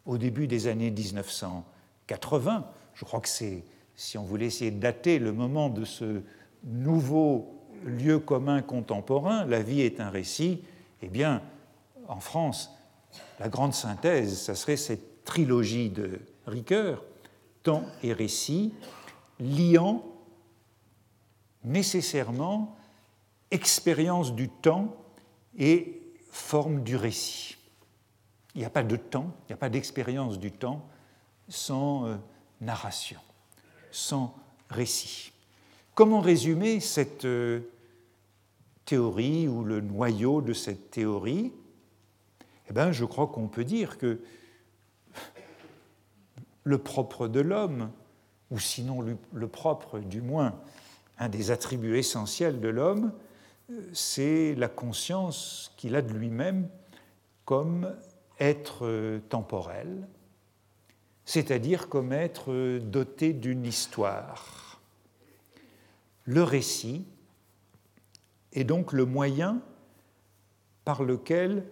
au 0.05 0.18
début 0.18 0.49
des 0.49 0.66
années 0.66 0.91
1980. 0.91 2.66
Je 2.95 3.05
crois 3.05 3.20
que 3.20 3.28
c'est, 3.28 3.62
si 3.95 4.18
on 4.18 4.24
voulait 4.24 4.47
essayer 4.47 4.72
de 4.72 4.80
dater 4.80 5.20
le 5.20 5.32
moment 5.32 5.68
de 5.70 5.84
ce 5.84 6.22
nouveau 6.64 7.55
lieu 7.84 8.18
commun 8.18 8.62
contemporain, 8.62 9.45
la 9.47 9.62
vie 9.62 9.82
est 9.82 10.01
un 10.01 10.11
récit, 10.11 10.64
eh 11.03 11.09
bien, 11.09 11.41
en 12.09 12.18
France, 12.18 12.76
la 13.38 13.49
grande 13.49 13.74
synthèse, 13.74 14.38
ça 14.38 14.57
serait 14.57 14.76
cette 14.76 15.19
trilogie 15.30 15.90
de 15.90 16.18
Ricoeur, 16.44 17.04
temps 17.62 17.84
et 18.02 18.12
récit, 18.12 18.74
liant 19.38 20.04
nécessairement 21.62 22.76
expérience 23.52 24.34
du 24.34 24.48
temps 24.48 24.96
et 25.56 26.02
forme 26.32 26.82
du 26.82 26.96
récit. 26.96 27.56
Il 28.56 28.58
n'y 28.58 28.64
a 28.64 28.70
pas 28.70 28.82
de 28.82 28.96
temps, 28.96 29.32
il 29.44 29.52
n'y 29.52 29.54
a 29.54 29.56
pas 29.56 29.68
d'expérience 29.68 30.40
du 30.40 30.50
temps 30.50 30.84
sans 31.48 32.06
euh, 32.06 32.16
narration, 32.60 33.20
sans 33.92 34.34
récit. 34.68 35.30
Comment 35.94 36.20
résumer 36.20 36.80
cette 36.80 37.24
euh, 37.24 37.60
théorie 38.84 39.46
ou 39.46 39.62
le 39.62 39.80
noyau 39.80 40.42
de 40.42 40.54
cette 40.54 40.90
théorie? 40.90 41.52
Eh 42.68 42.72
bien, 42.72 42.90
je 42.90 43.04
crois 43.04 43.28
qu'on 43.28 43.46
peut 43.46 43.64
dire 43.64 43.96
que 43.96 44.20
le 46.64 46.78
propre 46.78 47.28
de 47.28 47.40
l'homme, 47.40 47.90
ou 48.50 48.58
sinon 48.58 49.04
le 49.32 49.48
propre 49.48 49.98
du 49.98 50.20
moins, 50.20 50.58
un 51.18 51.28
des 51.28 51.50
attributs 51.50 51.98
essentiels 51.98 52.61
de 52.61 52.68
l'homme, 52.68 53.12
c'est 53.92 54.54
la 54.56 54.68
conscience 54.68 55.72
qu'il 55.76 55.94
a 55.94 56.02
de 56.02 56.12
lui-même 56.12 56.68
comme 57.44 57.94
être 58.38 59.20
temporel, 59.28 60.08
c'est-à-dire 61.24 61.88
comme 61.88 62.12
être 62.12 62.78
doté 62.78 63.32
d'une 63.32 63.64
histoire. 63.64 64.80
Le 66.24 66.42
récit 66.42 67.04
est 68.52 68.64
donc 68.64 68.92
le 68.92 69.04
moyen 69.04 69.61
par 70.84 71.04
lequel 71.04 71.64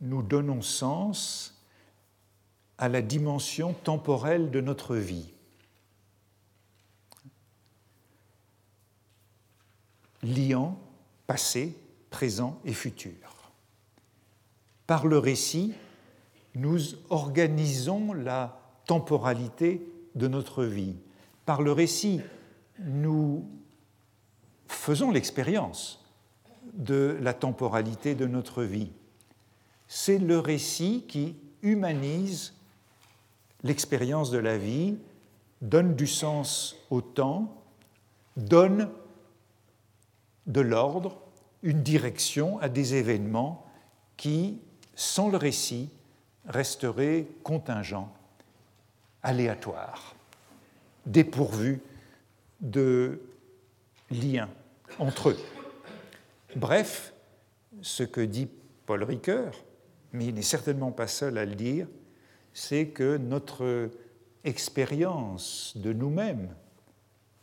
nous 0.00 0.22
donnons 0.22 0.62
sens 0.62 1.53
à 2.78 2.88
la 2.88 3.02
dimension 3.02 3.72
temporelle 3.72 4.50
de 4.50 4.60
notre 4.60 4.96
vie. 4.96 5.34
liant 10.24 10.78
passé, 11.26 11.76
présent 12.10 12.60
et 12.64 12.72
futur. 12.72 13.12
Par 14.86 15.06
le 15.06 15.18
récit, 15.18 15.74
nous 16.54 16.80
organisons 17.10 18.12
la 18.12 18.60
temporalité 18.86 19.86
de 20.14 20.28
notre 20.28 20.64
vie. 20.64 20.96
Par 21.46 21.62
le 21.62 21.72
récit, 21.72 22.20
nous 22.78 23.48
faisons 24.66 25.10
l'expérience 25.10 26.04
de 26.74 27.16
la 27.20 27.34
temporalité 27.34 28.14
de 28.14 28.26
notre 28.26 28.62
vie. 28.62 28.90
C'est 29.88 30.18
le 30.18 30.38
récit 30.38 31.04
qui 31.08 31.36
humanise 31.62 32.54
l'expérience 33.64 34.30
de 34.30 34.38
la 34.38 34.56
vie, 34.56 34.96
donne 35.62 35.96
du 35.96 36.06
sens 36.06 36.76
au 36.90 37.00
temps, 37.00 37.62
donne 38.36 38.90
de 40.46 40.60
l'ordre, 40.60 41.18
une 41.62 41.82
direction 41.82 42.58
à 42.60 42.68
des 42.68 42.94
événements 42.94 43.66
qui, 44.18 44.60
sans 44.94 45.30
le 45.30 45.38
récit, 45.38 45.88
resteraient 46.46 47.26
contingents, 47.42 48.12
aléatoires, 49.22 50.14
dépourvus 51.06 51.80
de 52.60 53.22
liens 54.10 54.50
entre 54.98 55.30
eux. 55.30 55.38
Bref, 56.54 57.14
ce 57.80 58.02
que 58.02 58.20
dit 58.20 58.48
Paul 58.84 59.02
Ricoeur, 59.02 59.54
mais 60.12 60.26
il 60.26 60.34
n'est 60.34 60.42
certainement 60.42 60.92
pas 60.92 61.06
seul 61.06 61.38
à 61.38 61.46
le 61.46 61.54
dire, 61.54 61.86
c'est 62.54 62.86
que 62.86 63.18
notre 63.18 63.90
expérience 64.44 65.72
de 65.76 65.92
nous-mêmes, 65.92 66.54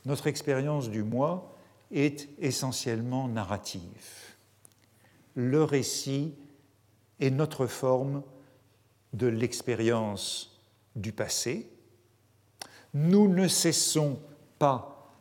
notre 0.06 0.28
expérience 0.28 0.90
du 0.90 1.04
moi, 1.04 1.56
est 1.92 2.30
essentiellement 2.40 3.28
narrative. 3.28 4.36
Le 5.36 5.64
récit 5.64 6.34
est 7.20 7.30
notre 7.30 7.68
forme 7.68 8.24
de 9.14 9.28
l'expérience 9.28 10.60
du 10.96 11.12
passé. 11.12 11.70
Nous 12.94 13.28
ne 13.28 13.48
cessons 13.48 14.20
pas 14.58 15.12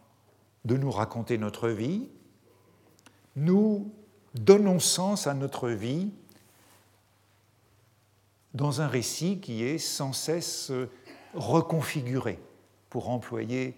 de 0.64 0.76
nous 0.76 0.90
raconter 0.90 1.38
notre 1.38 1.68
vie, 1.68 2.08
nous 3.36 3.92
donnons 4.34 4.78
sens 4.78 5.26
à 5.26 5.34
notre 5.34 5.68
vie 5.70 6.10
dans 8.54 8.80
un 8.80 8.88
récit 8.88 9.40
qui 9.40 9.64
est 9.64 9.78
sans 9.78 10.12
cesse 10.12 10.72
reconfiguré, 11.34 12.38
pour 12.88 13.08
employer 13.08 13.76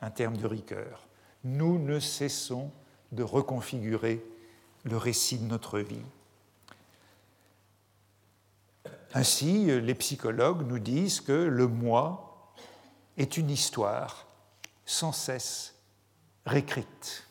un 0.00 0.10
terme 0.10 0.36
de 0.36 0.46
Ricoeur. 0.46 1.06
Nous 1.44 1.78
ne 1.78 2.00
cessons 2.00 2.70
de 3.12 3.22
reconfigurer 3.22 4.24
le 4.84 4.96
récit 4.96 5.38
de 5.38 5.44
notre 5.44 5.78
vie. 5.78 6.02
Ainsi, 9.14 9.66
les 9.66 9.94
psychologues 9.94 10.66
nous 10.66 10.78
disent 10.78 11.20
que 11.20 11.32
le 11.32 11.66
moi 11.66 12.52
est 13.16 13.36
une 13.36 13.50
histoire 13.50 14.26
sans 14.84 15.12
cesse 15.12 15.74
réécrite 16.44 17.27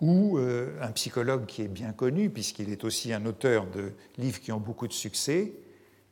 ou 0.00 0.38
euh, 0.38 0.78
un 0.82 0.92
psychologue 0.92 1.46
qui 1.46 1.62
est 1.62 1.68
bien 1.68 1.92
connu, 1.92 2.30
puisqu'il 2.30 2.70
est 2.70 2.84
aussi 2.84 3.12
un 3.12 3.24
auteur 3.26 3.66
de 3.66 3.92
livres 4.18 4.40
qui 4.40 4.52
ont 4.52 4.60
beaucoup 4.60 4.86
de 4.86 4.92
succès, 4.92 5.52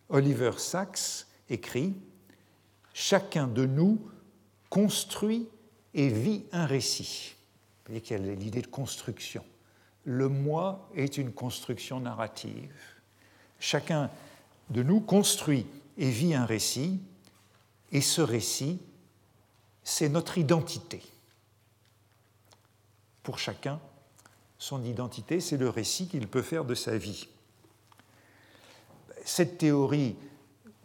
Oliver 0.09 0.53
Sacks 0.59 1.27
écrit 1.51 1.95
Chacun 2.93 3.49
de 3.49 3.67
nous 3.67 4.01
construit 4.71 5.49
et 5.95 6.09
vit 6.09 6.45
un 6.53 6.65
récit. 6.67 7.35
Vous 7.85 7.89
voyez 7.89 8.01
qu'il 8.01 8.25
y 8.25 8.31
a 8.31 8.35
l'idée 8.35 8.63
de 8.63 8.69
construction. 8.69 9.45
Le 10.05 10.29
moi 10.29 10.89
est 10.95 11.19
une 11.19 11.33
construction 11.33 12.01
narrative. 12.01 12.73
Chacun 13.59 14.11
de 14.71 14.83
nous 14.83 15.01
construit 15.01 15.67
et 15.99 16.11
vit 16.11 16.35
un 16.35 16.47
récit, 16.47 17.01
et 17.93 18.01
ce 18.01 18.21
récit, 18.21 18.81
c'est 19.83 20.09
notre 20.09 20.39
identité 20.39 21.03
pour 23.25 23.39
chacun, 23.39 23.81
son 24.59 24.85
identité, 24.85 25.41
c'est 25.41 25.57
le 25.57 25.69
récit 25.69 26.07
qu'il 26.07 26.29
peut 26.29 26.43
faire 26.43 26.65
de 26.65 26.75
sa 26.75 26.97
vie. 26.97 27.27
Cette 29.25 29.59
théorie, 29.59 30.15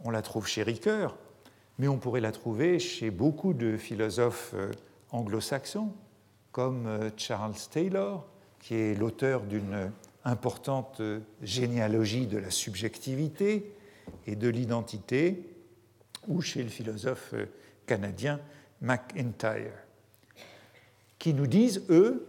on 0.02 0.10
la 0.10 0.22
trouve 0.22 0.48
chez 0.48 0.62
Ricoeur, 0.62 1.16
mais 1.78 1.86
on 1.86 1.98
pourrait 1.98 2.22
la 2.22 2.32
trouver 2.32 2.78
chez 2.78 3.10
beaucoup 3.10 3.52
de 3.52 3.76
philosophes 3.76 4.52
euh, 4.54 4.72
anglo-saxons, 5.10 5.92
comme 6.50 6.86
euh, 6.86 7.10
Charles 7.16 7.54
Taylor, 7.70 8.26
qui 8.58 8.74
est 8.74 8.94
l'auteur 8.94 9.42
d'une 9.42 9.92
importante 10.24 11.00
euh, 11.00 11.20
généalogie 11.42 12.26
de 12.26 12.38
la 12.38 12.50
subjectivité 12.50 13.74
et 14.26 14.34
de 14.34 14.48
l'identité, 14.48 15.46
ou 16.26 16.40
chez 16.40 16.62
le 16.62 16.68
philosophe 16.70 17.34
canadien 17.86 18.40
McIntyre 18.80 19.72
qui 21.20 21.34
nous 21.34 21.46
disent, 21.46 21.84
eux, 21.90 22.26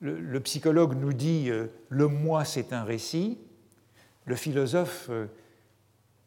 le, 0.00 0.40
psychologue 0.40 0.96
nous 0.98 1.12
dit 1.12 1.50
euh, 1.50 1.66
le 1.90 2.08
moi 2.08 2.44
c'est 2.46 2.72
un 2.72 2.84
récit, 2.84 3.38
le 4.24 4.36
philosophe, 4.36 5.08
euh, 5.10 5.26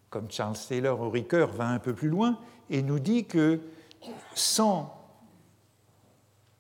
comme 0.10 0.30
Charles 0.30 0.58
Taylor 0.68 1.02
ou 1.02 1.10
Ricoeur, 1.10 1.52
va 1.52 1.68
un 1.68 1.80
peu 1.80 1.94
plus 1.96 2.10
loin 2.10 2.38
et 2.70 2.84
nous 2.84 3.00
dit 3.00 3.26
que 3.26 3.60
sans 4.36 4.94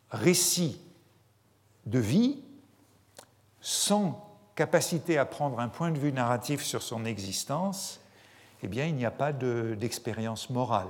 récit 0.09 0.81
de 1.85 1.99
vie, 1.99 2.41
sans 3.61 4.39
capacité 4.55 5.17
à 5.17 5.25
prendre 5.25 5.59
un 5.59 5.67
point 5.67 5.91
de 5.91 5.99
vue 5.99 6.11
narratif 6.11 6.63
sur 6.63 6.81
son 6.81 7.05
existence, 7.05 7.99
eh 8.63 8.67
bien, 8.67 8.85
il 8.85 8.95
n'y 8.95 9.05
a 9.05 9.11
pas 9.11 9.33
d'expérience 9.33 10.49
morale, 10.49 10.87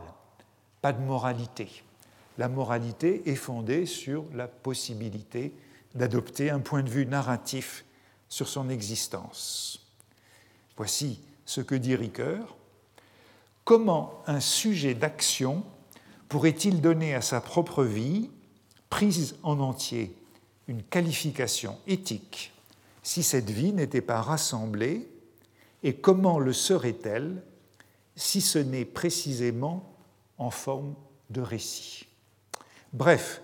pas 0.81 0.93
de 0.93 1.01
moralité 1.01 1.83
la 2.37 2.49
moralité 2.49 3.29
est 3.29 3.35
fondée 3.35 3.85
sur 3.85 4.25
la 4.33 4.47
possibilité 4.47 5.53
d'adopter 5.93 6.49
un 6.49 6.59
point 6.59 6.83
de 6.83 6.89
vue 6.89 7.05
narratif 7.05 7.85
sur 8.27 8.47
son 8.47 8.69
existence. 8.69 9.85
Voici 10.77 11.21
ce 11.45 11.61
que 11.61 11.75
dit 11.75 11.95
Ricoeur. 11.95 12.57
Comment 13.63 14.21
un 14.27 14.39
sujet 14.39 14.93
d'action 14.93 15.63
pourrait-il 16.27 16.81
donner 16.81 17.15
à 17.15 17.21
sa 17.21 17.39
propre 17.39 17.83
vie, 17.83 18.29
prise 18.89 19.37
en 19.43 19.59
entier, 19.59 20.15
une 20.67 20.83
qualification 20.83 21.77
éthique 21.87 22.51
si 23.03 23.21
cette 23.21 23.51
vie 23.51 23.71
n'était 23.71 24.01
pas 24.01 24.21
rassemblée 24.21 25.07
et 25.83 25.93
comment 25.93 26.39
le 26.39 26.53
serait-elle 26.53 27.43
si 28.15 28.41
ce 28.41 28.57
n'est 28.57 28.85
précisément 28.85 29.93
en 30.39 30.49
forme 30.49 30.95
de 31.29 31.41
récit? 31.41 32.07
Bref, 32.95 33.41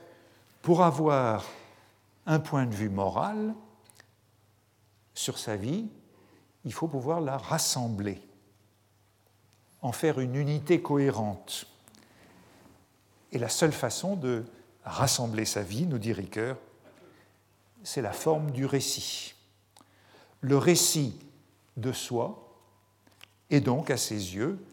pour 0.62 0.82
avoir 0.82 1.44
un 2.26 2.40
point 2.40 2.66
de 2.66 2.74
vue 2.74 2.88
moral 2.88 3.54
sur 5.14 5.38
sa 5.38 5.58
vie, 5.58 5.90
il 6.64 6.72
faut 6.72 6.88
pouvoir 6.88 7.20
la 7.20 7.38
rassembler, 7.38 8.22
en 9.82 9.92
faire 9.92 10.22
une 10.22 10.36
unité 10.36 10.82
cohérente. 10.82 11.68
Et 13.34 13.40
la 13.40 13.50
seule 13.50 13.74
façon 13.74 14.16
de 14.16 14.46
rassembler 14.86 15.44
sa 15.44 15.64
vie, 15.64 15.86
nous 15.86 15.98
dit 15.98 16.14
Ricoeur, 16.14 16.56
c'est 17.84 18.02
la 18.02 18.14
forme 18.14 18.52
du 18.52 18.66
récit. 18.66 19.36
Le 20.40 20.58
récit 20.58 21.20
de 21.76 21.92
soi 21.92 22.56
est 23.50 23.60
donc, 23.60 23.90
à 23.90 23.98
ses 23.98 24.34
yeux, 24.34 24.66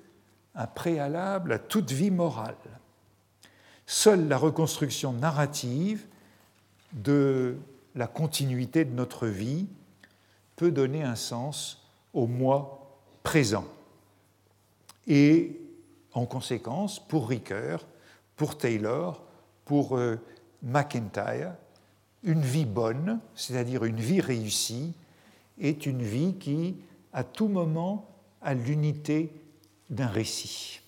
un 0.54 0.68
préalable 0.68 1.54
à 1.54 1.58
toute 1.58 1.90
vie 1.90 2.12
morale. 2.12 2.54
Seule 3.90 4.28
la 4.28 4.36
reconstruction 4.36 5.14
narrative 5.14 6.04
de 6.92 7.56
la 7.94 8.06
continuité 8.06 8.84
de 8.84 8.92
notre 8.92 9.26
vie 9.26 9.66
peut 10.56 10.70
donner 10.70 11.02
un 11.02 11.14
sens 11.14 11.88
au 12.12 12.26
moi 12.26 13.00
présent. 13.22 13.64
Et 15.06 15.58
en 16.12 16.26
conséquence, 16.26 17.00
pour 17.00 17.30
Ricoeur, 17.30 17.86
pour 18.36 18.58
Taylor, 18.58 19.22
pour 19.64 19.96
euh, 19.96 20.16
McIntyre, 20.62 21.54
une 22.24 22.42
vie 22.42 22.66
bonne, 22.66 23.20
c'est-à-dire 23.34 23.86
une 23.86 24.00
vie 24.00 24.20
réussie, 24.20 24.92
est 25.58 25.86
une 25.86 26.02
vie 26.02 26.34
qui, 26.34 26.76
à 27.14 27.24
tout 27.24 27.48
moment, 27.48 28.06
a 28.42 28.52
l'unité 28.52 29.32
d'un 29.88 30.08
récit. 30.08 30.82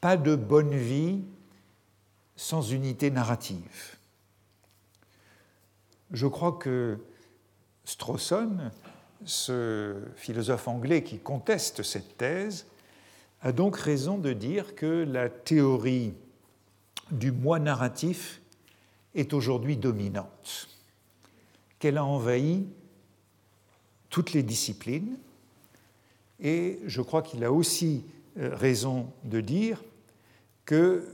Pas 0.00 0.16
de 0.16 0.34
bonne 0.34 0.74
vie 0.74 1.22
sans 2.40 2.72
unité 2.72 3.10
narrative. 3.10 3.98
Je 6.10 6.26
crois 6.26 6.52
que 6.52 6.98
Strawson, 7.84 8.70
ce 9.26 9.94
philosophe 10.16 10.66
anglais 10.66 11.04
qui 11.04 11.18
conteste 11.18 11.82
cette 11.82 12.16
thèse, 12.16 12.64
a 13.42 13.52
donc 13.52 13.76
raison 13.76 14.16
de 14.16 14.32
dire 14.32 14.74
que 14.74 14.86
la 14.86 15.28
théorie 15.28 16.14
du 17.10 17.30
moi 17.30 17.58
narratif 17.58 18.40
est 19.14 19.34
aujourd'hui 19.34 19.76
dominante, 19.76 20.70
qu'elle 21.78 21.98
a 21.98 22.04
envahi 22.06 22.66
toutes 24.08 24.32
les 24.32 24.42
disciplines, 24.42 25.18
et 26.40 26.80
je 26.86 27.02
crois 27.02 27.20
qu'il 27.20 27.44
a 27.44 27.52
aussi 27.52 28.02
euh, 28.38 28.56
raison 28.56 29.12
de 29.24 29.42
dire 29.42 29.84
que 30.64 31.06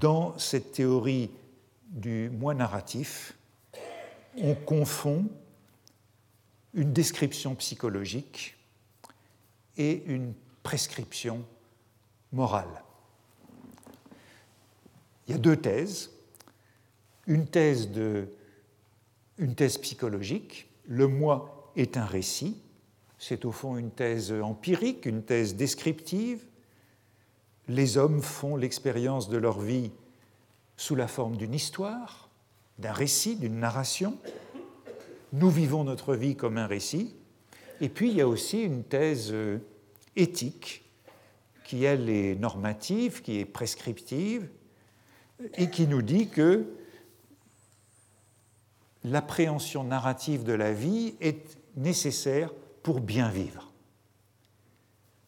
dans 0.00 0.36
cette 0.38 0.72
théorie 0.72 1.30
du 1.88 2.30
moi 2.30 2.54
narratif, 2.54 3.36
on 4.38 4.54
confond 4.54 5.26
une 6.74 6.92
description 6.92 7.54
psychologique 7.56 8.56
et 9.76 10.04
une 10.06 10.34
prescription 10.62 11.44
morale. 12.32 12.82
Il 15.26 15.32
y 15.32 15.34
a 15.34 15.38
deux 15.38 15.56
thèses. 15.56 16.10
Une 17.26 17.46
thèse, 17.46 17.90
de, 17.90 18.28
une 19.38 19.54
thèse 19.54 19.78
psychologique, 19.78 20.68
le 20.86 21.06
moi 21.06 21.72
est 21.76 21.96
un 21.96 22.04
récit, 22.04 22.56
c'est 23.18 23.44
au 23.44 23.52
fond 23.52 23.76
une 23.76 23.90
thèse 23.90 24.32
empirique, 24.32 25.06
une 25.06 25.22
thèse 25.22 25.54
descriptive. 25.54 26.44
Les 27.70 27.98
hommes 27.98 28.20
font 28.20 28.56
l'expérience 28.56 29.28
de 29.28 29.36
leur 29.36 29.60
vie 29.60 29.92
sous 30.76 30.96
la 30.96 31.06
forme 31.06 31.36
d'une 31.36 31.54
histoire, 31.54 32.28
d'un 32.80 32.92
récit, 32.92 33.36
d'une 33.36 33.60
narration. 33.60 34.18
Nous 35.32 35.50
vivons 35.50 35.84
notre 35.84 36.16
vie 36.16 36.34
comme 36.34 36.58
un 36.58 36.66
récit. 36.66 37.14
Et 37.80 37.88
puis 37.88 38.10
il 38.10 38.16
y 38.16 38.22
a 38.22 38.26
aussi 38.26 38.62
une 38.62 38.82
thèse 38.82 39.32
éthique 40.16 40.84
qui, 41.62 41.84
elle, 41.84 42.10
est 42.10 42.34
normative, 42.34 43.22
qui 43.22 43.38
est 43.38 43.44
prescriptive, 43.44 44.50
et 45.54 45.70
qui 45.70 45.86
nous 45.86 46.02
dit 46.02 46.28
que 46.28 46.66
l'appréhension 49.04 49.84
narrative 49.84 50.42
de 50.42 50.54
la 50.54 50.72
vie 50.72 51.14
est 51.20 51.56
nécessaire 51.76 52.52
pour 52.82 53.00
bien 53.00 53.28
vivre, 53.28 53.72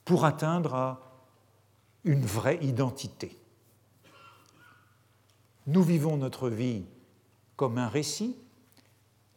pour 0.04 0.24
atteindre 0.24 0.74
à 0.74 1.11
une 2.04 2.24
vraie 2.24 2.58
identité. 2.62 3.38
Nous 5.66 5.82
vivons 5.82 6.16
notre 6.16 6.48
vie 6.48 6.84
comme 7.56 7.78
un 7.78 7.88
récit, 7.88 8.36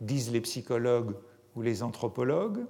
disent 0.01 0.32
les 0.32 0.41
psychologues 0.41 1.16
ou 1.55 1.61
les 1.61 1.84
anthropologues. 1.84 2.66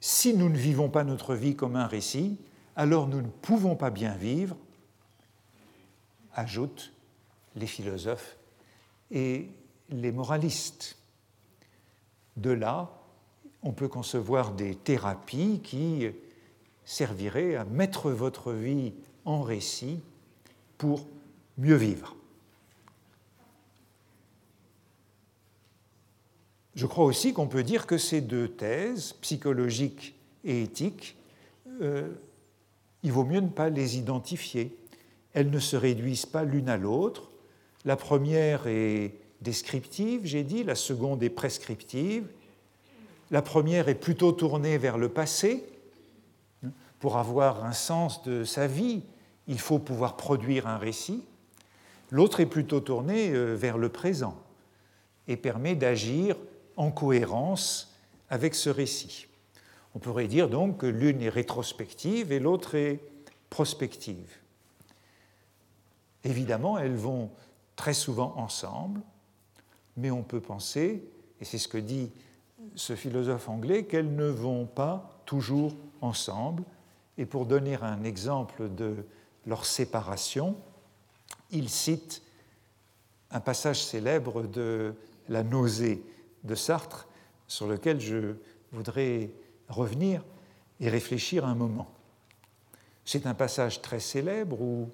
Si 0.00 0.34
nous 0.34 0.48
ne 0.48 0.56
vivons 0.56 0.88
pas 0.88 1.04
notre 1.04 1.34
vie 1.34 1.56
comme 1.56 1.76
un 1.76 1.86
récit, 1.86 2.38
alors 2.76 3.08
nous 3.08 3.22
ne 3.22 3.28
pouvons 3.28 3.74
pas 3.74 3.90
bien 3.90 4.14
vivre 4.14 4.56
ajoutent 6.36 6.92
les 7.56 7.66
philosophes 7.66 8.36
et 9.10 9.48
les 9.88 10.12
moralistes. 10.12 10.96
De 12.36 12.50
là, 12.50 12.90
on 13.62 13.72
peut 13.72 13.88
concevoir 13.88 14.52
des 14.52 14.74
thérapies 14.74 15.60
qui 15.64 16.06
serviraient 16.86 17.54
à 17.56 17.66
mettre 17.66 18.10
votre 18.10 18.52
vie 18.52 18.94
en 19.26 19.42
récit 19.42 20.00
pour 20.78 21.06
mieux 21.58 21.76
vivre. 21.76 22.16
Je 26.74 26.86
crois 26.86 27.04
aussi 27.04 27.34
qu'on 27.34 27.48
peut 27.48 27.62
dire 27.62 27.86
que 27.86 27.98
ces 27.98 28.22
deux 28.22 28.48
thèses, 28.48 29.12
psychologiques 29.20 30.14
et 30.44 30.62
éthiques, 30.62 31.16
euh, 31.82 32.08
il 33.02 33.12
vaut 33.12 33.24
mieux 33.24 33.40
ne 33.40 33.48
pas 33.48 33.68
les 33.68 33.98
identifier 33.98 34.74
elles 35.36 35.50
ne 35.50 35.58
se 35.58 35.76
réduisent 35.76 36.24
pas 36.24 36.44
l'une 36.44 36.70
à 36.70 36.78
l'autre. 36.78 37.30
La 37.84 37.96
première 37.96 38.66
est 38.66 39.12
descriptive, 39.42 40.22
j'ai 40.24 40.44
dit, 40.44 40.64
la 40.64 40.74
seconde 40.74 41.22
est 41.22 41.28
prescriptive. 41.28 42.26
La 43.30 43.42
première 43.42 43.90
est 43.90 43.96
plutôt 43.96 44.32
tournée 44.32 44.78
vers 44.78 44.96
le 44.96 45.10
passé. 45.10 45.62
Pour 46.98 47.16
avoir 47.16 47.64
un 47.64 47.72
sens 47.72 48.22
de 48.22 48.44
sa 48.44 48.66
vie, 48.66 49.02
il 49.46 49.58
faut 49.58 49.78
pouvoir 49.78 50.16
produire 50.16 50.66
un 50.66 50.78
récit. 50.78 51.24
L'autre 52.10 52.40
est 52.40 52.46
plutôt 52.46 52.80
tournée 52.80 53.30
euh, 53.30 53.54
vers 53.54 53.78
le 53.78 53.88
présent 53.88 54.36
et 55.28 55.36
permet 55.36 55.74
d'agir 55.74 56.36
en 56.76 56.90
cohérence 56.90 57.94
avec 58.30 58.54
ce 58.54 58.70
récit. 58.70 59.26
On 59.94 59.98
pourrait 59.98 60.28
dire 60.28 60.48
donc 60.48 60.78
que 60.78 60.86
l'une 60.86 61.22
est 61.22 61.28
rétrospective 61.28 62.32
et 62.32 62.38
l'autre 62.38 62.74
est 62.74 63.00
prospective. 63.50 64.38
Évidemment, 66.24 66.78
elles 66.78 66.96
vont 66.96 67.30
très 67.76 67.94
souvent 67.94 68.34
ensemble, 68.36 69.00
mais 69.96 70.10
on 70.10 70.22
peut 70.22 70.40
penser, 70.40 71.04
et 71.40 71.44
c'est 71.44 71.58
ce 71.58 71.68
que 71.68 71.78
dit 71.78 72.10
ce 72.74 72.94
philosophe 72.94 73.48
anglais, 73.48 73.84
qu'elles 73.84 74.14
ne 74.14 74.26
vont 74.26 74.66
pas 74.66 75.20
toujours 75.24 75.74
ensemble. 76.00 76.64
Et 77.18 77.26
pour 77.26 77.46
donner 77.46 77.76
un 77.76 78.04
exemple 78.04 78.68
de 78.74 79.04
leur 79.46 79.64
séparation, 79.64 80.56
il 81.50 81.68
cite 81.68 82.22
un 83.30 83.40
passage 83.40 83.82
célèbre 83.82 84.42
de 84.42 84.94
La 85.28 85.42
nausée 85.42 86.02
de 86.44 86.54
Sartre, 86.54 87.08
sur 87.48 87.66
lequel 87.66 88.00
je 88.00 88.34
voudrais 88.72 89.30
revenir 89.68 90.22
et 90.80 90.88
réfléchir 90.88 91.44
un 91.44 91.54
moment. 91.54 91.88
C'est 93.04 93.26
un 93.26 93.34
passage 93.34 93.82
très 93.82 94.00
célèbre 94.00 94.60
où 94.60 94.90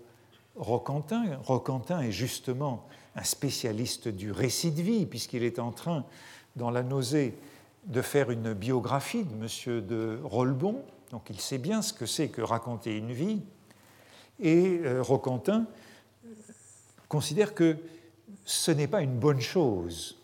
Roquentin. 0.56 1.38
Roquentin 1.44 2.00
est 2.00 2.12
justement 2.12 2.86
un 3.16 3.24
spécialiste 3.24 4.08
du 4.08 4.32
récit 4.32 4.70
de 4.70 4.82
vie, 4.82 5.06
puisqu'il 5.06 5.42
est 5.42 5.58
en 5.58 5.72
train, 5.72 6.04
dans 6.56 6.70
La 6.70 6.82
nausée, 6.82 7.34
de 7.86 8.02
faire 8.02 8.30
une 8.30 8.52
biographie 8.52 9.24
de 9.24 9.32
M. 9.32 9.86
de 9.86 10.20
Rolbon. 10.22 10.82
Donc 11.12 11.30
il 11.30 11.40
sait 11.40 11.58
bien 11.58 11.82
ce 11.82 11.92
que 11.92 12.06
c'est 12.06 12.28
que 12.28 12.42
raconter 12.42 12.96
une 12.96 13.12
vie. 13.12 13.42
Et 14.40 14.80
euh, 14.84 15.00
Roquentin 15.00 15.66
considère 17.08 17.54
que 17.54 17.76
ce 18.44 18.72
n'est 18.72 18.88
pas 18.88 19.02
une 19.02 19.18
bonne 19.18 19.40
chose 19.40 20.18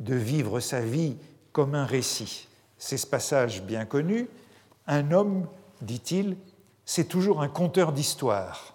de 0.00 0.14
vivre 0.14 0.60
sa 0.60 0.82
vie 0.82 1.16
comme 1.52 1.74
un 1.74 1.86
récit. 1.86 2.48
C'est 2.76 2.98
ce 2.98 3.06
passage 3.06 3.62
bien 3.62 3.86
connu. 3.86 4.28
Un 4.86 5.12
homme, 5.12 5.46
dit-il, 5.80 6.36
c'est 6.84 7.08
toujours 7.08 7.40
un 7.40 7.48
conteur 7.48 7.92
d'histoire 7.92 8.74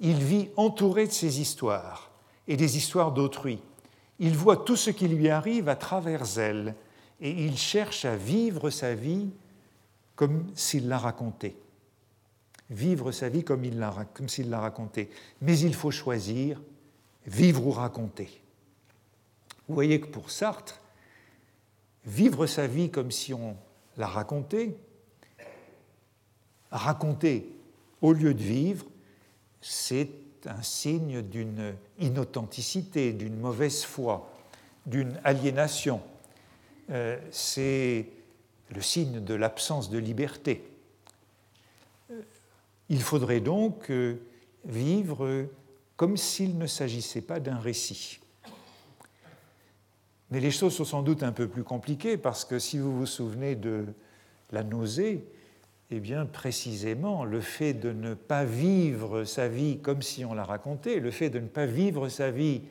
il 0.00 0.22
vit 0.22 0.50
entouré 0.56 1.06
de 1.06 1.12
ses 1.12 1.40
histoires 1.40 2.10
et 2.48 2.56
des 2.56 2.76
histoires 2.76 3.12
d'autrui. 3.12 3.58
Il 4.18 4.36
voit 4.36 4.58
tout 4.58 4.76
ce 4.76 4.90
qui 4.90 5.08
lui 5.08 5.28
arrive 5.28 5.68
à 5.68 5.76
travers 5.76 6.38
elles 6.38 6.74
et 7.20 7.30
il 7.30 7.56
cherche 7.56 8.04
à 8.04 8.16
vivre 8.16 8.70
sa 8.70 8.94
vie 8.94 9.30
comme 10.16 10.46
s'il 10.54 10.88
l'a 10.88 10.98
racontée. 10.98 11.56
Vivre 12.70 13.12
sa 13.12 13.28
vie 13.28 13.44
comme, 13.44 13.62
s'il 14.28 14.50
l'a 14.50 14.60
racontée. 14.60 15.10
Mais 15.42 15.58
il 15.58 15.74
faut 15.74 15.90
choisir 15.90 16.60
vivre 17.26 17.66
ou 17.66 17.70
raconter. 17.70 18.42
Vous 19.68 19.74
voyez 19.74 20.00
que 20.00 20.06
pour 20.06 20.30
Sartre, 20.30 20.80
vivre 22.04 22.46
sa 22.46 22.66
vie 22.66 22.90
comme 22.90 23.10
si 23.10 23.32
on 23.32 23.56
l'a 23.96 24.06
racontée, 24.06 24.76
raconter 26.70 27.50
au 28.02 28.12
lieu 28.12 28.34
de 28.34 28.42
vivre, 28.42 28.86
c'est 29.60 30.10
un 30.46 30.62
signe 30.62 31.22
d'une 31.22 31.74
inauthenticité, 31.98 33.12
d'une 33.12 33.38
mauvaise 33.38 33.84
foi, 33.84 34.30
d'une 34.84 35.18
aliénation. 35.24 36.02
Euh, 36.90 37.18
c'est 37.30 38.06
le 38.74 38.80
signe 38.80 39.20
de 39.24 39.34
l'absence 39.34 39.90
de 39.90 39.98
liberté. 39.98 40.64
Il 42.88 43.00
faudrait 43.00 43.40
donc 43.40 43.90
euh, 43.90 44.16
vivre 44.64 45.46
comme 45.96 46.16
s'il 46.16 46.58
ne 46.58 46.66
s'agissait 46.66 47.22
pas 47.22 47.40
d'un 47.40 47.58
récit. 47.58 48.20
Mais 50.30 50.40
les 50.40 50.50
choses 50.50 50.74
sont 50.74 50.84
sans 50.84 51.02
doute 51.02 51.22
un 51.22 51.32
peu 51.32 51.48
plus 51.48 51.64
compliquées 51.64 52.16
parce 52.16 52.44
que 52.44 52.58
si 52.58 52.78
vous 52.78 52.96
vous 52.96 53.06
souvenez 53.06 53.54
de 53.54 53.86
la 54.50 54.62
nausée, 54.64 55.24
Eh 55.90 56.00
bien, 56.00 56.26
précisément, 56.26 57.24
le 57.24 57.40
fait 57.40 57.74
de 57.74 57.92
ne 57.92 58.14
pas 58.14 58.44
vivre 58.44 59.24
sa 59.24 59.48
vie 59.48 59.78
comme 59.78 60.02
si 60.02 60.24
on 60.24 60.34
la 60.34 60.42
racontait, 60.42 60.98
le 60.98 61.10
fait 61.10 61.30
de 61.30 61.38
ne 61.38 61.46
pas 61.46 61.66
vivre 61.66 62.08
sa 62.08 62.30
vie 62.30 62.62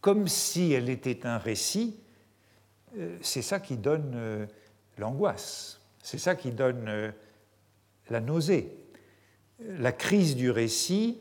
comme 0.00 0.28
si 0.28 0.72
elle 0.72 0.88
était 0.88 1.26
un 1.26 1.38
récit, 1.38 1.96
euh, 2.98 3.16
c'est 3.20 3.42
ça 3.42 3.60
qui 3.60 3.76
donne 3.76 4.12
euh, 4.14 4.46
l'angoisse, 4.98 5.80
c'est 6.02 6.18
ça 6.18 6.34
qui 6.34 6.50
donne 6.50 6.88
euh, 6.88 7.10
la 8.10 8.20
nausée. 8.20 8.76
La 9.60 9.92
crise 9.92 10.36
du 10.36 10.50
récit, 10.50 11.20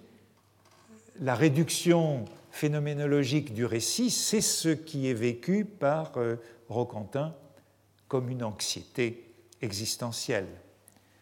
la 1.20 1.36
réduction 1.36 2.26
phénoménologique 2.52 3.54
du 3.54 3.66
récit, 3.66 4.10
c'est 4.10 4.42
ce 4.42 4.70
qui 4.70 5.10
est 5.10 5.14
vécu 5.14 5.66
par 5.66 6.14
Roquentin 6.68 7.36
comme 8.08 8.30
une 8.30 8.44
anxiété 8.44 9.34
existentielle. 9.62 10.48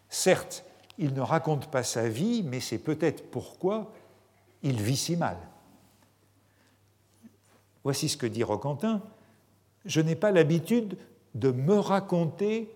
Certes, 0.08 0.64
il 0.98 1.14
ne 1.14 1.20
raconte 1.20 1.70
pas 1.70 1.82
sa 1.82 2.08
vie, 2.08 2.42
mais 2.42 2.60
c'est 2.60 2.78
peut-être 2.78 3.30
pourquoi 3.30 3.92
il 4.62 4.80
vit 4.80 4.96
si 4.96 5.16
mal. 5.16 5.36
Voici 7.84 8.08
ce 8.08 8.16
que 8.16 8.26
dit 8.26 8.44
Roquentin. 8.44 9.02
Je 9.84 10.00
n'ai 10.00 10.14
pas 10.14 10.30
l'habitude 10.30 10.96
de 11.34 11.50
me 11.50 11.78
raconter 11.78 12.70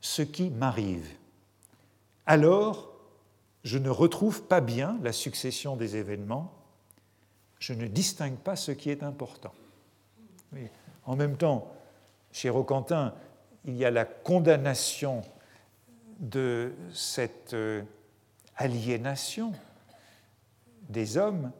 ce 0.00 0.22
qui 0.22 0.50
m'arrive. 0.50 1.08
Alors, 2.26 2.92
je 3.64 3.78
ne 3.78 3.90
retrouve 3.90 4.44
pas 4.44 4.60
bien 4.60 4.98
la 5.02 5.12
succession 5.12 5.76
des 5.76 5.96
événements, 5.96 6.52
je 7.58 7.72
ne 7.72 7.86
distingue 7.86 8.36
pas 8.36 8.56
ce 8.56 8.70
qui 8.72 8.90
est 8.90 9.02
important. 9.02 9.52
En 11.04 11.16
même 11.16 11.36
temps, 11.36 11.72
chez 12.32 12.48
Roquentin, 12.50 13.14
il 13.64 13.76
y 13.76 13.84
a 13.84 13.90
la 13.90 14.04
condamnation 14.04 15.22
de 16.20 16.72
cette 16.92 17.54
euh, 17.54 17.82
aliénation 18.56 19.52
des 20.88 21.16
hommes 21.16 21.50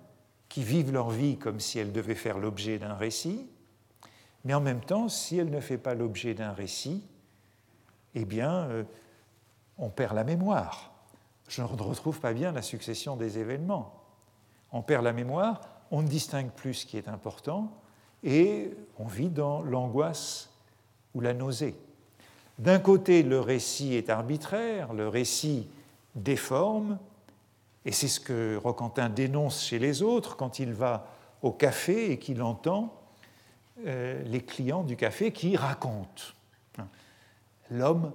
qui 0.48 0.62
vivent 0.62 0.92
leur 0.92 1.10
vie 1.10 1.36
comme 1.36 1.60
si 1.60 1.78
elle 1.78 1.92
devait 1.92 2.14
faire 2.14 2.38
l'objet 2.38 2.78
d'un 2.78 2.94
récit, 2.94 3.48
mais 4.46 4.54
en 4.54 4.60
même 4.60 4.80
temps, 4.80 5.08
si 5.08 5.36
elle 5.38 5.50
ne 5.50 5.58
fait 5.58 5.76
pas 5.76 5.94
l'objet 5.94 6.32
d'un 6.32 6.52
récit, 6.52 7.02
eh 8.14 8.24
bien, 8.24 8.68
euh, 8.68 8.84
on 9.76 9.88
perd 9.88 10.14
la 10.14 10.22
mémoire. 10.22 10.92
Je 11.48 11.62
ne 11.62 11.66
retrouve 11.66 12.20
pas 12.20 12.32
bien 12.32 12.52
la 12.52 12.62
succession 12.62 13.16
des 13.16 13.38
événements. 13.38 14.04
On 14.70 14.82
perd 14.82 15.02
la 15.02 15.12
mémoire, 15.12 15.62
on 15.90 16.00
ne 16.00 16.06
distingue 16.06 16.50
plus 16.50 16.74
ce 16.74 16.86
qui 16.86 16.96
est 16.96 17.08
important, 17.08 17.72
et 18.22 18.70
on 19.00 19.06
vit 19.06 19.30
dans 19.30 19.62
l'angoisse 19.62 20.50
ou 21.16 21.20
la 21.20 21.34
nausée. 21.34 21.74
D'un 22.60 22.78
côté, 22.78 23.24
le 23.24 23.40
récit 23.40 23.94
est 23.94 24.10
arbitraire, 24.10 24.92
le 24.92 25.08
récit 25.08 25.68
déforme, 26.14 27.00
et 27.84 27.90
c'est 27.90 28.06
ce 28.06 28.20
que 28.20 28.56
Roquentin 28.62 29.08
dénonce 29.08 29.64
chez 29.64 29.80
les 29.80 30.02
autres 30.02 30.36
quand 30.36 30.60
il 30.60 30.72
va 30.72 31.08
au 31.42 31.50
café 31.50 32.12
et 32.12 32.20
qu'il 32.20 32.42
entend 32.42 32.95
euh, 33.84 34.22
les 34.24 34.40
clients 34.40 34.82
du 34.82 34.96
café 34.96 35.32
qui 35.32 35.56
racontent. 35.56 36.22
L'homme, 37.70 38.12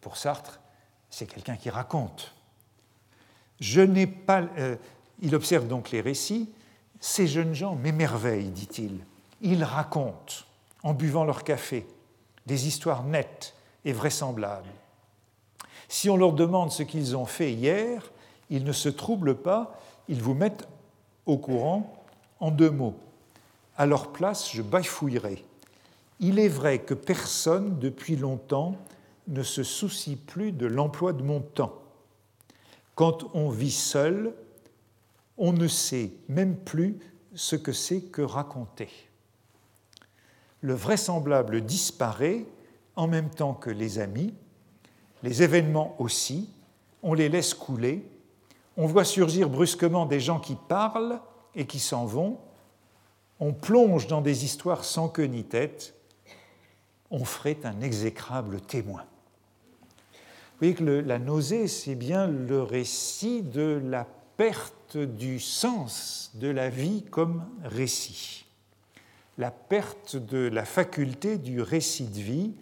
pour 0.00 0.16
Sartre, 0.16 0.60
c'est 1.10 1.26
quelqu'un 1.26 1.56
qui 1.56 1.70
raconte. 1.70 2.34
Je 3.60 3.80
n'ai 3.80 4.06
pas. 4.06 4.42
Euh, 4.58 4.76
il 5.20 5.34
observe 5.34 5.66
donc 5.66 5.90
les 5.90 6.00
récits. 6.00 6.52
Ces 7.00 7.26
jeunes 7.26 7.54
gens 7.54 7.76
m'émerveillent, 7.76 8.50
dit-il. 8.50 8.98
Ils 9.40 9.64
racontent, 9.64 10.44
en 10.82 10.92
buvant 10.92 11.24
leur 11.24 11.44
café, 11.44 11.86
des 12.46 12.66
histoires 12.66 13.04
nettes 13.04 13.54
et 13.84 13.92
vraisemblables. 13.92 14.68
Si 15.88 16.10
on 16.10 16.16
leur 16.16 16.32
demande 16.32 16.72
ce 16.72 16.82
qu'ils 16.82 17.16
ont 17.16 17.26
fait 17.26 17.52
hier, 17.52 18.12
ils 18.50 18.64
ne 18.64 18.72
se 18.72 18.88
troublent 18.88 19.36
pas, 19.36 19.78
ils 20.08 20.20
vous 20.22 20.34
mettent 20.34 20.68
au 21.26 21.38
courant 21.38 22.04
en 22.40 22.50
deux 22.50 22.70
mots. 22.70 22.98
À 23.76 23.86
leur 23.86 24.12
place, 24.12 24.52
je 24.52 24.62
bafouillerai. 24.62 25.44
Il 26.20 26.38
est 26.38 26.48
vrai 26.48 26.78
que 26.80 26.94
personne, 26.94 27.78
depuis 27.78 28.16
longtemps, 28.16 28.76
ne 29.28 29.42
se 29.42 29.62
soucie 29.62 30.16
plus 30.16 30.52
de 30.52 30.66
l'emploi 30.66 31.12
de 31.12 31.22
mon 31.22 31.40
temps. 31.40 31.82
Quand 32.94 33.34
on 33.34 33.50
vit 33.50 33.72
seul, 33.72 34.34
on 35.36 35.52
ne 35.52 35.68
sait 35.68 36.12
même 36.28 36.56
plus 36.56 36.98
ce 37.34 37.56
que 37.56 37.72
c'est 37.72 38.00
que 38.00 38.22
raconter. 38.22 38.88
Le 40.62 40.74
vraisemblable 40.74 41.60
disparaît 41.60 42.46
en 42.94 43.06
même 43.06 43.28
temps 43.28 43.52
que 43.52 43.68
les 43.68 43.98
amis, 43.98 44.32
les 45.22 45.42
événements 45.42 45.96
aussi, 45.98 46.48
on 47.02 47.12
les 47.12 47.28
laisse 47.28 47.52
couler 47.52 48.08
on 48.76 48.86
voit 48.86 49.04
surgir 49.04 49.48
brusquement 49.48 50.06
des 50.06 50.20
gens 50.20 50.38
qui 50.38 50.54
parlent 50.54 51.20
et 51.54 51.66
qui 51.66 51.78
s'en 51.78 52.04
vont, 52.04 52.38
on 53.40 53.52
plonge 53.52 54.06
dans 54.06 54.20
des 54.20 54.44
histoires 54.44 54.84
sans 54.84 55.08
queue 55.08 55.24
ni 55.24 55.44
tête, 55.44 55.94
on 57.10 57.24
ferait 57.24 57.58
un 57.64 57.80
exécrable 57.80 58.60
témoin. 58.60 59.04
Vous 60.12 60.60
voyez 60.60 60.74
que 60.74 60.84
la 60.84 61.18
nausée, 61.18 61.68
c'est 61.68 61.94
bien 61.94 62.26
le 62.26 62.62
récit 62.62 63.42
de 63.42 63.80
la 63.84 64.06
perte 64.36 64.96
du 64.96 65.38
sens 65.38 66.30
de 66.34 66.48
la 66.48 66.70
vie 66.70 67.04
comme 67.10 67.44
récit, 67.64 68.46
la 69.38 69.50
perte 69.50 70.16
de 70.16 70.48
la 70.48 70.64
faculté 70.64 71.36
du 71.36 71.60
récit 71.60 72.06
de 72.06 72.20
vie 72.20 72.54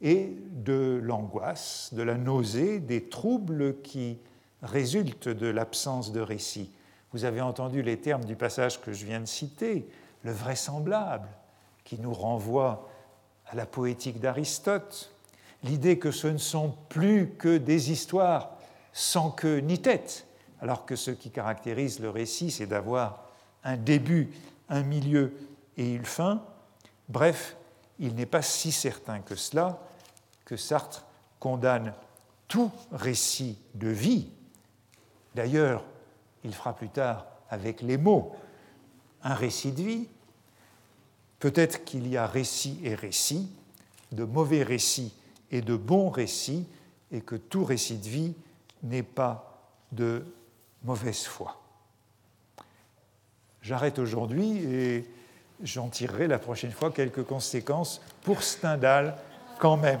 et 0.00 0.32
de 0.50 1.00
l'angoisse, 1.02 1.90
de 1.92 2.02
la 2.02 2.14
nausée, 2.14 2.80
des 2.80 3.08
troubles 3.08 3.80
qui 3.82 4.18
résulte 4.62 5.28
de 5.28 5.46
l'absence 5.46 6.12
de 6.12 6.20
récit. 6.20 6.70
Vous 7.12 7.24
avez 7.24 7.40
entendu 7.40 7.82
les 7.82 7.98
termes 7.98 8.24
du 8.24 8.36
passage 8.36 8.80
que 8.80 8.92
je 8.92 9.06
viens 9.06 9.20
de 9.20 9.26
citer, 9.26 9.86
le 10.26 10.32
vraisemblable, 10.32 11.28
qui 11.84 11.98
nous 11.98 12.12
renvoie 12.12 12.88
à 13.46 13.54
la 13.54 13.64
poétique 13.64 14.20
d'Aristote, 14.20 15.12
l'idée 15.62 15.98
que 15.98 16.10
ce 16.10 16.26
ne 16.26 16.38
sont 16.38 16.74
plus 16.88 17.30
que 17.38 17.56
des 17.56 17.90
histoires 17.90 18.50
sans 18.92 19.30
queue 19.30 19.58
ni 19.58 19.80
tête, 19.80 20.26
alors 20.60 20.84
que 20.84 20.96
ce 20.96 21.10
qui 21.10 21.30
caractérise 21.30 22.00
le 22.00 22.10
récit, 22.10 22.50
c'est 22.50 22.66
d'avoir 22.66 23.24
un 23.64 23.76
début, 23.76 24.30
un 24.68 24.82
milieu 24.82 25.32
et 25.76 25.94
une 25.94 26.04
fin. 26.04 26.42
Bref, 27.08 27.56
il 27.98 28.14
n'est 28.14 28.26
pas 28.26 28.42
si 28.42 28.72
certain 28.72 29.20
que 29.20 29.36
cela 29.36 29.78
que 30.44 30.56
Sartre 30.56 31.06
condamne 31.40 31.94
tout 32.48 32.70
récit 32.92 33.58
de 33.74 33.88
vie 33.88 34.28
D'ailleurs, 35.36 35.84
il 36.44 36.54
fera 36.54 36.74
plus 36.74 36.88
tard 36.88 37.26
avec 37.50 37.82
les 37.82 37.98
mots 37.98 38.34
un 39.22 39.34
récit 39.34 39.70
de 39.70 39.82
vie. 39.82 40.08
Peut-être 41.38 41.84
qu'il 41.84 42.08
y 42.08 42.16
a 42.16 42.26
récit 42.26 42.80
et 42.82 42.94
récit, 42.94 43.48
de 44.12 44.24
mauvais 44.24 44.62
récits 44.62 45.14
et 45.50 45.60
de 45.60 45.76
bons 45.76 46.10
récits, 46.10 46.66
et 47.12 47.20
que 47.20 47.36
tout 47.36 47.64
récit 47.64 47.98
de 47.98 48.08
vie 48.08 48.34
n'est 48.82 49.02
pas 49.02 49.70
de 49.92 50.24
mauvaise 50.82 51.24
foi. 51.24 51.60
J'arrête 53.62 53.98
aujourd'hui 53.98 54.58
et 54.58 55.04
j'en 55.62 55.88
tirerai 55.88 56.26
la 56.28 56.38
prochaine 56.38 56.72
fois 56.72 56.90
quelques 56.90 57.24
conséquences 57.24 58.00
pour 58.22 58.42
Stendhal 58.42 59.16
quand 59.58 59.76
même. 59.76 60.00